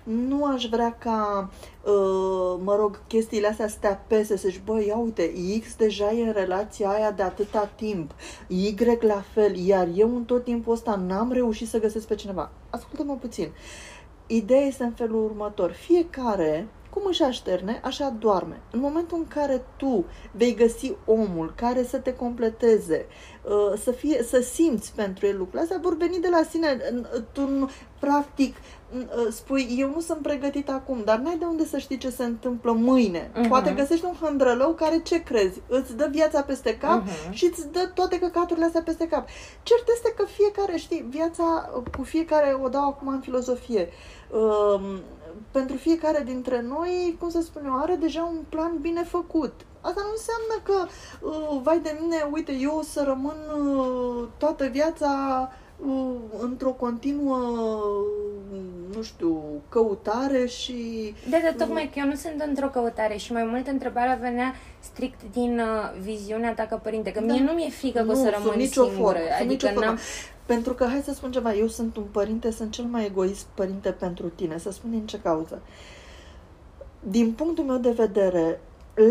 Nu 0.04 0.46
aș 0.46 0.66
vrea 0.66 0.96
ca, 1.00 1.50
uh, 1.84 2.60
mă 2.64 2.76
rog, 2.80 3.02
chestiile 3.08 3.48
astea 3.48 3.68
să 3.68 3.76
te 3.80 3.88
apese, 3.88 4.38
să 4.38 4.48
zici, 4.48 4.62
băi, 4.66 4.88
ia 4.88 4.98
uite, 4.98 5.32
X 5.62 5.76
deja 5.76 6.12
e 6.12 6.26
în 6.28 6.32
relația 6.34 6.90
aia 6.90 7.12
de 7.12 7.24
atâta 7.24 7.70
timp, 7.76 8.12
Y 8.48 8.76
la 9.00 9.24
fel, 9.34 9.56
iar 9.56 9.88
eu 9.96 10.16
în 10.16 10.24
tot 10.24 10.44
timpul 10.44 10.74
ăsta 10.74 10.96
n-am 11.08 11.32
reușit 11.32 11.68
să 11.68 11.80
găsesc 11.80 12.08
pe 12.08 12.16
cineva. 12.16 12.50
Ascultă-mă 12.70 13.16
puțin. 13.22 13.50
Ideea 14.28 14.62
este 14.62 14.84
în 14.84 14.92
felul 14.92 15.24
următor. 15.24 15.72
Fiecare, 15.72 16.68
cum 16.90 17.02
își 17.06 17.24
așterne, 17.24 17.82
așa 17.84 18.14
doarme. 18.20 18.60
În 18.72 18.80
momentul 18.80 19.18
în 19.18 19.28
care 19.28 19.62
tu 19.78 20.06
vei 20.32 20.56
găsi 20.56 20.94
omul 21.06 21.54
care 21.56 21.84
să 21.84 21.98
te 21.98 22.16
completeze, 22.16 23.06
uh, 23.44 23.80
să, 23.84 23.92
fie, 23.92 24.24
să 24.24 24.40
simți 24.40 24.94
pentru 24.96 25.26
el 25.26 25.34
lucrurile 25.38 25.62
astea, 25.62 25.80
vor 25.82 25.98
veni 25.98 26.18
de 26.20 26.28
la 26.32 26.42
sine. 26.50 26.78
Tu, 27.32 27.48
nu- 27.48 27.70
practic, 28.00 28.56
uh, 28.94 29.28
spui, 29.32 29.76
eu 29.78 29.90
nu 29.90 30.00
sunt 30.00 30.22
pregătit 30.22 30.70
acum, 30.70 31.02
dar 31.06 31.18
n-ai 31.18 31.38
de 31.38 31.46
unde 31.46 31.66
să 31.66 31.78
știi 31.78 31.98
ce 31.98 32.10
se 32.10 32.24
întâmplă 32.24 32.72
mâine. 32.72 33.32
Mhm. 33.36 33.48
Poate 33.48 33.72
găsești 33.72 34.06
un 34.06 34.16
hândrălău 34.22 34.72
care, 34.74 35.00
ce 35.00 35.24
crezi, 35.24 35.62
îți 35.68 35.96
dă 35.96 36.08
viața 36.12 36.42
peste 36.42 36.78
cap 36.78 37.02
Mhm. 37.02 37.32
și 37.32 37.46
îți 37.46 37.72
dă 37.72 37.92
toate 37.94 38.20
căcaturile 38.20 38.66
astea 38.66 38.82
peste 38.82 39.08
cap. 39.08 39.28
Cert 39.64 39.90
este 39.94 40.14
că 40.18 40.26
fiecare, 40.26 40.78
știi, 40.78 41.06
viața 41.10 41.72
cu 41.98 42.04
fiecare, 42.04 42.58
o 42.64 42.68
dau 42.70 42.88
acum 42.88 43.08
în 43.08 43.20
filozofie, 43.20 43.90
um, 44.32 44.82
pentru 45.52 45.76
fiecare 45.76 46.24
dintre 46.26 46.62
noi, 46.62 47.16
cum 47.20 47.30
să 47.30 47.42
spun 47.42 47.66
eu, 47.66 47.80
are 47.82 47.96
deja 47.96 48.24
un 48.24 48.40
plan 48.50 48.78
bine 48.82 49.04
făcut. 49.04 49.54
Asta 49.82 50.02
nu 50.04 50.12
înseamnă 50.12 50.56
că, 50.64 50.88
uh, 51.28 51.60
vai 51.64 51.80
de 51.80 51.98
mine, 52.02 52.16
uite, 52.32 52.52
eu 52.52 52.78
o 52.78 52.82
să 52.82 53.04
rămân 53.06 53.38
uh, 53.58 54.28
toată 54.38 54.66
viața 54.66 55.12
uh, 55.86 56.16
într-o 56.40 56.70
continuă, 56.70 57.38
uh, 57.38 58.60
nu 58.96 59.02
știu, 59.02 59.42
căutare 59.70 60.46
și... 60.46 61.14
Da, 61.30 61.38
da, 61.44 61.66
tocmai 61.66 61.90
că 61.94 62.00
eu 62.00 62.06
nu 62.06 62.16
sunt 62.16 62.44
într-o 62.48 62.68
căutare 62.68 63.18
și 63.18 63.32
mai 63.32 63.44
mult 63.44 63.68
întrebarea 63.68 64.18
venea 64.22 64.54
strict 64.80 65.20
din 65.32 65.60
uh, 65.60 66.02
viziunea 66.02 66.54
ta 66.54 66.64
ca 66.64 66.76
părinte, 66.76 67.12
că 67.12 67.20
Da. 67.20 67.34
mie 67.34 67.44
nu 67.44 67.52
mi-e 67.52 67.70
frică 67.70 68.00
că 68.00 68.12
o 68.12 68.14
Nu, 68.14 68.16
să 68.16 68.32
sub 68.34 68.34
rămân 68.34 68.58
nicio 68.58 68.84
singură, 68.84 69.18
formă, 69.18 69.36
sub 69.38 69.46
adică 69.46 69.68
nicio 69.68 69.80
formă. 69.82 69.98
N-am... 70.50 70.56
Pentru 70.56 70.74
că, 70.74 70.86
hai 70.86 71.02
să 71.02 71.14
spun 71.14 71.32
ceva, 71.32 71.54
eu 71.54 71.68
sunt 71.68 71.98
un 71.98 72.06
părinte, 72.12 72.52
sunt 72.52 72.72
cel 72.72 72.86
mai 72.86 73.06
egoist 73.06 73.46
părinte 73.46 73.92
pentru 73.92 74.30
tine, 74.30 74.58
să 74.58 74.72
spun 74.72 74.92
din 74.92 75.06
ce 75.06 75.20
cauză. 75.20 75.62
Din 77.00 77.32
punctul 77.32 77.64
meu 77.64 77.78
de 77.78 77.92
vedere, 77.92 78.62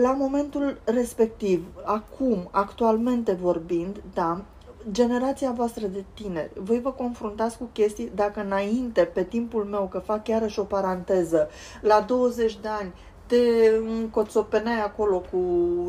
la 0.02 0.12
momentul 0.12 0.80
respectiv, 0.84 1.66
acum, 1.84 2.48
actualmente 2.50 3.32
vorbind, 3.32 4.02
da, 4.14 4.44
generația 4.90 5.50
voastră 5.50 5.86
de 5.86 6.04
tineri, 6.14 6.50
voi 6.54 6.80
vă 6.80 6.90
confruntați 6.90 7.58
cu 7.58 7.68
chestii, 7.72 8.12
dacă 8.14 8.40
înainte, 8.40 9.02
pe 9.04 9.22
timpul 9.22 9.64
meu, 9.64 9.88
că 9.90 9.98
fac 9.98 10.28
iarăși 10.28 10.58
o 10.58 10.62
paranteză, 10.62 11.48
la 11.80 12.00
20 12.00 12.58
de 12.58 12.68
ani, 12.68 12.92
te 13.28 13.36
încoțopeneai 14.00 14.80
acolo 14.80 15.18
cu, 15.30 15.38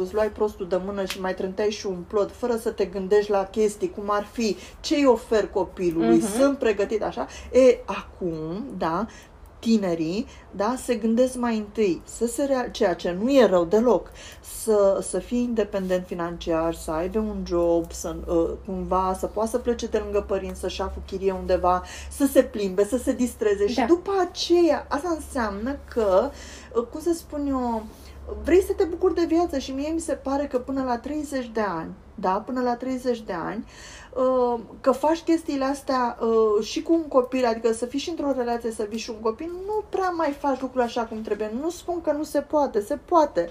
îți 0.02 0.14
luai 0.14 0.28
prostul 0.28 0.68
de 0.68 0.80
mână 0.86 1.06
și 1.06 1.22
mai 1.22 1.34
trânteai 1.34 1.70
și 1.70 1.86
un 1.86 2.04
plot, 2.08 2.32
fără 2.32 2.56
să 2.56 2.70
te 2.70 2.86
gândești 2.86 3.32
la 3.32 3.44
chestii, 3.46 3.90
cum 3.92 4.04
ar 4.08 4.28
fi 4.32 4.58
ce 4.80 4.96
îi 4.96 5.06
ofer 5.06 5.48
copilului, 5.48 6.18
Mhm. 6.18 6.32
sunt 6.40 6.58
pregătit 6.58 7.04
așa. 7.04 7.28
E, 7.52 7.78
acum, 7.86 8.64
da, 8.78 9.06
tinerii, 9.60 10.26
da, 10.52 10.76
se 10.86 10.96
gândesc 10.96 11.36
mai 11.36 11.58
întâi 11.58 12.02
să 12.06 12.28
se 12.28 12.44
rea- 12.44 12.70
ceea 12.70 12.94
ce 12.96 13.18
nu 13.22 13.32
e 13.32 13.46
rău 13.46 13.66
deloc, 13.66 14.12
să, 14.64 15.00
să 15.10 15.20
fie 15.20 15.38
independent 15.38 16.06
financiar, 16.06 16.74
să 16.74 16.92
aibă 16.92 17.20
un 17.20 17.44
job, 17.48 17.92
să 17.92 18.16
uh, 18.28 18.50
cumva 18.66 19.16
să 19.20 19.26
poată 19.26 19.50
să 19.50 19.58
plece 19.58 19.88
de 19.88 19.98
lângă 19.98 20.22
părinți, 20.28 20.60
să-și 20.60 20.80
ia 20.80 20.86
cu 20.86 21.02
chirie 21.08 21.32
undeva, 21.32 21.84
să 22.12 22.26
se 22.32 22.44
plimbe, 22.44 22.86
să 22.86 22.98
se 22.98 23.14
distreze 23.14 23.68
și 23.68 23.76
Da. 23.76 23.86
după 23.86 24.12
aceea, 24.30 24.86
asta 24.90 25.10
înseamnă 25.16 25.78
că, 25.88 26.22
uh, 26.24 26.32
cum 26.92 27.02
să 27.02 27.14
spun 27.14 27.48
eu, 27.48 27.84
vrei 28.44 28.62
să 28.62 28.74
te 28.74 28.84
bucuri 28.84 29.16
de 29.16 29.26
viață 29.28 29.58
și 29.58 29.72
mie 29.72 29.90
mi 29.90 30.00
se 30.00 30.14
pare 30.14 30.48
că 30.48 30.60
până 30.60 30.84
la 30.84 30.98
30 30.98 31.52
de 31.54 31.62
ani, 31.62 31.92
da, 32.16 32.44
până 32.46 32.62
la 32.62 32.76
30 32.76 33.22
de 33.22 33.34
ani, 33.34 33.66
uh, 34.14 34.60
că 34.82 34.92
faci 34.92 35.20
chestiile 35.20 35.66
astea 35.66 36.18
uh, 36.22 36.66
și 36.66 36.82
cu 36.82 36.94
un 36.94 37.08
copil, 37.08 37.46
adică 37.46 37.74
să 37.74 37.86
fii 37.86 38.00
și 38.00 38.10
într-o 38.10 38.32
relație, 38.32 38.72
să 38.72 38.84
fii 38.84 38.98
și 38.98 39.10
un 39.10 39.20
copil, 39.20 39.52
nu 39.66 39.84
prea 39.90 40.10
mai 40.10 40.32
faci 40.32 40.62
lucruri 40.62 40.86
așa 40.86 41.04
cum 41.06 41.22
trebuie. 41.22 41.52
Nu 41.62 41.70
spun 41.70 42.02
că 42.02 42.12
nu 42.12 42.24
se 42.24 42.40
poate, 42.40 42.80
se 42.80 43.00
poate, 43.06 43.50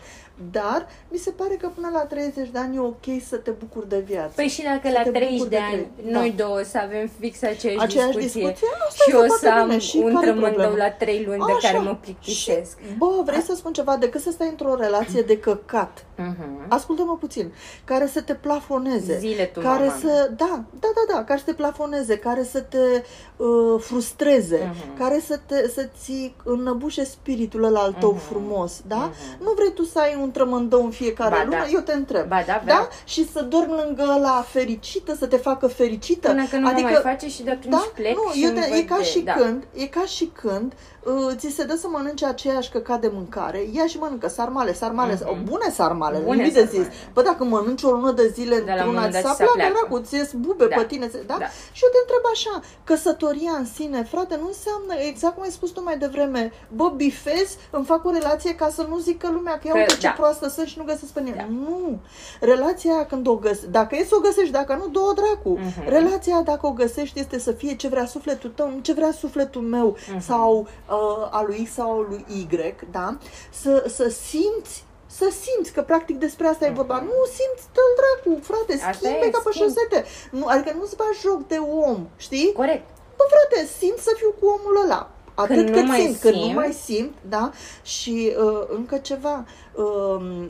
dar 0.53 0.87
mi 1.09 1.19
se 1.19 1.31
pare 1.31 1.55
că 1.55 1.71
până 1.75 1.89
la 1.93 1.99
30 2.01 2.49
de 2.49 2.59
ani 2.59 2.77
e 2.77 2.81
ok 2.81 3.05
să 3.27 3.37
te 3.37 3.51
bucuri 3.51 3.89
de 3.89 3.99
viață. 4.07 4.33
Păi 4.35 4.49
și 4.49 4.63
dacă 4.63 4.81
Să 4.89 4.93
la 4.97 5.03
te 5.03 5.11
30 5.11 5.31
bucuri 5.33 5.51
de 5.51 5.57
de 5.57 5.63
ani 5.63 5.87
trei- 5.97 6.13
noi 6.13 6.33
da. 6.37 6.45
două 6.45 6.63
să 6.63 6.79
avem 6.79 7.11
fix 7.21 7.43
aceeași, 7.43 7.79
Aceeași 7.85 8.17
discuție, 8.17 8.41
discuție, 8.49 8.67
asta 8.89 9.03
și 9.05 9.11
se 9.11 9.17
o 9.17 9.19
poate 9.19 9.35
să 9.47 9.49
am 9.51 9.67
bine. 9.69 9.79
Și 9.79 9.97
un 9.97 10.03
care-i 10.15 10.21
trământău 10.31 10.53
problema? 10.63 10.77
la 10.85 10.91
3 10.91 11.25
luni 11.27 11.43
de 11.47 11.53
care 11.67 11.79
mă 11.79 11.97
plictisesc. 12.01 12.79
Și, 12.81 12.95
bă, 12.99 13.23
vrei 13.25 13.41
să 13.41 13.55
spun 13.57 13.73
ceva? 13.73 13.97
Decât 13.97 14.21
să 14.21 14.31
stai 14.31 14.49
într-o 14.49 14.75
relație 14.75 15.23
de 15.23 15.39
căcat, 15.39 16.05
Mhm. 16.17 16.65
ascultă-mă 16.69 17.17
puțin, 17.21 17.53
care 17.85 18.07
să 18.07 18.21
te 18.23 18.35
plafoneze, 18.35 19.19
Zile 19.19 19.45
tu, 19.45 19.61
care 19.61 19.87
mama. 19.87 19.99
să, 20.01 20.31
da, 20.37 20.63
da, 20.81 20.89
da, 20.95 21.15
da, 21.15 21.25
care 21.25 21.39
să 21.39 21.45
te 21.45 21.53
plafoneze, 21.55 22.19
care 22.19 22.43
să 22.45 22.61
te 22.61 23.03
uh, 23.37 23.81
frustreze, 23.81 24.71
Mhm. 24.73 24.97
care 24.99 25.21
să 25.27 25.41
te, 25.47 25.69
să-ți 25.69 26.35
înnăbușe 26.45 27.05
spiritul 27.05 27.65
ăla 27.65 27.81
al 27.81 27.93
tău 28.01 28.11
Mhm. 28.11 28.21
frumos, 28.21 28.81
da? 28.87 28.97
Mhm. 29.13 29.43
Nu 29.45 29.53
vrei 29.57 29.73
tu 29.73 29.83
să 29.83 29.99
ai 29.99 30.19
un 30.21 30.28
trămândău 30.31 30.85
în 30.85 30.91
fiecare 30.91 31.35
Ba 31.35 31.43
lună? 31.45 31.57
da. 31.57 31.67
Eu 31.73 31.81
te 31.81 31.93
întreb. 31.93 32.27
Ba 32.29 32.43
da, 32.47 32.61
vreau. 32.65 32.79
da? 32.83 32.89
Și 33.05 33.29
să 33.33 33.43
dormi 33.43 33.83
lângă 33.85 34.15
ăla 34.17 34.45
fericită, 34.49 35.15
să 35.15 35.27
te 35.27 35.37
facă 35.37 35.67
fericită. 35.67 36.29
Până 36.29 36.45
când 36.51 36.63
nu 36.63 36.69
adică, 36.69 36.87
mă 36.89 37.01
mai 37.03 37.03
face 37.15 37.29
și 37.29 37.43
de 37.43 37.51
atunci 37.51 37.73
da? 37.75 37.91
plec 37.95 38.15
nu, 38.17 38.33
și 38.33 38.43
eu 38.45 38.51
îmi 38.51 38.59
te, 38.61 38.67
e 38.67 38.75
văd 38.75 38.89
ca 38.89 38.97
de- 38.97 39.03
și 39.05 39.21
da. 39.21 39.33
când, 39.33 39.63
e 39.75 39.87
ca 39.87 40.05
și 40.05 40.31
când 40.43 40.73
uh, 41.05 41.35
ți 41.37 41.49
se 41.51 41.65
dă 41.65 41.75
să 41.75 41.87
mănânci 41.91 42.23
aceeași 42.25 42.71
căcat 42.71 43.01
de 43.01 43.11
mâncare, 43.13 43.61
ia 43.73 43.87
și 43.87 43.99
mănâncă 43.99 44.29
sarmale, 44.29 44.73
sarmale, 44.73 45.13
Mhm. 45.13 45.25
mm-hmm. 45.35 45.45
bune 45.45 45.71
sarmale, 45.71 46.19
Bune 46.19 46.37
nimic 46.37 46.53
de 46.55 46.61
zis. 46.65 46.71
sarmale. 46.73 46.93
Bă, 47.13 47.23
dacă 47.23 47.45
mănânci 47.45 47.83
o 47.83 47.91
lună 47.91 48.11
de 48.13 48.29
zile 48.29 48.57
De 48.59 48.63
la 48.67 48.73
un 48.73 48.79
într-una, 48.79 48.95
moment 49.01 49.13
dat 49.13 49.23
ți 49.23 49.29
ți 49.31 49.37
se 49.37 49.43
pleacă, 49.43 49.53
apleacă. 49.53 49.87
dracu, 49.89 50.05
ți 50.05 50.15
ies 50.15 50.33
bube 50.33 50.67
Da. 50.67 50.77
pe 50.77 50.85
tine, 50.85 51.07
da? 51.27 51.37
Da. 51.39 51.47
Și 51.73 51.83
eu 51.85 51.91
te 51.93 51.99
întreb 52.05 52.25
așa, 52.33 52.61
căsătoria 52.85 53.53
în 53.59 53.67
sine, 53.77 54.03
frate, 54.13 54.37
nu 54.41 54.47
înseamnă, 54.47 54.93
exact 55.09 55.35
cum 55.35 55.43
ai 55.43 55.51
spus 55.51 55.71
tu 55.71 55.83
mai 55.83 55.99
devreme, 55.99 56.53
bă, 56.69 56.93
bifez, 56.97 57.49
îmi 57.71 57.85
fac 57.85 58.05
o 58.05 58.11
relație 58.11 58.55
ca 58.55 58.69
să 58.69 58.87
nu 58.89 58.99
zică 58.99 59.27
lumea 59.33 59.53
că, 59.59 59.61
ia 59.67 59.73
Că- 59.73 59.79
uite 59.79 59.95
ce 59.95 60.07
da. 60.07 60.13
Proastă 60.19 60.49
sunt 60.49 60.67
și 60.67 60.79
nu 60.79 60.85
găsesc 60.85 61.13
pe 61.13 61.21
nimeni. 61.21 61.49
Da. 61.49 61.71
Nu. 61.71 61.99
Relația 62.41 62.93
aia 62.95 63.07
când 63.07 63.27
o 63.27 63.35
găsești, 63.35 63.67
dacă 63.71 63.97
e 63.97 64.05
să 64.05 64.15
o 64.19 64.21
găsești, 64.21 64.53
dacă 64.53 64.75
nu, 64.75 64.87
două 64.89 65.13
dracu. 65.13 65.49
Mhm. 65.59 65.89
Relația 65.89 66.41
dacă 66.45 66.67
o 66.67 66.71
găsești 66.73 67.21
este 67.21 67.39
să 67.39 67.53
fie 67.53 67.75
ce 67.77 67.89
vrea 67.89 68.07
sufletul 68.07 68.51
tău, 68.55 68.69
nu 68.71 68.79
ce 68.81 68.93
vrea 68.93 69.13
sufletul 69.13 69.63
meu 69.63 69.97
Mhm. 70.11 70.21
sau 70.21 70.59
uh, 70.91 71.29
a 71.31 71.43
lui 71.47 71.63
X 71.65 71.73
sau 71.73 71.91
a 71.91 72.07
lui 72.09 72.25
Y, 72.29 72.75
da? 72.91 73.17
Să, 73.51 73.85
să 73.89 74.09
simți 74.09 74.87
să 75.11 75.33
simți 75.45 75.73
că 75.73 75.83
practic 75.83 76.17
despre 76.19 76.47
asta 76.47 76.67
e 76.67 76.71
vorba. 76.71 76.99
Nu 77.01 77.19
simți, 77.37 77.65
dă 77.77 77.81
dracu, 77.99 78.41
frate, 78.43 78.73
Asta 78.73 78.93
schimbe 78.93 79.27
e, 79.27 79.31
ca 79.31 79.41
pe 79.45 79.51
schimb. 79.51 79.69
șosete. 79.69 80.05
Nu, 80.31 80.45
adică 80.47 80.71
nu-ți 80.79 80.97
bagi 80.97 81.21
joc 81.21 81.47
de 81.47 81.59
om, 81.87 82.07
știi? 82.17 82.53
Corect. 82.53 82.87
Bă, 83.17 83.25
frate, 83.35 83.67
simt 83.79 83.99
să 83.99 84.13
fiu 84.17 84.31
cu 84.41 84.47
omul 84.47 84.75
ăla. 84.85 85.11
Atât 85.39 85.57
Când 85.57 85.69
nu 85.69 85.75
cât 85.75 85.87
mai 85.87 86.01
simt, 86.01 86.17
când 86.21 86.35
nu 86.35 86.43
simt. 86.43 86.55
mai 86.55 86.73
simt, 86.73 87.15
da? 87.29 87.51
Și 87.83 88.33
uh, 88.45 88.67
încă 88.77 88.97
ceva, 88.97 89.45
uh, 89.75 90.47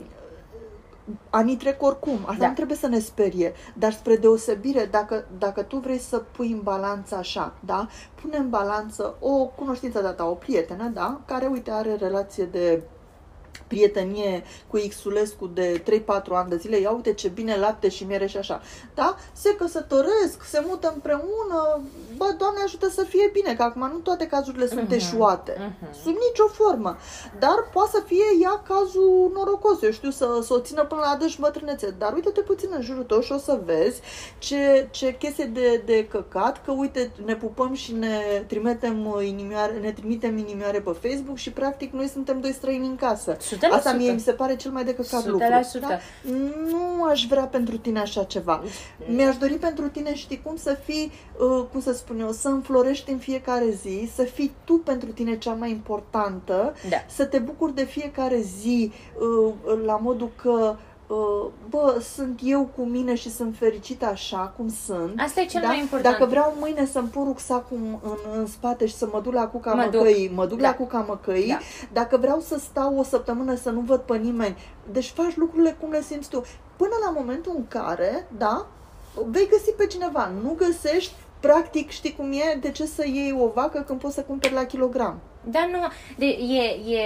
anii 1.29 1.55
trec 1.55 1.81
oricum, 1.83 2.19
asta 2.25 2.37
Da. 2.39 2.47
nu 2.47 2.53
trebuie 2.53 2.77
să 2.77 2.87
ne 2.87 2.99
sperie, 2.99 3.53
dar 3.73 3.91
spre 3.91 4.15
deosebire, 4.15 4.87
dacă, 4.91 5.25
dacă 5.37 5.61
tu 5.61 5.77
vrei 5.77 5.97
să 5.97 6.17
pui 6.17 6.51
în 6.51 6.61
balanță 6.63 7.15
așa, 7.15 7.53
da? 7.59 7.87
Pune 8.21 8.37
în 8.37 8.49
balanță 8.49 9.15
o 9.19 9.45
cunoștință 9.45 10.01
de-a 10.01 10.11
ta, 10.11 10.25
o 10.25 10.33
prietenă, 10.33 10.91
da? 10.93 11.21
Care, 11.25 11.45
uite, 11.45 11.71
are 11.71 11.95
relație 11.95 12.43
de 12.45 12.81
prietenie 13.67 14.43
cu 14.67 14.77
Xulescu 14.89 15.47
de 15.47 15.83
3-4 16.03 16.05
ani 16.31 16.49
de 16.49 16.55
zile, 16.55 16.79
ia 16.79 16.91
uite 16.91 17.13
ce 17.13 17.27
bine 17.27 17.55
lapte 17.55 17.89
și 17.89 18.03
miere 18.03 18.27
și 18.27 18.37
așa. 18.37 18.61
Da? 18.95 19.15
Se 19.33 19.55
căsătoresc, 19.55 20.43
se 20.49 20.63
mută 20.67 20.91
împreună, 20.93 21.81
bă, 22.17 22.35
Doamne 22.37 22.59
ajută 22.63 22.89
să 22.89 23.03
fie 23.03 23.29
bine, 23.33 23.55
că 23.55 23.63
acum 23.63 23.81
nu 23.81 23.97
toate 23.97 24.27
cazurile 24.27 24.67
sunt 24.67 24.89
Mhm, 24.89 24.93
eșuate, 24.93 25.55
mhm. 25.59 25.93
sub 26.03 26.15
nicio 26.27 26.47
formă. 26.47 26.97
Dar 27.39 27.69
poate 27.73 27.89
să 27.93 28.03
fie 28.05 28.25
ea 28.41 28.63
cazul 28.67 29.31
norocos, 29.33 29.81
eu 29.81 29.91
știu, 29.91 30.09
să, 30.09 30.39
să 30.43 30.53
o 30.53 30.59
țină 30.59 30.83
până 30.85 31.01
la 31.03 31.09
adânci 31.09 31.39
bătrânețe. 31.39 31.95
Dar 31.97 32.13
uite-te 32.13 32.41
puțin 32.41 32.69
în 32.71 32.81
jurul 32.81 33.03
tău 33.03 33.21
și 33.21 33.31
o 33.31 33.37
să 33.37 33.59
vezi 33.65 34.01
ce, 34.37 34.87
ce 34.91 35.15
chestie 35.15 35.45
de, 35.45 35.81
de 35.85 36.07
căcat, 36.07 36.65
că 36.65 36.71
uite, 36.71 37.11
ne 37.25 37.35
pupăm 37.35 37.73
și 37.73 37.93
ne 37.93 38.43
trimitem 38.47 39.17
inimioare, 39.21 39.73
ne 39.73 39.91
trimitem 39.91 40.37
inimioare 40.37 40.79
pe 40.81 41.07
Facebook 41.07 41.37
și 41.37 41.51
practic 41.51 41.93
noi 41.93 42.07
suntem 42.07 42.39
doi 42.39 42.51
străini 42.51 42.87
în 42.87 42.95
casă. 42.95 43.37
100%. 43.43 43.71
Asta 43.71 43.93
mie 43.93 44.11
mi 44.11 44.19
se 44.19 44.31
pare 44.31 44.55
cel 44.55 44.71
mai 44.71 44.83
de 44.83 44.93
căcat 44.93 45.23
100%. 45.23 45.25
lucru. 45.25 45.47
Da? 45.79 45.99
Nu 46.69 47.03
aș 47.03 47.25
vrea 47.25 47.43
pentru 47.43 47.77
tine 47.77 47.99
așa 47.99 48.23
ceva. 48.23 48.63
Mi-aș 49.07 49.37
dori 49.37 49.53
pentru 49.53 49.87
tine, 49.87 50.15
știi 50.15 50.41
cum, 50.41 50.55
să 50.55 50.77
fii, 50.85 51.11
uh, 51.39 51.65
cum 51.71 51.81
să 51.81 51.93
spun 51.93 52.19
eu, 52.19 52.31
să 52.31 52.47
înflorești 52.47 53.11
în 53.11 53.17
fiecare 53.17 53.69
zi, 53.81 54.09
să 54.15 54.23
fii 54.23 54.53
tu 54.63 54.73
pentru 54.73 55.09
tine 55.11 55.37
cea 55.37 55.53
mai 55.53 55.69
importantă, 55.69 56.73
Da. 56.89 56.97
să 57.07 57.25
te 57.25 57.39
bucuri 57.39 57.75
de 57.75 57.83
fiecare 57.83 58.41
zi 58.59 58.91
uh, 59.19 59.53
la 59.85 59.97
modul 59.97 60.29
că 60.35 60.49
uh, 60.49 60.88
bă, 61.69 62.01
sunt 62.13 62.39
eu 62.43 62.69
cu 62.75 62.81
mine 62.83 63.15
și 63.15 63.29
sunt 63.31 63.55
fericită 63.57 64.05
așa 64.05 64.53
cum 64.57 64.69
sunt. 64.85 65.19
Asta 65.19 65.41
e 65.41 65.45
cel 65.45 65.61
da? 65.61 65.67
mai 65.67 65.79
important. 65.79 66.15
Dacă 66.15 66.29
vreau 66.29 66.55
mâine 66.59 66.85
să-mi 66.85 67.07
pun 67.07 67.23
rucsacul 67.23 67.77
în, 67.77 67.97
în 68.37 68.47
spate 68.47 68.85
și 68.85 68.93
să 68.95 69.07
mă 69.11 69.21
duc 69.21 69.33
la 69.33 69.47
cuca 69.47 69.73
Mă 69.73 69.83
duc. 69.83 69.93
măcăii, 69.93 70.31
mă 70.35 70.45
duc 70.45 70.59
Da. 70.59 70.67
la 70.67 70.75
cuca 70.75 71.05
măcăii, 71.07 71.47
Da. 71.47 71.57
dacă 71.93 72.17
vreau 72.17 72.39
să 72.39 72.59
stau 72.59 72.97
o 72.97 73.03
săptămână 73.03 73.55
să 73.55 73.69
nu 73.69 73.79
văd 73.79 73.99
pe 73.99 74.17
nimeni, 74.17 74.57
deci 74.91 75.09
faci 75.09 75.35
lucrurile 75.35 75.77
cum 75.79 75.89
le 75.91 76.01
simți 76.01 76.29
tu. 76.29 76.41
Până 76.75 76.93
la 77.05 77.11
momentul 77.11 77.53
în 77.55 77.67
care, 77.67 78.27
da, 78.37 78.65
vei 79.29 79.47
găsi 79.49 79.71
pe 79.71 79.85
cineva. 79.85 80.31
Nu 80.43 80.55
găsești, 80.57 81.13
practic, 81.39 81.89
știi 81.89 82.15
cum 82.15 82.31
e, 82.31 82.57
de 82.61 82.71
ce 82.71 82.85
să 82.85 83.03
iei 83.05 83.35
o 83.39 83.47
vacă 83.53 83.79
când 83.87 83.99
poți 83.99 84.13
să 84.15 84.21
cumperi 84.21 84.53
la 84.53 84.63
kilogram? 84.65 85.19
Da, 85.43 85.59
nu, 85.71 85.77
de, 86.17 86.25
e, 86.25 86.91
e 86.95 87.01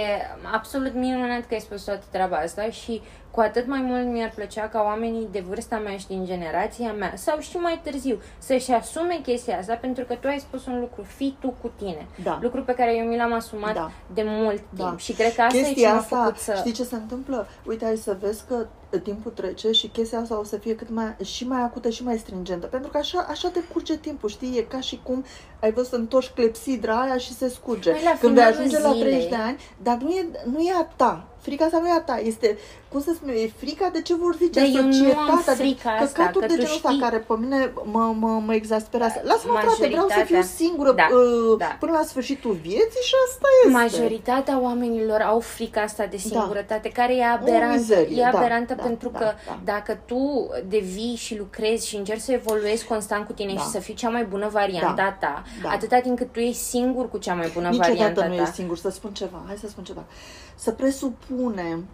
absolut 0.54 0.94
minunat 0.94 1.40
că 1.46 1.54
ai 1.54 1.60
spus 1.60 1.84
toată 1.84 2.04
treaba 2.10 2.36
asta 2.36 2.70
și 2.70 3.02
cu 3.34 3.40
atât 3.40 3.66
mai 3.66 3.80
mult 3.80 4.06
mi-ar 4.06 4.32
plăcea 4.34 4.68
ca 4.68 4.82
oamenii 4.82 5.28
de 5.32 5.44
vârsta 5.48 5.76
mea 5.78 5.96
și 5.96 6.06
din 6.06 6.24
generația 6.24 6.92
mea, 6.92 7.12
sau 7.16 7.38
și 7.38 7.56
mai 7.56 7.80
târziu, 7.82 8.20
să-și 8.38 8.70
asume 8.72 9.20
chestia 9.22 9.58
asta, 9.58 9.74
pentru 9.74 10.04
că 10.04 10.14
tu 10.14 10.26
ai 10.26 10.38
spus 10.38 10.66
un 10.66 10.80
lucru, 10.80 11.02
fii 11.02 11.36
tu 11.40 11.54
cu 11.60 11.72
tine. 11.76 12.06
Da. 12.22 12.38
Lucru 12.42 12.62
pe 12.62 12.74
care 12.74 12.96
eu 12.96 13.04
mi 13.04 13.16
l-am 13.16 13.32
asumat 13.32 13.74
Da. 13.74 13.90
de 14.14 14.22
mult 14.26 14.62
Da. 14.70 14.84
timp 14.86 14.98
și 14.98 15.12
cred 15.12 15.34
că 15.34 15.42
asta 15.42 15.58
chestia 15.58 15.82
e 15.82 15.86
ce 15.86 15.92
m-a 15.92 15.98
asta, 15.98 16.16
făcut 16.24 16.36
să... 16.38 16.54
știi 16.56 16.72
ce 16.72 16.84
se 16.84 16.94
întâmplă? 16.94 17.46
Uite, 17.66 17.84
ai 17.84 17.96
să 17.96 18.16
vezi 18.20 18.44
că 18.48 18.66
timpul 19.02 19.30
trece 19.30 19.70
și 19.70 19.86
chestia 19.88 20.18
asta 20.18 20.38
o 20.38 20.44
să 20.44 20.56
fie 20.56 20.74
cât 20.74 20.90
mai, 20.90 21.16
și 21.24 21.46
mai 21.46 21.60
acută 21.62 21.88
și 21.88 22.04
mai 22.04 22.18
stringentă. 22.18 22.66
Pentru 22.66 22.90
că 22.90 22.96
așa, 22.98 23.26
așa 23.30 23.48
te 23.48 23.60
curge 23.72 23.96
timpul, 23.96 24.28
știi? 24.28 24.58
E 24.58 24.62
ca 24.62 24.80
și 24.80 25.00
cum 25.02 25.24
ai 25.60 25.72
văzut 25.72 25.90
să 25.90 25.96
întorci 25.96 26.28
clepsidra 26.28 27.00
aia 27.00 27.16
și 27.16 27.32
se 27.34 27.48
scurge. 27.48 27.90
Păi, 27.90 28.00
la 28.04 28.10
Când 28.20 28.34
vei 28.34 28.42
finalul 28.44 28.58
ajunge 28.58 28.78
la 28.78 28.92
zilei- 28.92 29.02
30 29.10 29.28
de 29.28 29.36
ani, 29.36 29.56
dar 29.82 29.96
nu 29.96 30.10
e, 30.10 30.26
nu 30.52 30.58
e 30.60 30.72
a 30.80 30.84
ta. 30.96 31.26
Frica 31.44 31.64
asta 31.64 31.78
nu 31.78 31.88
e 31.88 31.90
a 31.90 32.00
ta. 32.00 32.16
Este, 32.24 32.58
cum 32.90 33.00
să 33.02 33.12
spun 33.14 33.28
eu, 33.28 33.34
e 33.34 33.50
frica 33.56 33.88
de 33.92 34.02
ce 34.02 34.14
vor 34.14 34.34
zice 34.36 34.60
Dar 34.60 34.68
eu 34.68 34.82
nu 34.82 35.18
am 35.18 35.26
societatea. 35.28 35.54
frica 35.64 35.90
de, 35.98 36.04
asta, 36.04 36.18
căcaturi 36.18 36.46
că 36.46 36.52
de 36.52 36.58
tu 36.58 36.60
genul 36.60 36.76
ăsta 36.76 36.88
știi- 36.90 37.00
care 37.00 37.18
pe 37.18 37.34
mine 37.38 37.72
mă, 37.94 38.14
mă, 38.18 38.42
mă 38.46 38.54
exasperează. 38.54 39.20
Lasă-mă, 39.24 39.52
frate, 39.52 39.86
vreau 39.86 40.08
să 40.08 40.14
fiu 40.14 40.36
Majoritatea- 40.36 40.42
singură 40.56 40.92
Da, 40.92 41.06
uh, 41.12 41.58
da. 41.58 41.76
până 41.80 41.92
la 41.92 42.02
sfârșitul 42.04 42.52
vieții 42.62 43.04
și 43.08 43.14
asta 43.28 43.46
este. 43.64 43.78
Majoritatea 43.82 44.60
oamenilor 44.60 45.20
au 45.20 45.40
frica 45.40 45.80
asta 45.80 46.06
de 46.06 46.16
singurătate, 46.16 46.88
care 46.88 47.14
e 47.16 47.24
aberantă. 47.24 47.76
mizerie, 47.76 48.20
e 48.22 48.28
da, 48.30 48.38
aberantă 48.38 48.74
da, 48.74 48.82
pentru 48.82 49.08
da, 49.08 49.18
că 49.18 49.24
da. 49.46 49.58
dacă 49.64 49.98
tu 50.06 50.50
devii 50.68 51.14
și 51.16 51.38
lucrezi 51.38 51.88
și 51.88 51.96
încerci 51.96 52.20
să 52.20 52.32
evoluezi 52.32 52.84
constant 52.86 53.26
cu 53.26 53.32
tine 53.32 53.52
Da. 53.54 53.60
și 53.60 53.66
să 53.66 53.78
fii 53.78 53.94
cea 53.94 54.08
mai 54.08 54.24
bună 54.24 54.48
varianta 54.52 54.92
Da, 54.96 55.16
ta, 55.26 55.42
da. 55.62 55.68
atâta 55.70 55.98
timp 55.98 56.16
cât 56.18 56.32
tu 56.32 56.38
ești 56.40 56.62
singur 56.62 57.10
cu 57.10 57.18
cea 57.18 57.34
mai 57.34 57.50
bună 57.54 57.66
Niciodată 57.68 57.92
varianta 57.92 58.26
nu 58.26 58.34
ta. 58.36 58.42
ești 58.42 58.54
singur. 58.54 58.76
Să 58.76 58.90
spun 58.90 59.10
ceva. 59.12 59.42
Hai 59.46 59.56
să 59.60 59.68
spun 59.68 59.84
ceva. 59.84 60.04
Să 60.56 60.70
presupunem 61.34 61.84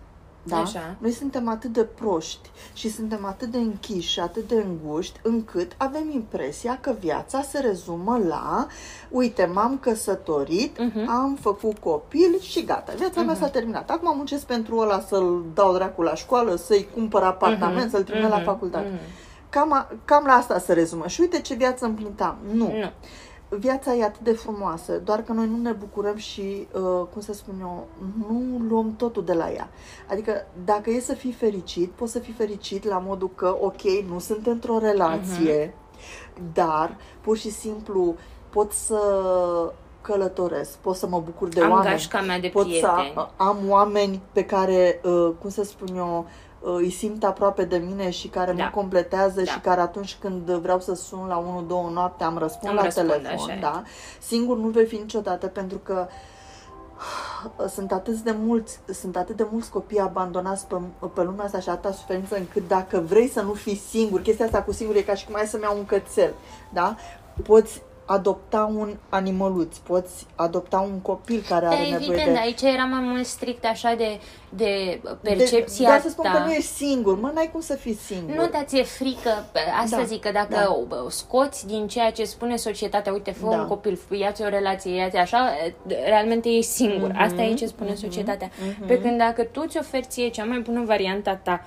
da? 0.43 0.57
Așa. 0.57 0.95
Noi 0.99 1.11
suntem 1.13 1.49
atât 1.49 1.73
de 1.73 1.83
proști 1.83 2.51
și 2.73 2.91
suntem 2.91 3.25
atât 3.25 3.49
de 3.49 3.59
închiși 3.59 4.11
și 4.11 4.21
atât 4.21 4.49
de 4.49 4.55
înguști 4.67 5.21
încât 5.23 5.73
avem 5.77 6.11
impresia 6.11 6.79
că 6.81 6.95
viața 7.01 7.43
se 7.43 7.59
rezumă 7.59 8.21
la 8.29 8.67
uite, 9.11 9.51
m-am 9.55 9.79
căsătorit, 9.79 10.79
Mhm. 10.79 11.09
am 11.11 11.39
făcut 11.41 11.79
copil 11.79 12.39
și 12.41 12.65
gata. 12.65 12.93
Viața 12.97 13.23
mea 13.23 13.35
s-a 13.35 13.49
terminat. 13.49 13.91
Acum 13.91 14.17
muncesc 14.17 14.45
pentru 14.47 14.77
ăla 14.79 15.01
să-l 15.01 15.45
dau 15.55 15.73
dracul 15.75 16.05
la 16.05 16.15
școală, 16.15 16.55
să-i 16.57 16.89
cumpăr 16.95 17.23
apartament, 17.23 17.81
Mhm, 17.83 17.91
să-l 17.91 18.03
trimit 18.03 18.29
la 18.29 18.37
mhm, 18.37 18.45
facultate. 18.45 18.89
mhm. 18.89 19.01
Cam, 19.49 19.73
a, 19.73 19.89
cam 20.05 20.25
la 20.27 20.33
asta 20.33 20.59
se 20.59 20.73
rezumă. 20.73 21.07
Și 21.07 21.21
uite 21.21 21.41
ce 21.41 21.55
viață 21.55 21.85
împlinită 21.85 22.25
am. 22.25 22.37
Nu. 22.53 22.65
Nu. 22.65 22.91
Viața 23.59 23.95
e 23.95 24.05
atât 24.05 24.21
de 24.21 24.33
frumoasă, 24.33 24.99
doar 24.99 25.23
că 25.23 25.33
noi 25.33 25.47
nu 25.47 25.57
ne 25.57 25.73
bucurăm 25.73 26.17
și, 26.17 26.69
uh, 26.73 27.07
cum 27.13 27.21
să 27.21 27.33
spun 27.33 27.55
eu, 27.61 27.87
nu 28.29 28.59
luăm 28.69 28.97
totul 28.97 29.25
de 29.25 29.33
la 29.33 29.51
ea. 29.51 29.69
Adică, 30.11 30.47
dacă 30.65 30.91
e 30.91 31.01
să 31.01 31.15
fii 31.15 31.33
fericit, 31.33 31.91
poți 31.91 32.13
să 32.13 32.19
fii 32.19 32.33
fericit 32.33 32.85
la 32.85 32.99
modul 32.99 33.31
că, 33.35 33.57
ok, 33.61 33.83
nu 34.09 34.19
sunt 34.19 34.47
într-o 34.47 34.79
relație, 34.79 35.69
uh-huh. 35.69 36.53
dar, 36.53 36.97
pur 37.21 37.37
și 37.37 37.51
simplu, 37.51 38.15
pot 38.51 38.73
să 38.73 39.01
călătoresc, 40.01 40.79
pot 40.79 40.97
să 40.97 41.07
mă 41.07 41.21
bucur 41.25 41.49
de 41.49 41.61
am 41.61 41.71
oameni. 41.71 41.91
gașca 41.91 42.21
mea 42.21 42.41
de 42.41 42.49
pot 42.49 42.63
prieteni. 42.63 43.13
să 43.15 43.29
am 43.37 43.59
oameni 43.69 44.23
pe 44.33 44.45
care, 44.45 45.01
uh, 45.05 45.31
cum 45.41 45.51
să 45.51 45.63
spun 45.63 45.97
eu, 45.97 46.19
uh, 46.19 46.33
îi 46.63 46.91
simt 46.91 47.25
aproape 47.25 47.65
de 47.65 47.77
mine 47.77 48.11
și 48.11 48.29
care 48.29 48.53
Da. 48.53 48.65
mă 48.65 48.71
completează 48.75 49.41
Da. 49.43 49.51
și 49.51 49.61
care 49.61 49.81
atunci 49.81 50.17
când 50.21 50.51
vreau 50.51 50.81
să 50.81 50.95
sun 50.95 51.27
la 51.27 51.39
1-2 51.39 51.93
noapte 51.93 52.25
am 52.25 52.39
răspund 52.39 52.69
Îmi 52.71 52.79
la 52.79 52.85
răspund, 52.85 53.09
telefon, 53.11 53.35
așa 53.51 53.53
e. 53.53 53.59
da. 53.61 53.83
Singur 54.21 54.57
nu 54.57 54.69
vei 54.69 54.87
fi 54.87 54.97
niciodată 54.97 55.47
pentru 55.47 55.79
că 55.79 56.07
sunt 57.69 57.93
atât 57.93 58.15
de 58.15 58.35
mulți, 58.45 58.81
sunt 58.93 59.17
atât 59.17 59.37
de 59.37 59.47
mulți 59.51 59.71
copii 59.71 59.99
abandonați 60.01 60.67
pe, 60.67 60.77
pe 61.15 61.23
lumea 61.23 61.45
asta 61.45 61.61
și 61.61 61.69
atâta 61.69 61.93
suferință 61.93 62.37
încât 62.37 62.69
dacă 62.69 62.99
vrei 62.99 63.29
să 63.29 63.41
nu 63.41 63.53
fii 63.53 63.77
singur, 63.77 64.21
chestia 64.21 64.45
asta 64.45 64.63
cu 64.63 64.73
singur 64.73 64.97
e 64.97 65.01
ca 65.03 65.15
și 65.15 65.27
cum 65.27 65.35
ai 65.35 65.47
să-mi 65.47 65.63
iau 65.63 65.77
un 65.77 65.85
cățel, 65.87 66.35
da? 66.73 66.97
Poți 67.43 67.83
adopta 68.11 68.73
un 68.77 68.97
animăluț, 69.09 69.77
poți 69.77 70.27
adopta 70.35 70.79
un 70.81 70.99
copil 71.01 71.45
care 71.49 71.67
Da, 71.67 71.71
are 71.71 71.83
nevoie 71.83 71.97
evident, 72.07 72.33
de... 72.33 72.39
aici 72.39 72.63
era 72.63 72.85
mai 72.85 73.01
mult 73.01 73.27
strict 73.27 73.65
așa 73.65 73.95
de, 73.95 74.21
de 74.49 75.01
percepția 75.23 75.91
de, 75.91 75.97
de 75.97 76.03
să 76.03 76.09
spun 76.09 76.25
ta. 76.25 76.31
că 76.31 76.39
nu 76.45 76.51
ești 76.53 76.71
singur, 76.73 77.21
mă, 77.21 77.31
n-ai 77.35 77.49
cum 77.53 77.61
să 77.61 77.75
fii 77.75 77.95
singur. 77.95 78.37
Nu, 78.37 78.49
dar 78.49 78.63
ți-e 78.65 78.83
frică, 78.83 79.45
asta 79.83 79.97
Da, 79.97 80.03
zic, 80.03 80.21
că 80.21 80.31
dacă 80.33 80.55
da. 80.55 80.77
o- 81.05 81.09
scoți 81.09 81.67
din 81.67 81.87
ceea 81.89 82.11
ce 82.11 82.25
spune 82.25 82.57
societatea, 82.57 83.13
uite, 83.13 83.31
fă 83.31 83.47
Da. 83.51 83.57
un 83.57 83.67
copil, 83.67 84.01
ia-ți 84.11 84.43
o 84.43 84.49
relație, 84.49 84.95
ia-ți 84.95 85.17
așa, 85.17 85.53
realmente 86.05 86.49
ești 86.49 86.71
singur. 86.71 87.09
Mhm, 87.09 87.21
Asta 87.21 87.43
e 87.43 87.55
ce 87.55 87.67
spune 87.67 87.95
societatea. 87.95 88.51
Pe 88.87 89.01
când 89.01 89.19
dacă 89.19 89.43
tu 89.43 89.67
ți 89.67 89.79
oferți 89.79 90.09
ție 90.09 90.29
cea 90.29 90.45
mai 90.45 90.59
bună 90.59 90.83
varianta 90.85 91.35
ta, 91.43 91.65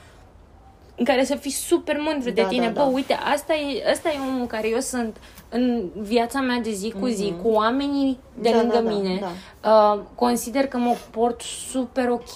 în 0.95 1.05
care 1.05 1.23
să 1.23 1.35
fii 1.35 1.51
super 1.51 1.97
mândru 1.99 2.29
de 2.29 2.41
Da, 2.41 2.47
tine. 2.47 2.65
da, 2.65 2.71
Bă, 2.71 2.79
da. 2.79 2.85
uite, 2.85 3.13
asta 3.33 3.53
e, 3.53 3.89
asta 3.91 4.09
e 4.09 4.17
omul 4.29 4.45
care 4.47 4.69
eu 4.69 4.79
sunt 4.79 5.17
în 5.53 5.89
viața 6.01 6.39
mea 6.41 6.59
de 6.59 6.71
zi 6.71 6.93
cu 6.99 7.07
zi, 7.07 7.33
cu 7.41 7.47
oamenii 7.49 8.19
de 8.41 8.49
Da, 8.49 8.57
lângă 8.57 8.73
da, 8.75 8.81
da, 8.81 8.89
mine. 8.89 9.19
da. 9.61 9.69
Uh, 9.69 9.99
consider 10.15 10.67
că 10.67 10.77
mă 10.77 10.95
port 11.11 11.41
super 11.41 12.09
ok 12.09 12.33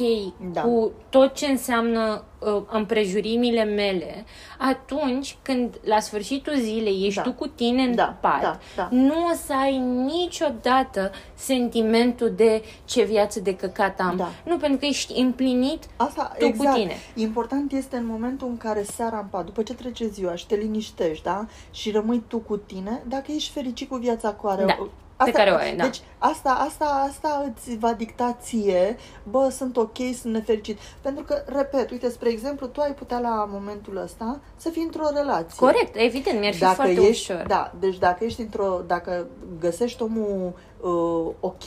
Da. 0.53 0.61
cu 0.61 0.91
tot 1.09 1.33
ce 1.33 1.45
înseamnă 1.45 2.23
uh, 2.39 2.61
împrejurimile 2.71 3.63
mele, 3.63 4.25
atunci 4.57 5.37
când 5.41 5.79
la 5.83 5.99
sfârșitul 5.99 6.53
zilei 6.57 7.03
ești 7.05 7.15
Da. 7.15 7.21
tu 7.21 7.33
cu 7.33 7.47
tine 7.47 7.81
în 7.81 7.95
Da, 7.95 8.17
pat, 8.21 8.41
da, 8.41 8.59
da. 8.75 8.87
nu 8.91 9.13
o 9.31 9.35
să 9.45 9.53
ai 9.61 9.77
niciodată 9.77 11.11
sentimentul 11.33 12.33
de 12.35 12.63
ce 12.85 13.03
viață 13.03 13.39
de 13.39 13.55
căcat 13.55 13.99
am. 13.99 14.15
Da. 14.17 14.29
Nu, 14.45 14.57
pentru 14.57 14.77
că 14.79 14.85
ești 14.85 15.19
împlinit 15.19 15.83
Asta, 15.95 16.31
tu 16.39 16.45
cu 16.45 16.51
exact. 16.51 16.75
tine. 16.75 16.93
Important 17.15 17.71
este 17.71 17.95
în 17.97 18.05
momentul 18.05 18.47
în 18.47 18.57
care 18.57 18.83
seara 18.83 19.17
în 19.19 19.25
pat, 19.29 19.45
după 19.45 19.63
ce 19.63 19.73
trece 19.73 20.07
ziua 20.07 20.35
și 20.35 20.47
te 20.47 20.55
liniștești, 20.55 21.23
da? 21.23 21.45
Și 21.71 21.91
rămâi 21.91 22.23
tu 22.27 22.37
cu 22.37 22.57
tine, 22.57 23.01
dacă 23.07 23.31
ești 23.31 23.51
fericit 23.51 23.89
cu 23.89 23.95
viața 23.95 24.33
cu 24.33 24.47
care... 24.47 24.65
Da, 24.65 24.89
pe 25.23 25.31
care 25.31 25.51
o 25.51 25.55
ai, 25.55 25.75
da. 25.75 25.83
Deci 25.83 26.01
asta, 26.17 26.49
asta, 26.49 26.85
asta 27.09 27.53
îți 27.53 27.77
va 27.77 27.93
dicta 27.93 28.37
ție, 28.41 28.97
bă, 29.29 29.49
sunt 29.49 29.77
ok, 29.77 29.97
sunt 30.19 30.33
nefericit. 30.33 30.77
Pentru 31.01 31.23
că, 31.23 31.43
repet, 31.45 31.91
uite, 31.91 32.09
spre 32.09 32.29
exemplu, 32.29 32.67
tu 32.67 32.81
ai 32.81 32.93
putea 32.93 33.19
la 33.19 33.47
momentul 33.49 33.97
ăsta 33.97 34.39
să 34.55 34.69
fii 34.69 34.83
într-o 34.83 35.09
relație. 35.13 35.57
Corect, 35.59 35.95
evident, 35.95 36.39
mi-ar 36.39 36.53
fi 36.53 36.59
dacă 36.59 36.73
foarte 36.73 37.01
ești, 37.01 37.31
ușor. 37.31 37.45
Da, 37.47 37.73
deci 37.79 37.97
dacă 37.97 38.23
ești 38.23 38.41
într-o, 38.41 38.81
dacă 38.87 39.27
găsești 39.59 40.01
omul 40.01 40.53
uh, 40.81 41.33
ok, 41.39 41.65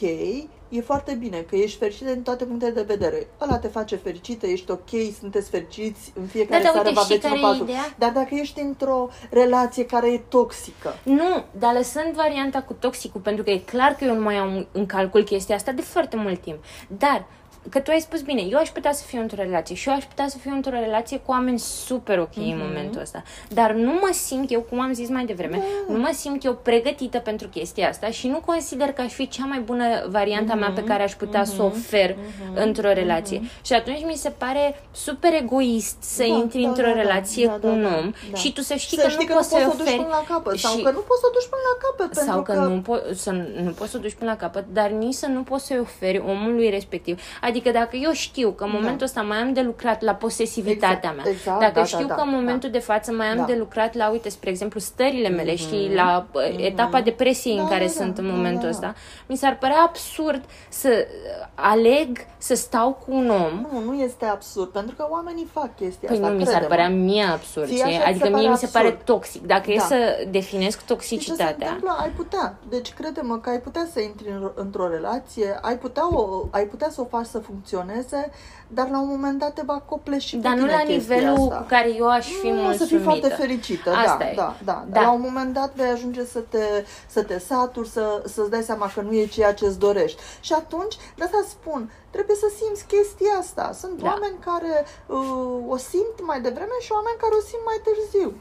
e 0.70 0.80
foarte 0.80 1.12
bine, 1.12 1.38
că 1.40 1.56
ești 1.56 1.78
fericit 1.78 2.06
din 2.06 2.22
toate 2.22 2.44
punctele 2.44 2.70
de 2.70 2.82
vedere. 2.82 3.26
Ăla 3.40 3.58
te 3.58 3.68
face 3.68 3.96
fericită, 3.96 4.46
ești 4.46 4.70
ok, 4.70 4.88
sunteți 5.18 5.50
fericiți, 5.50 6.12
în 6.20 6.26
fiecare 6.26 6.62
Da, 6.62 6.66
da, 6.66 6.72
seară 6.72 6.88
uite, 6.88 7.00
vă 7.00 7.04
știi 7.04 7.14
aveți 7.14 7.26
care 7.28 7.38
unul 7.40 7.44
e 7.44 7.46
pe 7.46 7.46
altul. 7.52 7.68
ideea? 7.68 7.94
Dar 7.98 8.10
dacă 8.10 8.34
ești 8.34 8.60
într-o 8.60 9.08
relație 9.30 9.86
care 9.86 10.12
e 10.12 10.20
toxică, 10.28 10.98
Nu, 11.02 11.44
dar 11.58 11.74
lăsând 11.74 12.12
varianta 12.14 12.62
cu 12.62 12.72
toxicul, 12.72 13.20
pentru 13.20 13.44
că 13.44 13.50
e 13.50 13.58
clar 13.58 13.92
că 13.94 14.04
eu 14.04 14.14
nu 14.14 14.22
mai 14.22 14.36
am 14.36 14.66
în 14.72 14.86
calcul 14.86 15.22
chestia 15.24 15.54
asta 15.54 15.72
de 15.72 15.82
foarte 15.82 16.16
mult 16.16 16.40
timp. 16.40 16.64
Dar, 16.88 17.26
că 17.68 17.80
tu 17.80 17.90
ai 17.90 18.00
spus 18.00 18.20
bine, 18.20 18.40
eu 18.50 18.58
aș 18.58 18.68
putea 18.68 18.92
să 18.92 19.04
fiu 19.06 19.20
într-o 19.20 19.42
relație 19.42 19.74
și 19.74 19.88
eu 19.88 19.94
aș 19.94 20.04
putea 20.04 20.28
să 20.28 20.38
fiu 20.38 20.52
într-o 20.54 20.70
relație 20.78 21.16
cu 21.18 21.30
oameni 21.30 21.58
super 21.58 22.18
ok 22.18 22.36
în 22.36 22.42
Mhm. 22.46 22.58
momentul 22.66 23.00
ăsta. 23.00 23.22
Dar 23.48 23.72
nu 23.72 23.92
mă 23.92 24.08
simt 24.12 24.50
eu, 24.52 24.60
cum 24.60 24.80
am 24.80 24.92
zis 24.92 25.08
mai 25.08 25.24
devreme, 25.24 25.56
Da. 25.56 25.92
nu 25.92 25.98
mă 25.98 26.10
simt 26.12 26.44
eu 26.44 26.54
pregătită 26.54 27.18
pentru 27.18 27.48
chestia 27.48 27.88
asta 27.88 28.06
și 28.10 28.26
nu 28.28 28.40
consider 28.46 28.92
că 28.92 29.00
aș 29.00 29.12
fi 29.12 29.28
cea 29.28 29.44
mai 29.44 29.58
bună 29.60 29.84
varianta 30.08 30.54
mea 30.54 30.68
Mhm. 30.68 30.76
pe 30.76 30.84
care 30.84 31.02
aș 31.02 31.12
putea 31.14 31.44
să 31.44 31.62
o 31.62 31.64
ofer 31.64 32.16
într-o 32.54 32.92
relație. 32.92 33.40
Și 33.64 33.72
atunci 33.72 34.04
mi 34.04 34.14
se 34.14 34.30
pare 34.30 34.80
super 34.90 35.32
egoist 35.42 35.96
să 36.02 36.22
Da, 36.28 36.34
intri 36.34 36.62
da, 36.62 36.68
într-o 36.68 36.82
da, 36.86 36.92
da, 36.94 37.00
relație 37.00 37.46
da, 37.46 37.52
cu 37.52 37.58
da, 37.60 37.68
un 37.68 37.82
da, 37.82 37.96
om 37.96 38.12
da. 38.30 38.36
și 38.36 38.52
tu 38.52 38.60
să 38.60 38.74
știi 38.74 38.96
să 38.96 39.02
că 39.02 39.08
știi 39.10 39.26
nu 39.26 39.26
că 39.26 39.32
nu 39.32 39.38
poți 39.38 39.48
să-i 39.50 39.62
poți 39.64 39.76
să 39.76 39.82
o 39.82 39.84
duci 39.84 39.86
oferi 39.86 40.02
până 40.02 40.14
la 40.20 40.34
capăt 40.34 40.58
sau 40.58 40.76
și- 40.76 40.82
că 40.82 40.90
nu 40.90 40.98
poți 41.08 41.20
să 41.20 41.26
o 41.26 41.32
duci 41.36 41.48
până 41.52 41.62
la 41.70 41.76
capăt 41.86 42.16
sau 42.16 42.42
pentru 42.42 42.52
că, 42.52 42.68
nu, 42.68 42.80
po- 42.88 43.14
să, 43.16 43.30
nu 43.62 43.70
poți 43.70 43.90
să 43.90 43.96
o 43.96 44.00
duci 44.00 44.14
până 44.14 44.30
la 44.30 44.36
capăt, 44.36 44.64
dar 44.72 44.90
nici 44.90 45.14
să 45.14 45.26
nu 45.26 45.42
poți 45.42 45.66
să-i 45.66 45.78
oferi 45.78 46.18
omului 46.18 46.70
respectiv. 46.70 47.20
Adică 47.40 47.49
dacă 47.72 47.96
eu 47.96 48.12
știu 48.12 48.50
că 48.50 48.64
în 48.64 48.70
momentul 48.72 49.06
ăsta 49.06 49.22
mai 49.22 49.36
am 49.38 49.52
de 49.52 49.60
lucrat 49.60 50.02
la 50.02 50.14
posesivitatea 50.14 50.96
Exact, 51.10 51.16
mea, 51.16 51.32
exact, 51.32 51.60
dacă 51.60 51.72
da, 51.78 51.84
știu 51.84 52.06
da, 52.06 52.14
că 52.14 52.20
în 52.20 52.30
da, 52.30 52.36
momentul 52.36 52.70
da. 52.70 52.78
de 52.78 52.84
față 52.84 53.12
mai 53.12 53.26
am 53.26 53.36
Da. 53.36 53.42
de 53.44 53.54
lucrat 53.58 53.94
la, 53.94 54.10
uite, 54.10 54.28
spre 54.28 54.50
exemplu, 54.50 54.80
stările 54.80 55.28
mele 55.28 55.56
și 55.56 55.90
la 55.94 56.26
uh, 56.32 56.42
etapa 56.56 57.00
depresiei 57.00 57.56
în 57.56 57.62
Da, 57.64 57.68
care 57.68 57.84
da, 57.84 57.90
sunt 57.90 58.14
da, 58.14 58.22
în 58.22 58.28
da, 58.28 58.34
momentul 58.34 58.70
da, 58.70 58.78
da. 58.80 58.88
ăsta, 58.88 58.94
mi 59.26 59.36
s-ar 59.36 59.56
părea 59.58 59.82
absurd 59.86 60.44
să 60.68 60.88
uh, 61.06 61.46
aleg 61.54 62.18
să 62.38 62.54
stau 62.54 62.92
cu 62.92 63.12
un 63.14 63.30
om 63.30 63.66
Nu, 63.72 63.80
nu 63.92 63.94
este 64.02 64.24
absurd, 64.24 64.68
pentru 64.68 64.94
că 64.96 65.06
oamenii 65.10 65.46
fac 65.52 65.76
chestia 65.76 66.08
Păi 66.08 66.16
asta, 66.16 66.28
nu, 66.28 66.34
mi 66.36 66.44
s-ar 66.44 66.50
crede-mă. 66.52 66.68
părea 66.74 66.88
mie 66.88 67.24
absurd. 67.24 67.66
Ție 67.66 67.76
ție. 67.76 67.84
așa 67.84 67.96
ți 67.98 68.02
se 68.04 68.08
Adică 68.08 68.24
mie 68.28 68.36
pare 68.36 68.48
mi 68.48 68.56
se 68.56 68.66
pare 68.72 68.86
absurd. 68.86 69.04
toxic. 69.06 69.46
Dacă 69.46 69.70
e 69.70 69.76
Da. 69.76 69.82
să 69.84 69.96
definesc 70.30 70.68
Și 70.70 70.76
ce 70.76 70.80
se 70.80 70.86
toxicitatea... 70.94 71.52
întâmplă? 71.66 71.96
Ai 72.00 72.08
putea. 72.08 72.58
Deci 72.68 72.92
crede-mă 72.92 73.38
că 73.38 73.50
ai 73.50 73.58
putea 73.60 73.86
să 73.92 74.00
intri 74.00 74.28
în, 74.28 74.50
într-o 74.54 74.88
relație, 74.88 75.58
ai 75.62 75.78
putea, 75.78 76.14
o, 76.16 76.44
ai 76.50 76.64
putea 76.64 76.88
să 76.90 77.00
o 77.00 77.04
faci 77.04 77.26
să 77.26 77.38
funcționeze, 77.40 78.30
dar 78.68 78.88
la 78.90 79.00
un 79.00 79.08
moment 79.08 79.38
dat 79.38 79.52
te 79.54 79.62
va 79.64 79.82
copleși 79.88 80.36
pe 80.36 80.42
Dar 80.42 80.52
nu 80.52 80.58
tine 80.58 80.70
la 80.72 80.78
chestia 80.78 81.16
nivelul 81.16 81.38
asta. 81.38 81.56
cu 81.56 81.66
care 81.68 81.94
eu 81.96 82.08
aș 82.08 82.26
fi 82.26 82.46
nu, 82.48 82.52
mulțumită. 82.54 82.84
să 82.84 82.88
fii 82.88 82.98
foarte 82.98 83.28
fericită, 83.28 83.90
Asta 83.90 84.16
da, 84.18 84.24
e. 84.30 84.34
da, 84.34 84.56
da, 84.64 84.72
Da. 84.72 84.84
Dar 84.92 85.02
la 85.02 85.10
un 85.12 85.20
moment 85.20 85.54
dat 85.54 85.74
vei 85.74 85.90
ajunge 85.90 86.24
să 86.24 86.38
te, 86.48 86.64
să 87.06 87.22
te 87.22 87.38
saturi, 87.38 87.88
să, 87.88 88.22
să-ți 88.26 88.50
dai 88.50 88.62
seama 88.62 88.90
că 88.94 89.00
nu 89.00 89.12
e 89.12 89.26
ceea 89.26 89.54
ce-ți 89.54 89.78
dorești. 89.78 90.20
Și 90.40 90.52
atunci, 90.52 90.94
de 91.16 91.24
asta 91.24 91.44
spun, 91.48 91.90
trebuie 92.10 92.36
să 92.36 92.46
simți 92.62 92.86
chestia 92.86 93.32
asta. 93.38 93.70
Sunt 93.80 94.00
Da. 94.02 94.06
oameni 94.06 94.36
care 94.44 94.84
uh, 95.06 95.72
o 95.74 95.76
simt 95.76 96.16
mai 96.26 96.40
devreme 96.40 96.76
și 96.80 96.92
oameni 96.92 97.16
care 97.20 97.32
o 97.40 97.44
simt 97.50 97.62
mai 97.64 97.78
târziu. 97.86 98.32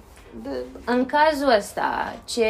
De, 0.43 0.49
În 0.85 1.05
cazul 1.05 1.49
ăsta, 1.57 2.15
ce 2.25 2.45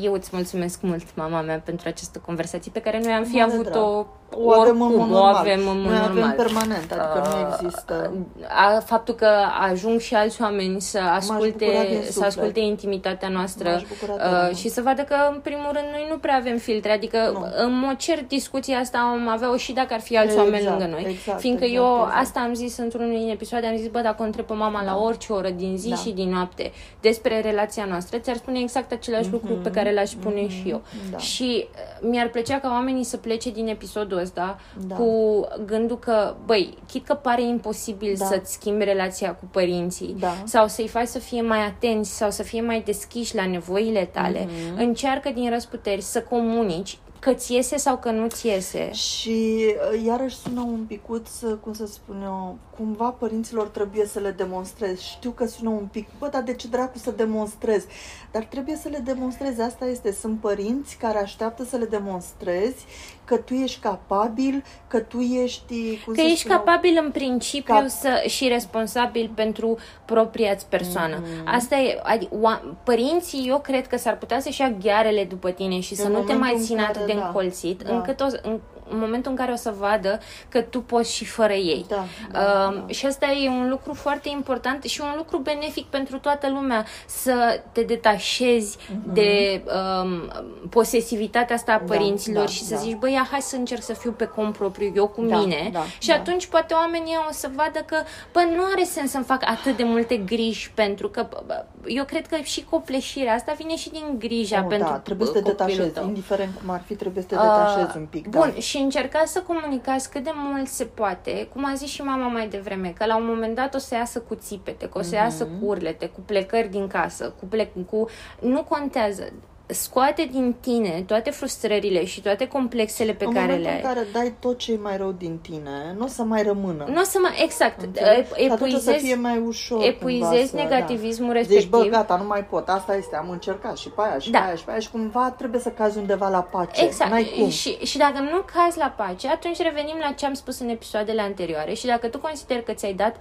eu 0.00 0.12
îți 0.12 0.30
mulțumesc 0.32 0.80
mult, 0.80 1.16
mama 1.16 1.40
mea, 1.40 1.60
pentru 1.64 1.88
această 1.88 2.18
conversație 2.26 2.70
pe 2.74 2.80
care 2.80 3.00
noi 3.02 3.12
am 3.12 3.24
fi 3.24 3.36
Mare 3.36 3.52
avut-o 3.52 4.06
o 4.34 4.50
avem 4.50 4.70
în 4.72 4.76
mod 4.78 4.88
oricum, 4.90 5.02
o 5.10 5.14
normal. 5.14 5.34
avem 5.34 5.58
în 5.58 5.64
mod 5.64 5.74
Noi 5.76 5.98
normal. 5.98 6.22
avem 6.22 6.34
permanent, 6.36 6.92
adică 6.92 7.22
nu 7.24 7.40
Uh, 7.40 7.56
există... 7.62 8.12
A, 8.48 8.78
faptul 8.84 9.14
că 9.14 9.28
ajung 9.70 10.00
și 10.00 10.14
alți 10.14 10.42
oameni 10.42 10.80
să 10.80 10.98
bucura 10.98 11.14
asculte, 11.14 11.86
din 11.88 11.98
să 12.04 12.12
suflet. 12.12 12.28
asculte 12.28 12.60
intimitatea 12.60 13.28
noastră 13.28 13.68
M-aș 13.70 13.82
bucura 13.82 14.12
tare 14.18 14.36
uh, 14.36 14.42
mult. 14.44 14.56
și 14.56 14.68
să 14.68 14.80
vadă 14.80 15.02
că, 15.02 15.14
în 15.32 15.40
primul 15.42 15.64
rând, 15.72 15.86
noi 15.92 16.06
nu 16.10 16.16
prea 16.18 16.36
avem 16.36 16.56
filtre. 16.56 16.92
Adică, 16.92 17.18
Nu. 17.32 17.46
în 17.64 17.78
mod 17.78 17.96
cert, 17.96 18.28
discuția 18.28 18.78
asta 18.78 18.98
am 18.98 19.28
avea-o 19.28 19.56
și 19.56 19.72
dacă 19.72 19.94
ar 19.94 20.00
fi 20.00 20.16
alți 20.16 20.30
Exact, 20.32 20.46
oameni 20.48 20.66
lângă 20.68 20.86
noi. 20.86 21.06
exact, 21.10 21.40
Fiindcă 21.40 21.64
exact, 21.64 21.84
eu, 21.84 21.94
exact. 22.02 22.20
asta 22.22 22.40
am 22.40 22.54
zis 22.54 22.76
într-unul 22.78 23.18
din 23.18 23.28
episoade, 23.30 23.66
am 23.66 23.76
zis, 23.76 23.88
bă, 23.88 24.00
dacă 24.00 24.22
o 24.22 24.24
întreb 24.24 24.44
pe 24.44 24.52
mama 24.54 24.84
la 24.84 24.98
orice 24.98 25.32
oră 25.32 25.48
din 25.50 25.76
zi 25.78 25.88
Da. 25.88 25.94
și 25.96 26.10
din 26.10 26.28
noapte 26.30 26.72
despre 27.00 27.40
relația 27.40 27.84
noastră, 27.84 28.18
ți-ar 28.18 28.36
spune 28.36 28.58
exact 28.58 28.92
același 28.92 29.30
lucru 29.30 29.52
pe 29.54 29.70
care 29.70 29.92
l-aș 29.92 30.08
spune 30.08 30.48
și 30.48 30.62
eu. 30.66 30.82
da. 31.10 31.18
Și 31.18 31.66
uh, 31.70 32.08
mi-ar 32.10 32.28
plăcea 32.28 32.58
ca 32.60 32.68
oamenii 32.68 33.04
să 33.04 33.16
plece 33.16 33.50
din 33.50 33.66
episodul 33.68 34.15
ăsta 34.22 34.58
Da. 34.86 34.94
cu 34.94 35.40
gândul 35.66 35.98
că, 35.98 36.34
băi, 36.44 36.78
chit 36.86 37.06
că 37.06 37.14
pare 37.14 37.42
imposibil 37.42 38.14
Da. 38.18 38.24
să-ți 38.24 38.52
schimbi 38.52 38.84
relația 38.84 39.34
cu 39.34 39.44
părinții 39.50 40.16
Da. 40.18 40.34
sau 40.44 40.68
să-i 40.68 40.88
faci 40.88 41.06
să 41.08 41.18
fie 41.18 41.42
mai 41.42 41.58
atenți 41.66 42.16
sau 42.16 42.30
să 42.30 42.42
fie 42.42 42.60
mai 42.60 42.80
deschiși 42.80 43.34
la 43.34 43.46
nevoile 43.46 44.04
tale, 44.04 44.48
Mhm. 44.70 44.78
încearcă 44.80 45.30
din 45.30 45.50
răsputeri 45.50 46.00
să 46.02 46.22
comunici 46.22 46.98
că 47.18 47.32
ți 47.32 47.54
iese 47.54 47.76
sau 47.76 47.96
că 47.98 48.10
nu 48.10 48.26
ți 48.28 48.46
iese. 48.46 48.92
Și 48.92 49.64
uh, 49.92 50.04
iarăși 50.06 50.36
sună 50.36 50.60
un 50.60 50.84
picuț, 50.88 51.40
uh, 51.40 51.56
cum 51.60 51.72
să 51.72 51.86
spun 51.86 52.22
eu, 52.24 52.56
cumva 52.76 53.08
părinților 53.10 53.66
trebuie 53.68 54.06
să 54.06 54.18
le 54.20 54.30
demonstrezi. 54.30 55.04
Știu 55.04 55.30
că 55.30 55.46
sună 55.46 55.68
un 55.70 55.88
pic, 55.92 56.08
bă, 56.18 56.28
dar 56.32 56.42
de 56.42 56.54
ce 56.54 56.68
dracu 56.68 56.98
să 56.98 57.10
demonstrezi? 57.10 57.86
Dar 58.32 58.44
trebuie 58.44 58.76
să 58.76 58.88
le 58.88 58.98
demonstrezi, 58.98 59.60
asta 59.60 59.84
este. 59.86 60.12
Sunt 60.12 60.40
părinți 60.40 60.96
care 60.96 61.18
așteaptă 61.18 61.64
să 61.64 61.76
le 61.76 61.84
demonstrezi 61.84 62.84
că 63.26 63.36
tu 63.36 63.54
ești 63.54 63.80
capabil, 63.80 64.64
că 64.86 64.98
tu 64.98 65.20
ești... 65.20 65.98
Cum 66.04 66.14
că 66.14 66.20
să 66.20 66.26
ești 66.26 66.38
spun 66.38 66.50
eu, 66.50 66.56
capabil 66.56 67.00
în 67.04 67.10
principiu 67.10 67.74
Cap- 67.74 67.86
să, 67.86 68.24
și 68.26 68.48
responsabil 68.48 69.30
pentru 69.34 69.78
propria 70.04 70.56
persoană. 70.68 71.18
Mhm. 71.22 71.54
Asta 71.54 71.76
e, 71.76 72.00
adi, 72.02 72.28
oa, 72.40 72.76
părinții, 72.84 73.48
eu 73.48 73.60
cred 73.60 73.86
că 73.86 73.96
s-ar 73.96 74.16
putea 74.16 74.40
să-și 74.40 74.60
ia 74.60 74.70
ghearele 74.70 75.24
după 75.24 75.50
tine 75.50 75.80
și 75.80 75.94
să 75.94 76.06
În 76.06 76.12
nu 76.12 76.18
te 76.18 76.32
mai 76.32 76.36
momentul 76.36 76.60
în 76.60 76.66
țină 76.66 76.80
care, 76.80 76.92
atât 76.92 77.06
de 77.06 77.12
da, 77.18 77.26
încolțit, 77.26 77.82
da. 77.82 77.94
încât 77.94 78.20
o, 78.20 78.26
în, 78.42 78.60
în 78.90 78.98
momentul 78.98 79.30
în 79.30 79.36
care 79.36 79.52
o 79.52 79.56
să 79.56 79.74
vadă 79.78 80.18
că 80.48 80.60
tu 80.60 80.80
poți 80.82 81.14
și 81.14 81.24
fără 81.24 81.52
ei. 81.52 81.84
Da, 81.88 82.04
da, 82.32 82.38
Um, 82.68 82.74
da. 82.74 82.84
Și 82.92 83.06
asta 83.06 83.26
e 83.26 83.48
un 83.48 83.68
lucru 83.68 83.94
foarte 83.94 84.28
important 84.28 84.82
și 84.82 85.00
un 85.00 85.12
lucru 85.16 85.38
benefic 85.38 85.84
pentru 85.86 86.18
toată 86.18 86.48
lumea, 86.48 86.84
să 87.06 87.60
te 87.72 87.82
detașezi 87.82 88.76
de 89.12 89.62
um, 90.02 90.32
posesivitatea 90.70 91.54
asta 91.56 91.72
a 91.72 91.76
Mhm. 91.76 91.86
Da, 91.86 91.94
părinților 91.96 92.44
da, 92.44 92.50
și 92.50 92.62
să 92.62 92.74
da. 92.74 92.80
zici, 92.80 92.94
băi, 92.96 93.12
ia, 93.12 93.26
hai 93.30 93.40
să 93.40 93.56
încerc 93.56 93.82
să 93.82 93.92
fiu 93.92 94.10
pe 94.12 94.24
cont 94.24 94.56
propriu 94.56 94.92
eu 94.94 95.06
cu 95.08 95.24
Da, 95.24 95.38
mine 95.38 95.68
da, 95.72 95.82
și 95.98 96.08
da. 96.08 96.14
atunci 96.14 96.46
poate 96.46 96.74
oamenii 96.74 97.14
o 97.28 97.32
să 97.32 97.50
vadă 97.54 97.78
că, 97.86 97.96
bă, 98.32 98.40
nu 98.56 98.62
are 98.72 98.84
sens 98.84 99.10
să-mi 99.10 99.24
fac 99.24 99.42
atât 99.50 99.76
de 99.76 99.82
multe 99.84 100.16
griji 100.16 100.70
pentru 100.74 101.08
că 101.08 101.26
bă, 101.30 101.42
bă, 101.46 101.64
eu 101.86 102.04
cred 102.04 102.26
că 102.26 102.36
și 102.36 102.64
copleșirea 102.64 103.34
asta 103.34 103.52
vine 103.56 103.76
și 103.76 103.90
din 103.90 104.04
grija 104.18 104.60
Oh, 104.60 104.66
pentru 104.68 104.88
da, 104.88 104.98
trebuie 104.98 105.26
să 105.26 105.32
te 105.32 105.40
bă, 105.40 105.48
copilul 105.48 105.68
detașezi, 105.68 105.94
tău. 105.94 106.06
indiferent 106.06 106.50
cum 106.60 106.70
ar 106.74 106.82
fi, 106.86 106.94
trebuie 106.94 107.22
să 107.22 107.28
te 107.28 107.34
detașezi 107.34 107.86
Uh, 107.88 107.94
un 107.96 108.06
pic. 108.10 108.28
Bun, 108.28 108.50
da. 108.54 108.60
și 108.60 108.75
încercați 108.78 109.32
să 109.32 109.42
comunicați 109.42 110.10
cât 110.10 110.24
de 110.24 110.30
mult 110.34 110.66
se 110.68 110.84
poate, 110.84 111.48
cum 111.52 111.64
a 111.64 111.74
zis 111.74 111.88
și 111.88 112.02
mama 112.02 112.26
mai 112.28 112.48
devreme, 112.48 112.88
că 112.98 113.06
la 113.06 113.16
un 113.16 113.26
moment 113.26 113.54
dat 113.54 113.74
o 113.74 113.78
să 113.78 113.94
iasă 113.94 114.20
cu 114.20 114.34
țipete, 114.34 114.88
că 114.88 114.98
o 114.98 115.02
să 115.02 115.14
iasă 115.14 115.44
Mhm. 115.44 115.58
cu 115.60 115.66
urlete, 115.66 116.06
cu 116.08 116.20
plecări 116.20 116.68
din 116.68 116.86
casă, 116.86 117.34
cu 117.38 117.44
plec, 117.46 117.68
cu... 117.90 118.08
Nu 118.40 118.62
contează. 118.64 119.32
Scoate 119.68 120.28
din 120.32 120.54
tine 120.60 121.02
toate 121.06 121.30
frustrările 121.30 122.04
și 122.04 122.20
toate 122.20 122.48
complexele 122.48 123.12
pe 123.12 123.24
în 123.24 123.32
care 123.32 123.44
momentul 123.46 123.64
le 123.66 123.74
ai. 123.74 123.80
în 123.82 123.86
care 123.94 124.06
dai 124.12 124.34
tot 124.40 124.58
ce 124.58 124.72
e 124.72 124.76
mai 124.82 124.96
rău 124.96 125.12
din 125.12 125.38
tine, 125.38 125.94
nu 125.98 126.04
o 126.04 126.08
să 126.08 126.22
mai 126.22 126.42
rămână. 126.42 126.84
Nu 126.88 127.00
o 127.00 127.04
să 127.04 127.18
mă... 127.22 127.28
Exact. 127.42 127.82
Înțelegi? 127.82 128.28
e- 128.36 128.42
Și 128.44 128.50
atunci 128.50 128.72
o 128.72 128.76
să 128.78 128.90
Epuizezi, 128.90 129.04
fie 129.04 129.14
mai 129.14 129.38
ușor 129.38 129.82
epuizezi 129.84 130.50
cumva 130.50 130.66
să- 130.66 130.68
negativismul 130.74 131.28
da. 131.32 131.32
respectiv. 131.38 131.60
Zici, 131.60 131.70
bă, 131.70 131.84
gata, 131.90 132.16
nu 132.16 132.26
mai 132.26 132.44
pot, 132.44 132.68
asta 132.68 132.96
este, 132.96 133.16
am 133.16 133.30
încercat 133.30 133.76
și 133.76 133.88
pe 133.88 134.00
aia, 134.04 134.18
și 134.18 134.30
Da. 134.30 134.38
pe 134.38 134.44
aia, 134.46 134.54
și 134.56 134.64
pe 134.64 134.70
aia, 134.70 134.80
și 134.80 134.90
cumva 134.90 135.30
trebuie 135.38 135.60
să 135.60 135.68
cazi 135.68 135.98
undeva 135.98 136.28
la 136.28 136.42
pace. 136.42 136.84
Exact. 136.84 137.10
N-ai 137.10 137.32
cum. 137.38 137.48
Și, 137.48 137.70
și 137.78 137.98
dacă 137.98 138.18
nu 138.18 138.44
cazi 138.54 138.78
la 138.78 138.94
pace, 138.96 139.28
atunci 139.28 139.58
revenim 139.62 139.96
la 140.00 140.12
ce 140.12 140.26
am 140.26 140.34
spus 140.34 140.58
în 140.60 140.68
episoadele 140.68 141.20
anterioare 141.20 141.74
și 141.74 141.86
dacă 141.86 142.08
tu 142.08 142.18
consideri 142.18 142.64
că 142.64 142.72
ți-ai 142.72 142.92
dat 142.94 143.16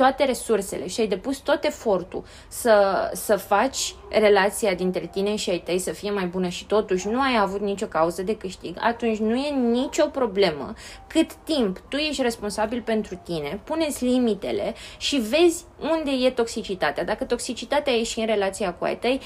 toate 0.00 0.24
resursele 0.24 0.86
și 0.88 1.00
ai 1.00 1.06
depus 1.06 1.38
tot 1.38 1.64
efortul 1.64 2.24
să, 2.48 3.10
să 3.14 3.36
faci 3.36 3.94
relația 4.10 4.74
dintre 4.74 5.06
tine 5.06 5.36
și 5.36 5.50
ai 5.50 5.58
tăi 5.58 5.78
să 5.78 5.92
fie 5.92 6.10
mai 6.10 6.26
bună 6.26 6.48
și 6.48 6.66
totuși 6.66 7.08
nu 7.08 7.20
ai 7.20 7.38
avut 7.40 7.60
nicio 7.60 7.86
cauză 7.86 8.22
de 8.22 8.36
câștig, 8.36 8.76
atunci 8.80 9.18
nu 9.18 9.34
e 9.34 9.50
nicio 9.50 10.06
problemă. 10.06 10.74
Cât 11.06 11.32
timp 11.34 11.78
tu 11.88 11.96
ești 11.96 12.22
responsabil 12.22 12.82
pentru 12.82 13.20
tine, 13.24 13.60
puneți 13.64 14.04
limitele 14.04 14.74
și 14.98 15.16
vezi 15.16 15.64
unde 15.80 16.10
e 16.10 16.30
toxicitatea. 16.30 17.04
Dacă 17.04 17.24
toxicitatea 17.24 17.92
e 17.92 18.02
și 18.02 18.20
în 18.20 18.26
relația 18.26 18.74
cu 18.74 18.84
ai 18.84 18.98
tăi, 18.98 19.20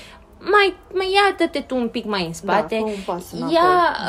mai, 0.50 0.76
mai 0.94 1.12
ia-te 1.12 1.60
tu 1.60 1.76
un 1.76 1.88
pic 1.88 2.04
mai 2.04 2.26
în 2.26 2.32
spate, 2.32 2.74
Da, 2.80 2.84
fă 2.86 2.90
un 2.90 3.02
pas 3.06 3.32
înapoi. 3.32 3.54
ia, 3.54 3.60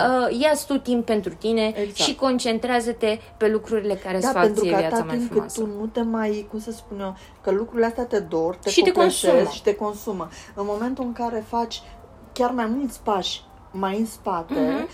Da. 0.07 0.25
uh, 0.27 0.39
ia 0.41 0.51
tu 0.67 0.77
timp 0.77 1.05
pentru 1.05 1.33
tine 1.33 1.67
Exact. 1.75 1.95
și 1.95 2.15
concentrează-te 2.15 3.19
pe 3.37 3.47
lucrurile 3.47 3.93
care 3.93 4.15
îți 4.15 4.25
Da, 4.25 4.31
fac 4.31 4.41
pentru 4.43 4.61
ție 4.61 4.71
că 4.71 4.77
viața 4.77 4.95
atât 4.95 5.07
mai 5.07 5.15
timp 5.17 5.27
cât 5.31 5.31
frumoasă. 5.51 5.61
tu 5.61 5.67
nu 5.79 5.85
te 5.85 6.01
mai, 6.01 6.47
cum 6.49 6.59
să 6.59 6.71
spun 6.71 6.99
eu, 6.99 7.15
că 7.41 7.51
lucrurile 7.51 7.85
astea 7.85 8.05
te 8.05 8.19
dor, 8.19 8.55
te 8.55 8.69
Și 8.69 8.81
te 8.81 8.91
copleșesc 8.91 9.25
consumă. 9.33 9.51
și 9.53 9.61
te 9.61 9.75
consumă. 9.75 10.29
În 10.55 10.63
momentul 10.67 11.03
în 11.03 11.13
care 11.13 11.43
faci 11.47 11.81
chiar 12.33 12.51
mai 12.51 12.65
mulți 12.65 12.99
pași 13.03 13.43
mai 13.77 13.97
în 13.99 14.05
spate, 14.05 14.53
Mhm. 14.53 14.87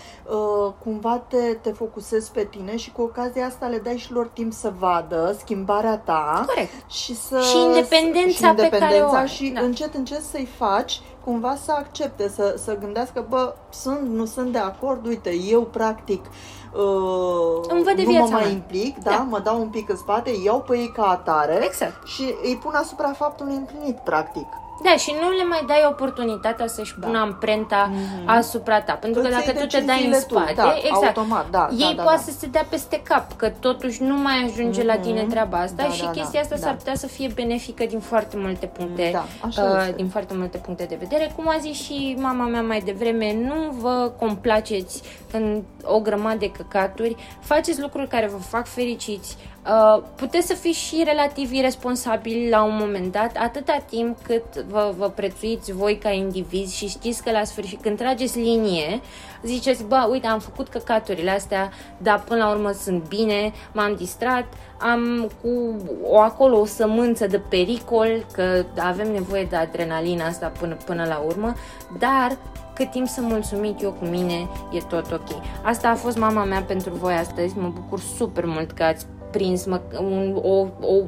uh, 0.66 0.72
cumva 0.84 1.22
te, 1.28 1.36
te 1.60 1.70
focusezi 1.70 2.30
pe 2.30 2.44
tine 2.50 2.76
și 2.76 2.92
cu 2.92 3.02
ocazia 3.02 3.46
asta 3.46 3.66
le 3.66 3.78
dai 3.78 3.96
și 3.96 4.12
lor 4.12 4.26
timp 4.26 4.52
să 4.52 4.72
vadă 4.78 5.36
schimbarea 5.38 5.96
ta 5.98 6.44
Corect. 6.46 6.90
și 6.90 7.14
să 7.16 7.40
Și 7.40 7.56
independența 7.58 8.48
și 8.48 8.54
pe 8.54 8.68
care 8.68 8.82
o 8.94 8.94
independența 8.94 9.18
ai, 9.18 9.26
și 9.28 9.48
da. 9.48 9.60
încet 9.60 9.94
încet 9.94 10.22
să-i 10.22 10.48
faci 10.56 11.00
cumva 11.24 11.54
să 11.64 11.72
accepte, 11.72 12.28
să, 12.28 12.54
să 12.64 12.76
gândească, 12.78 13.24
bă, 13.28 13.54
sunt, 13.70 14.00
nu 14.08 14.24
sunt 14.24 14.52
de 14.52 14.58
acord, 14.58 15.06
uite, 15.06 15.34
eu 15.34 15.62
practic 15.62 16.24
uh, 16.72 17.64
Îmi 17.68 17.82
văd 17.82 17.94
de 17.96 18.02
nu 18.02 18.10
viața 18.10 18.24
mă 18.24 18.30
mai 18.32 18.42
mea. 18.42 18.50
implic, 18.52 18.98
da, 19.02 19.10
Da. 19.10 19.26
mă 19.28 19.38
dau 19.38 19.60
un 19.60 19.68
pic 19.68 19.88
în 19.88 19.96
spate, 19.96 20.30
iau 20.44 20.60
pe 20.60 20.76
ei 20.76 20.92
ca 20.92 21.02
atare 21.06 21.64
Exact. 21.64 22.06
și 22.06 22.34
îi 22.42 22.58
pun 22.62 22.74
asupra 22.74 23.12
faptului 23.12 23.54
împlinit, 23.54 23.96
practic. 23.98 24.46
Da, 24.82 24.96
și 24.96 25.14
nu 25.20 25.30
le 25.30 25.44
mai 25.44 25.64
dai 25.66 25.86
oportunitatea 25.90 26.66
să-și 26.66 26.94
pună 26.94 27.18
amprenta 27.18 27.90
asupra 28.24 28.80
ta. 28.80 28.92
Pentru 28.92 29.20
că 29.20 29.26
Îți 29.26 29.36
dacă 29.36 29.50
iei 29.54 29.66
tu 29.66 29.76
te 29.76 29.80
dai 29.80 30.04
în 30.04 30.10
deciziile 30.10 30.26
tu, 30.26 30.34
spate, 30.34 30.52
da, 30.56 30.74
exact, 30.76 31.16
automat, 31.16 31.50
da, 31.50 31.68
ei 31.70 31.78
da, 31.78 31.92
da, 31.96 32.02
poate 32.02 32.22
da. 32.26 32.32
să 32.32 32.38
se 32.38 32.46
dea 32.46 32.66
peste 32.68 33.00
cap, 33.04 33.32
că 33.36 33.48
totuși 33.60 34.02
nu 34.02 34.16
mai 34.16 34.44
ajunge 34.44 34.82
la 34.84 34.96
tine 34.96 35.22
treaba 35.22 35.58
asta 35.58 35.82
Da, 35.82 35.88
și 35.88 36.02
da, 36.02 36.10
chestia 36.10 36.30
da, 36.32 36.40
asta 36.40 36.54
da. 36.54 36.60
s-ar 36.60 36.76
putea 36.76 36.94
să 36.94 37.06
fie 37.06 37.30
benefică 37.34 37.84
din 37.84 38.00
foarte 38.00 38.36
multe 38.36 38.66
puncte, 38.66 39.10
Da, 39.12 39.24
așa 39.46 39.62
uh, 39.62 39.76
este. 39.80 39.92
din 39.96 40.08
foarte 40.08 40.34
multe 40.36 40.58
puncte 40.58 40.84
de 40.84 40.96
vedere. 41.00 41.32
Cum 41.36 41.48
a 41.48 41.56
zis 41.60 41.82
și 41.82 42.16
mama 42.18 42.46
mea 42.46 42.62
mai 42.62 42.80
devreme, 42.80 43.34
nu 43.34 43.70
vă 43.70 44.12
complaceți 44.18 45.02
în 45.32 45.62
o 45.84 46.00
grămadă 46.00 46.36
de 46.36 46.50
căcaturi, 46.50 47.16
faceți 47.40 47.80
lucruri 47.80 48.08
care 48.08 48.26
vă 48.26 48.36
fac 48.36 48.66
fericiți, 48.66 49.36
Uh, 49.66 50.02
puteți 50.16 50.46
să 50.46 50.54
fiți 50.54 50.78
și 50.78 51.02
relativ 51.04 51.52
irresponsabili 51.52 52.48
la 52.48 52.62
un 52.62 52.76
moment 52.80 53.12
dat, 53.12 53.36
atâta 53.36 53.84
timp 53.90 54.18
cât 54.22 54.56
vă, 54.56 54.94
vă 54.96 55.08
prețuiți 55.08 55.72
voi 55.72 55.98
ca 55.98 56.10
indivizi 56.10 56.76
și 56.76 56.88
știți 56.88 57.22
că 57.22 57.30
la 57.30 57.44
sfârșit, 57.44 57.82
când 57.82 57.96
trageți 57.96 58.38
linie, 58.38 59.00
ziceți, 59.42 59.84
bă, 59.84 60.08
uite, 60.10 60.26
am 60.26 60.38
făcut 60.38 60.68
căcaturile 60.68 61.30
astea, 61.30 61.70
dar 61.98 62.22
până 62.22 62.44
la 62.44 62.50
urmă 62.50 62.70
sunt 62.70 63.08
bine, 63.08 63.52
m-am 63.72 63.94
distrat, 63.94 64.44
am 64.78 65.30
cu 65.42 65.76
o, 66.02 66.18
acolo 66.18 66.58
o 66.58 66.64
sămânță 66.64 67.26
de 67.26 67.38
pericol, 67.38 68.26
că 68.32 68.64
avem 68.78 69.12
nevoie 69.12 69.44
de 69.44 69.56
adrenalina 69.56 70.26
asta 70.26 70.52
până, 70.58 70.76
până 70.84 71.04
la 71.04 71.22
urmă, 71.26 71.54
dar 71.98 72.38
cât 72.74 72.90
timp 72.90 73.06
sunt 73.06 73.28
mulțumit 73.28 73.82
eu 73.82 73.90
cu 73.90 74.04
mine, 74.04 74.48
e 74.72 74.78
tot 74.78 75.12
ok. 75.12 75.28
Asta 75.62 75.88
a 75.88 75.94
fost 75.94 76.18
mama 76.18 76.44
mea 76.44 76.62
pentru 76.62 76.94
voi 76.94 77.14
astăzi, 77.14 77.58
mă 77.58 77.68
bucur 77.68 78.00
super 78.16 78.44
mult 78.44 78.70
că 78.70 78.82
ați 78.82 79.06
prins 79.32 79.66
mă, 79.66 79.80
un, 80.00 80.38
o, 80.42 80.58
o 80.80 81.02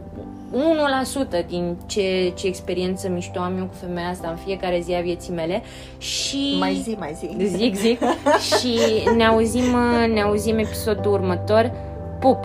1% 1.43 1.47
din 1.49 1.77
ce, 1.87 2.33
ce 2.35 2.47
experiență 2.47 3.09
mișto 3.09 3.39
am 3.41 3.59
eu 3.59 3.65
cu 3.65 3.75
femeia 3.81 4.09
asta 4.09 4.29
în 4.29 4.37
fiecare 4.37 4.81
zi 4.81 4.95
a 4.95 5.01
vieții 5.01 5.33
mele 5.35 5.63
și 5.99 6.57
Mai 6.59 6.81
zi, 6.83 6.97
mai 6.99 7.17
zi. 7.19 7.47
zic, 7.57 7.75
zic 7.75 7.99
și 8.59 8.79
ne 9.17 9.25
auzim, 9.25 9.77
ne 10.15 10.21
auzim 10.23 10.59
episodul 10.59 11.13
următor. 11.13 11.73
Pup! 12.21 12.45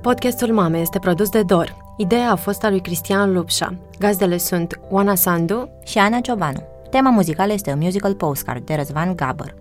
Podcastul 0.00 0.52
Mame 0.52 0.78
este 0.78 0.98
produs 0.98 1.28
de 1.28 1.42
Dor. 1.42 1.76
Ideea 1.96 2.30
a 2.30 2.34
fost 2.36 2.64
a 2.64 2.70
lui 2.70 2.80
Cristian 2.80 3.32
Lupșa. 3.32 3.74
Gazdele 3.98 4.36
sunt 4.36 4.80
Oana 4.90 5.14
Sandu, 5.14 5.68
și 5.84 5.98
Ana 5.98 6.20
Ciobanu. 6.20 6.62
Tema 6.90 7.10
muzicală 7.10 7.52
este 7.52 7.72
un 7.72 7.78
musical 7.82 8.14
postcard 8.14 8.64
de 8.66 8.74
Răzvan 8.74 9.16
Gabăr. 9.16 9.54